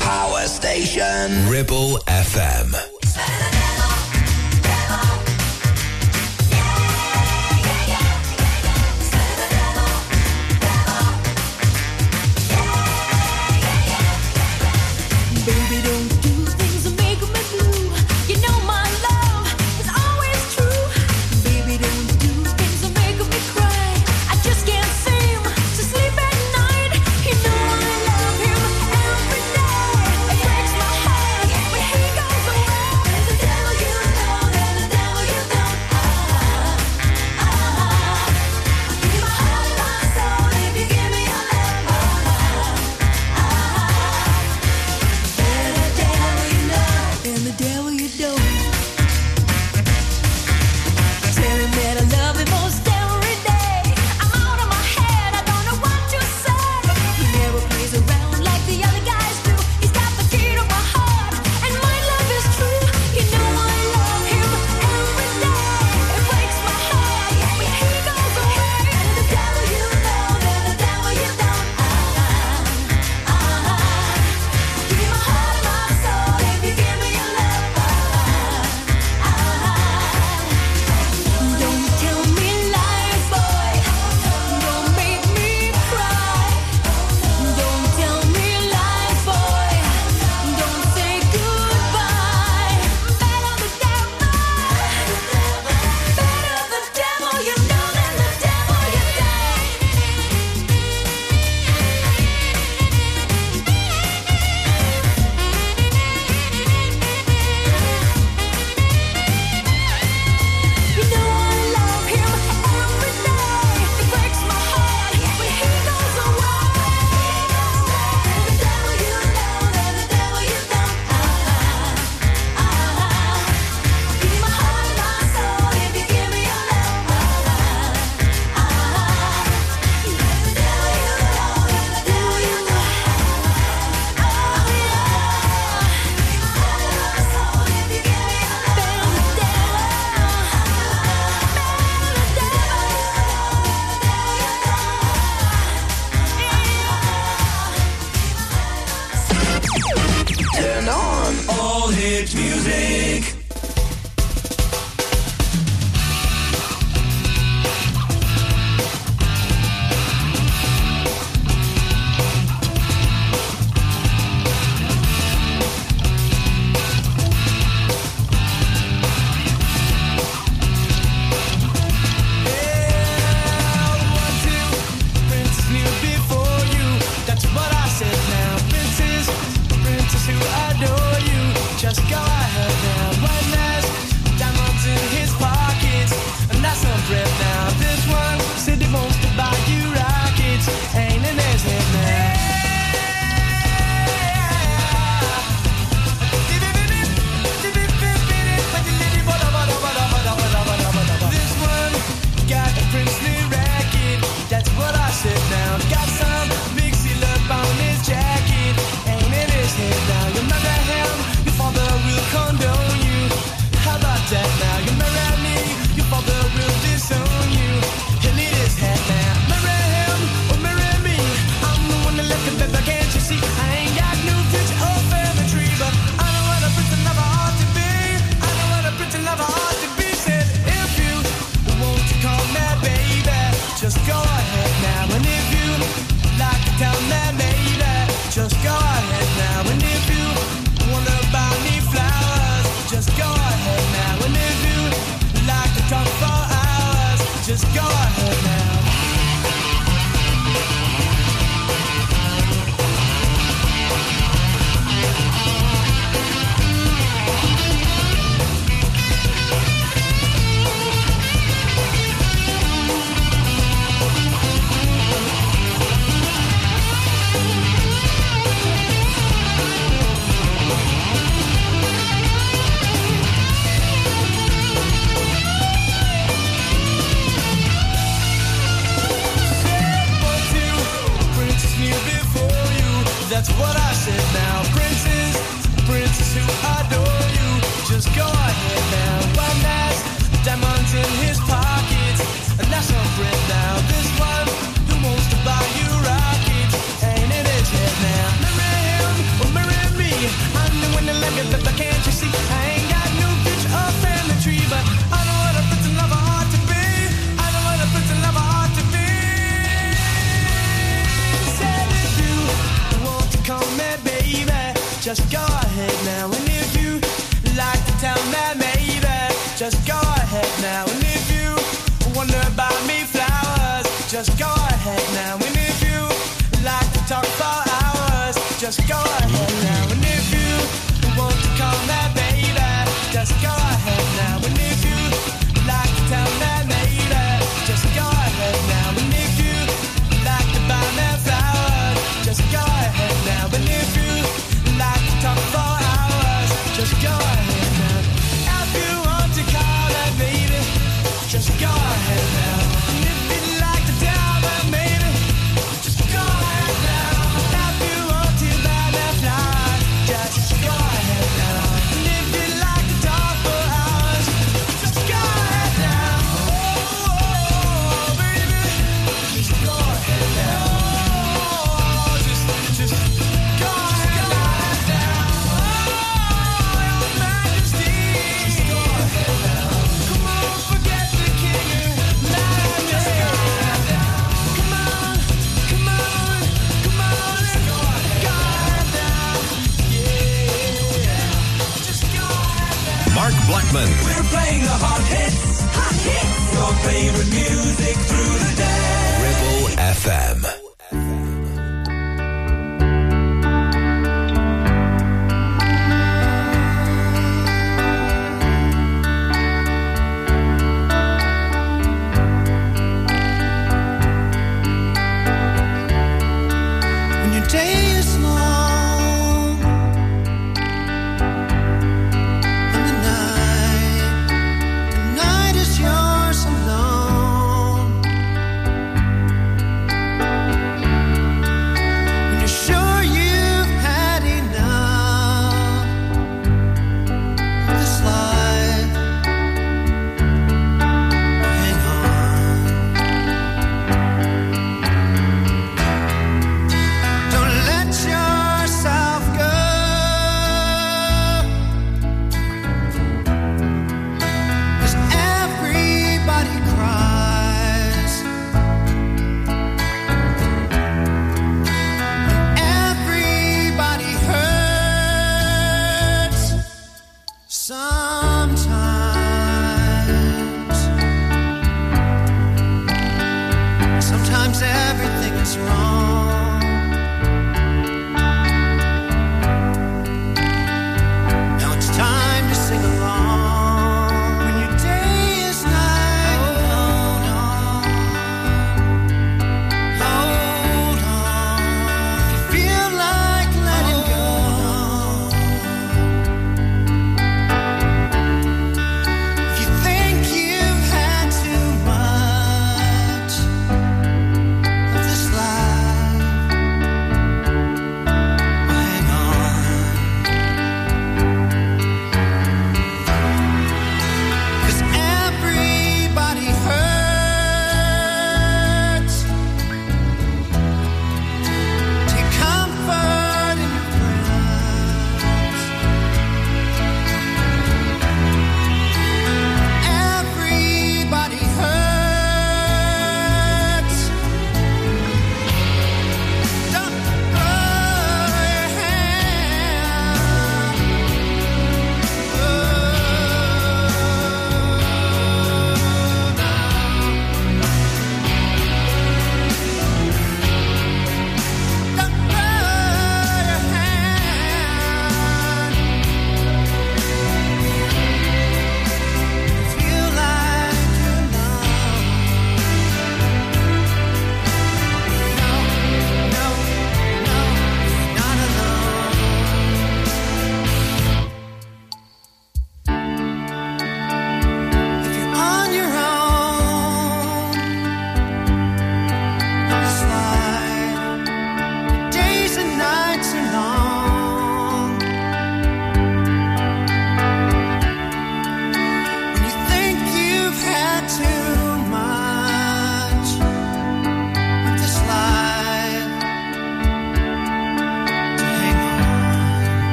[0.00, 1.48] Power Station.
[1.48, 3.81] Ribble FM.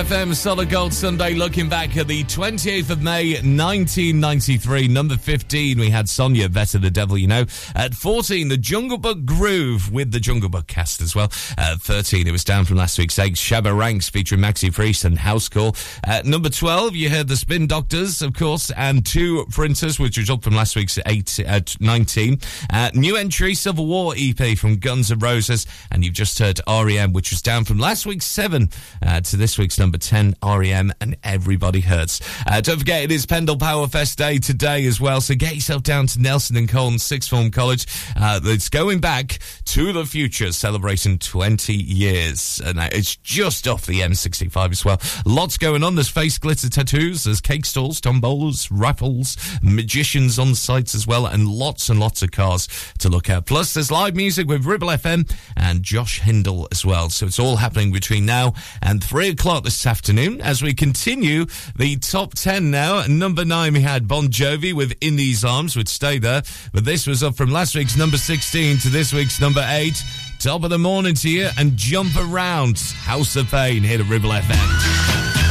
[0.00, 4.88] FM Solid Gold Sunday, looking back at the 28th of May 1993.
[4.88, 7.44] Number 15, we had Sonia, Better the Devil You Know.
[7.74, 11.30] At 14, the Jungle Book Groove with the Jungle Book cast as well.
[11.58, 15.18] At 13, it was down from last week's 8, Shabba Ranks featuring Maxi Priest and
[15.18, 15.76] House Call.
[16.02, 20.30] At number 12, you heard the Spin Doctors, of course, and Two Princes, which was
[20.30, 22.38] up from last week's 8 at 19.
[22.72, 27.12] Uh, new entry, Civil War EP from Guns N' Roses, and you've just heard REM,
[27.12, 28.70] which was down from last week's 7
[29.04, 32.20] uh, to this week's number 10, REM, and Everybody Hurts.
[32.46, 35.82] Uh, don't forget, it is Pendle Power Fest Day today as well, so get yourself
[35.82, 37.86] down to Nelson and Colne Sixth Form College.
[38.16, 43.86] Uh, it's going back to the future, celebrating 20 years, and uh, it's just off
[43.86, 45.00] the M65 as well.
[45.24, 45.94] Lots going on.
[45.94, 51.48] There's face glitter tattoos, there's cake stalls, tombolas, raffles, magicians on sites as well, and
[51.48, 53.46] lots and lots of cars to look at.
[53.46, 57.10] Plus, there's live music with Ribble FM and Josh Hindle as well.
[57.10, 61.96] So it's all happening between now and three o'clock this afternoon as we continue the
[61.96, 63.04] top 10 now.
[63.06, 66.42] Number nine, we had Bon Jovi with In These Arms, which stay there.
[66.72, 70.02] But this was up from last week's number 16 to this week's number eight.
[70.38, 72.78] Top of the morning to you and jump around.
[72.78, 75.49] House of Pain here at Ribble FM.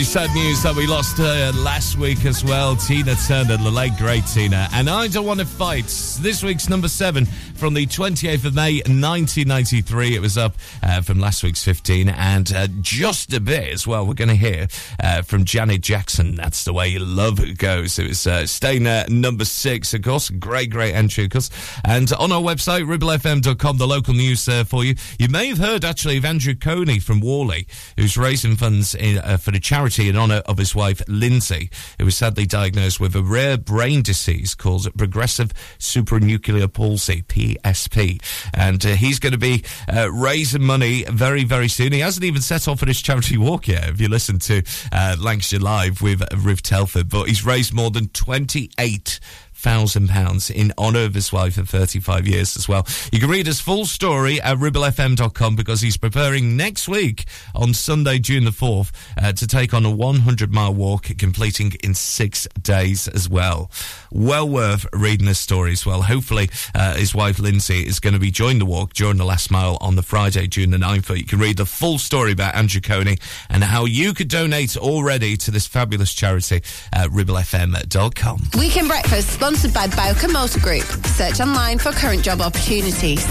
[0.00, 2.74] Very sad news that we lost her last week as well.
[2.74, 4.66] Tina Turner, the late great Tina.
[4.72, 5.84] And I Don't Want to Fight.
[6.22, 7.28] This week's number seven
[7.60, 10.16] from the 28th of May 1993.
[10.16, 14.06] It was up uh, from last week's 15 and uh, just a bit as well.
[14.06, 14.66] We're going to hear
[14.98, 16.36] uh, from Janet Jackson.
[16.36, 17.98] That's the way love goes.
[17.98, 20.30] It was uh, staying at number six, of course.
[20.30, 21.50] Great, great entry, of course.
[21.84, 24.94] And on our website, ribblefm.com, the local news there for you.
[25.18, 27.66] You may have heard actually of Andrew Coney from Whalley,
[27.98, 32.06] who's raising funds in, uh, for the charity in honour of his wife, Lindsay, who
[32.06, 37.20] was sadly diagnosed with a rare brain disease called progressive supranuclear palsy,
[37.58, 38.22] PSP.
[38.54, 41.92] And uh, he's going to be uh, raising money very, very soon.
[41.92, 44.62] He hasn't even set off on his charity walk yet, if you listen to
[44.92, 49.20] uh, Lancashire Live with Riv Telford, but he's raised more than 28
[49.60, 52.86] thousand pounds in honour of his wife of 35 years as well.
[53.12, 58.18] You can read his full story at ribblefm.com because he's preparing next week on Sunday,
[58.18, 58.90] June the 4th,
[59.20, 63.70] uh, to take on a 100 mile walk, completing in six days as well.
[64.10, 66.02] Well worth reading his story as well.
[66.02, 69.50] Hopefully, uh, his wife Lindsay is going to be joining the walk during the last
[69.50, 71.08] mile on the Friday, June the 9th.
[71.08, 74.76] But you can read the full story about Andrew Coney and how you could donate
[74.76, 78.48] already to this fabulous charity at ribblefm.com.
[78.58, 80.84] Weekend Breakfast, sponsored by Bowker Motor Group.
[81.06, 83.26] Search online for current job opportunities.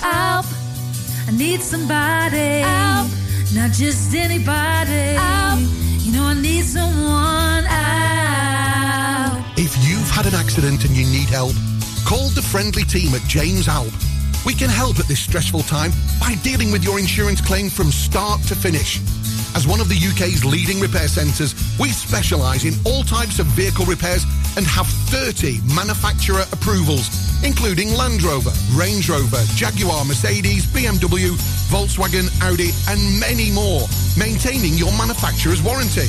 [0.00, 0.46] Help!
[1.28, 2.62] I need somebody.
[2.66, 3.08] Help!
[3.54, 5.14] Not just anybody.
[5.14, 5.60] Help!
[6.00, 7.62] You know I need someone.
[7.70, 7.78] Help!
[9.56, 11.54] If you've had an accident and you need help,
[12.04, 13.94] call the friendly team at James Alpe.
[14.44, 18.42] We can help at this stressful time by dealing with your insurance claim from start
[18.48, 18.98] to finish.
[19.54, 23.84] As one of the UK's leading repair centres, we specialise in all types of vehicle
[23.84, 24.24] repairs
[24.56, 27.08] and have 30 manufacturer approvals,
[27.44, 31.36] including Land Rover, Range Rover, Jaguar, Mercedes, BMW,
[31.68, 36.08] Volkswagen, Audi, and many more, maintaining your manufacturer's warranty.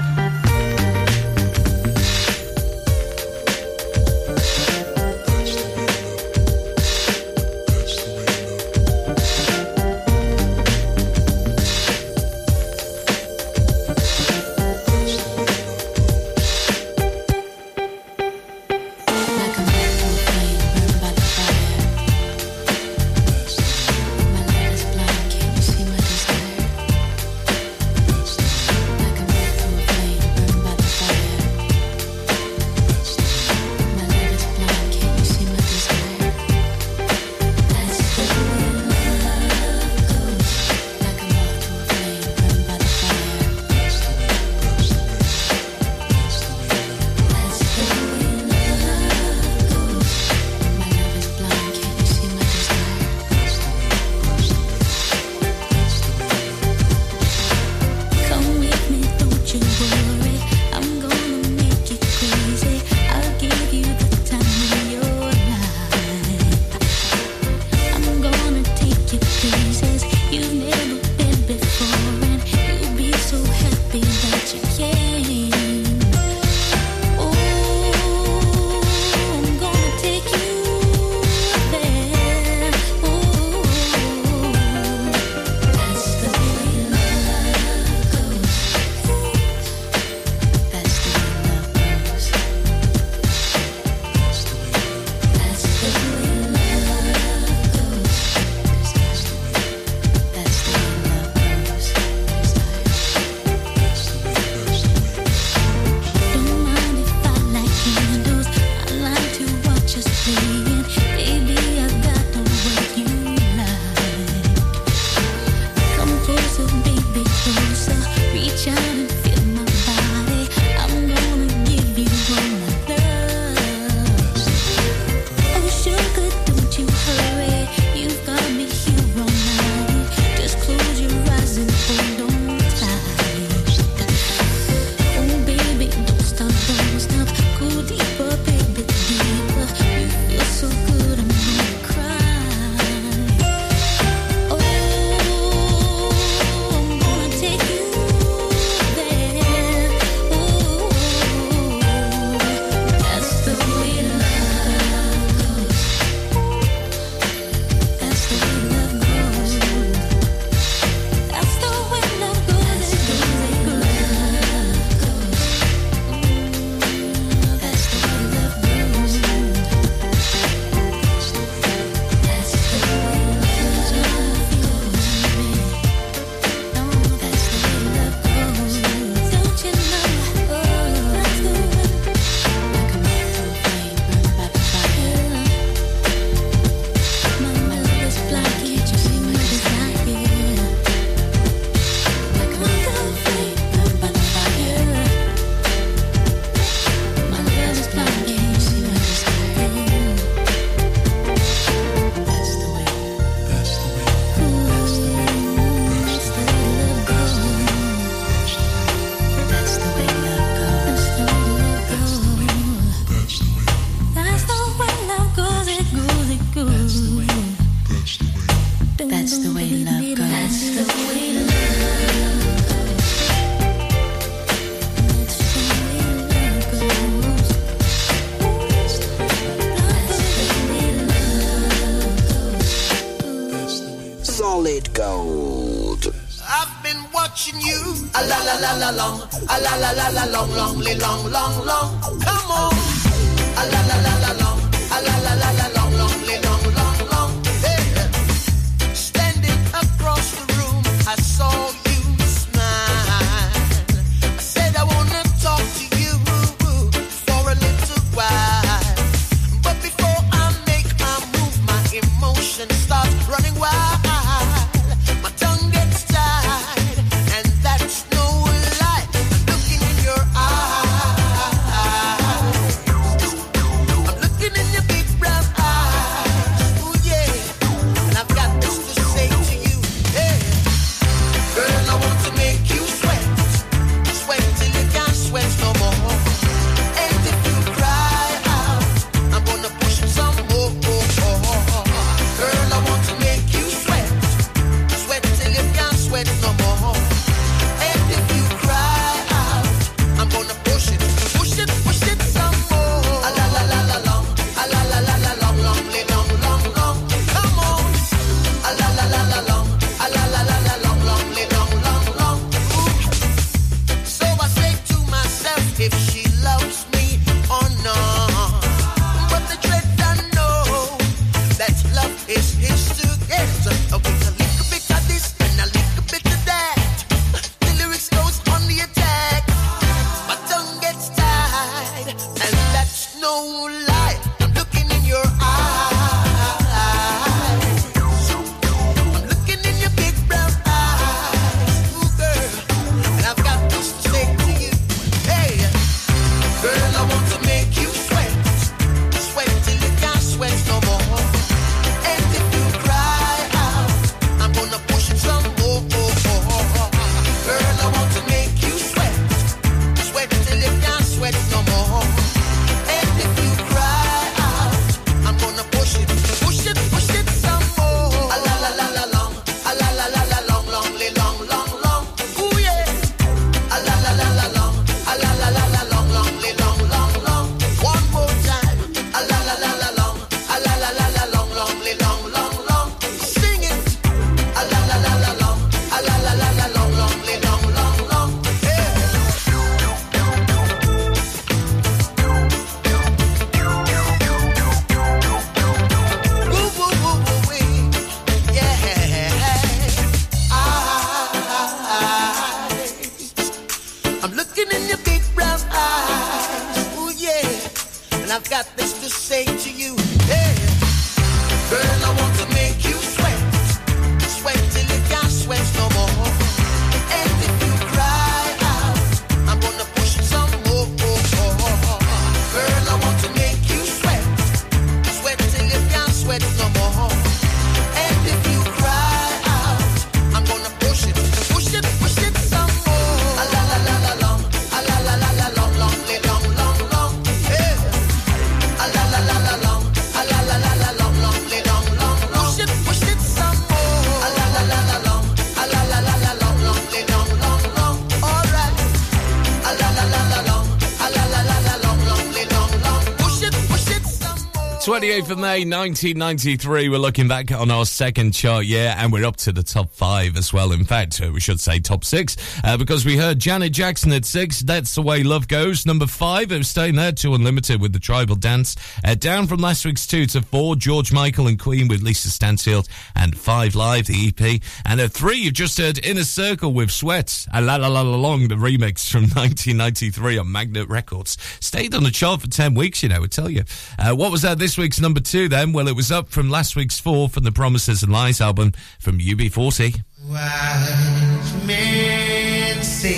[455.01, 456.89] 28th of May 1993.
[456.89, 460.37] We're looking back on our second chart year and we're up to the top five
[460.37, 460.71] as well.
[460.71, 464.25] In fact, uh, we should say top six uh, because we heard Janet Jackson at
[464.25, 464.59] six.
[464.59, 465.87] That's the way love goes.
[465.87, 468.75] Number five, it was staying there 2 Unlimited with the tribal dance.
[469.03, 472.87] Uh, down from last week's two to four, George Michael and Queen with Lisa Stansfield
[473.21, 474.61] and Five Live, the EP.
[474.83, 478.17] And at three, you've just heard Inner Circle with Sweat, a la la la la
[478.17, 481.37] long, the remix from 1993 on Magnet Records.
[481.59, 483.63] Stayed on the chart for 10 weeks, you know, I tell you.
[483.99, 485.71] Uh, what was that this week's number two then?
[485.71, 489.19] Well, it was up from last week's four from the Promises and Lies album from
[489.19, 490.03] UB40.
[490.27, 493.17] Wise men say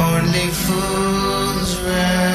[0.00, 2.27] only fools rush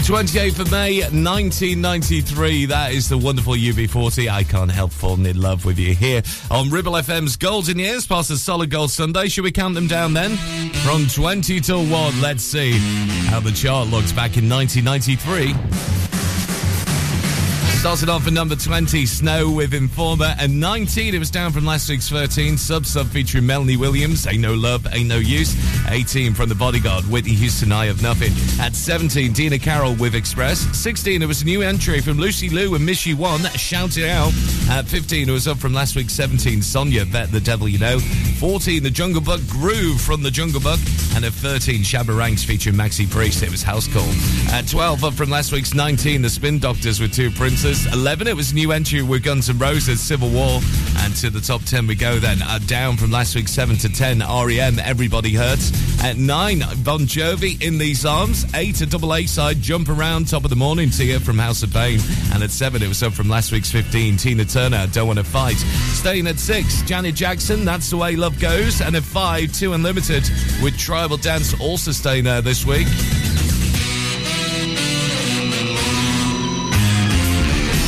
[0.00, 4.30] the 28th of May, 1993, that is the wonderful UB40.
[4.30, 8.30] I can't help falling in love with you here on Ribble FM's Golden Years, past
[8.30, 9.26] a solid gold Sunday.
[9.26, 10.36] Should we count them down then?
[10.84, 12.72] From 20 till 1, let's see
[13.26, 15.54] how the chart looks back in 1993.
[17.80, 20.34] Started off at number 20, Snow with Informer.
[20.38, 22.56] And 19, it was down from last week's 13.
[22.58, 25.54] Sub Sub featuring Melanie Williams, Ain't No Love, Ain't No Use.
[25.90, 28.32] 18 from The Bodyguard, Whitney Houston, I Have Nothing.
[28.60, 30.60] At 17, Dina Carroll with Express.
[30.76, 34.32] 16, it was a new entry from Louchie Lou and Michie One, Shout It Out.
[34.70, 37.98] At 15, it was up from last week's 17, Sonia, Bet the Devil You Know.
[37.98, 40.80] 14, The Jungle Book, Groove from The Jungle Book.
[41.14, 44.08] And at 13, Shabba Ranks featuring Maxi Priest, it was House Call.
[44.54, 47.86] At 12, up from last week's 19, The Spin Doctors with Two Princes.
[47.92, 50.60] 11, it was new entry with Guns N' Roses, Civil War.
[50.98, 52.42] And to the top 10 we go then.
[52.42, 55.72] Uh, down from last week's 7 to 10, REM, Everybody Hurts.
[56.04, 58.44] At 9, Bon Jovi, In These Arms.
[58.54, 61.62] 8, a double A side, Jump Around, Top of the Morning to you from House
[61.62, 62.00] of Pain.
[62.32, 65.56] And at 7, it was up from last week's 15, Tina Turner, Don't Wanna Fight.
[65.98, 68.80] Staying at 6, Janet Jackson, That's the Way Love Goes.
[68.80, 70.22] And at 5, 2 Unlimited
[70.62, 72.86] with Tribal Dance also staying there this week.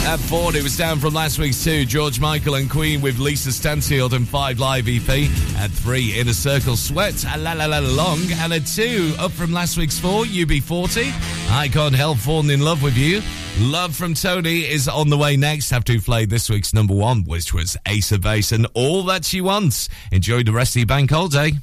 [0.08, 1.84] At four, it was down from last week's two.
[1.84, 5.08] George Michael and Queen with Lisa Stansfield and Five Live EP.
[5.56, 8.18] At three, Inner Circle Sweat, a la la la long.
[8.32, 11.12] And at two, up from last week's four, UB40.
[11.52, 13.22] I can't help falling in love with you.
[13.58, 15.70] Love from Tony is on the way next.
[15.70, 19.24] Have to play this week's number one, which was Ace of Base and All That
[19.24, 19.88] She Wants.
[20.12, 21.50] Enjoy the rest of your bank holiday.
[21.50, 21.60] The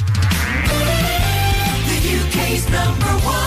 [2.22, 3.47] UK's number one.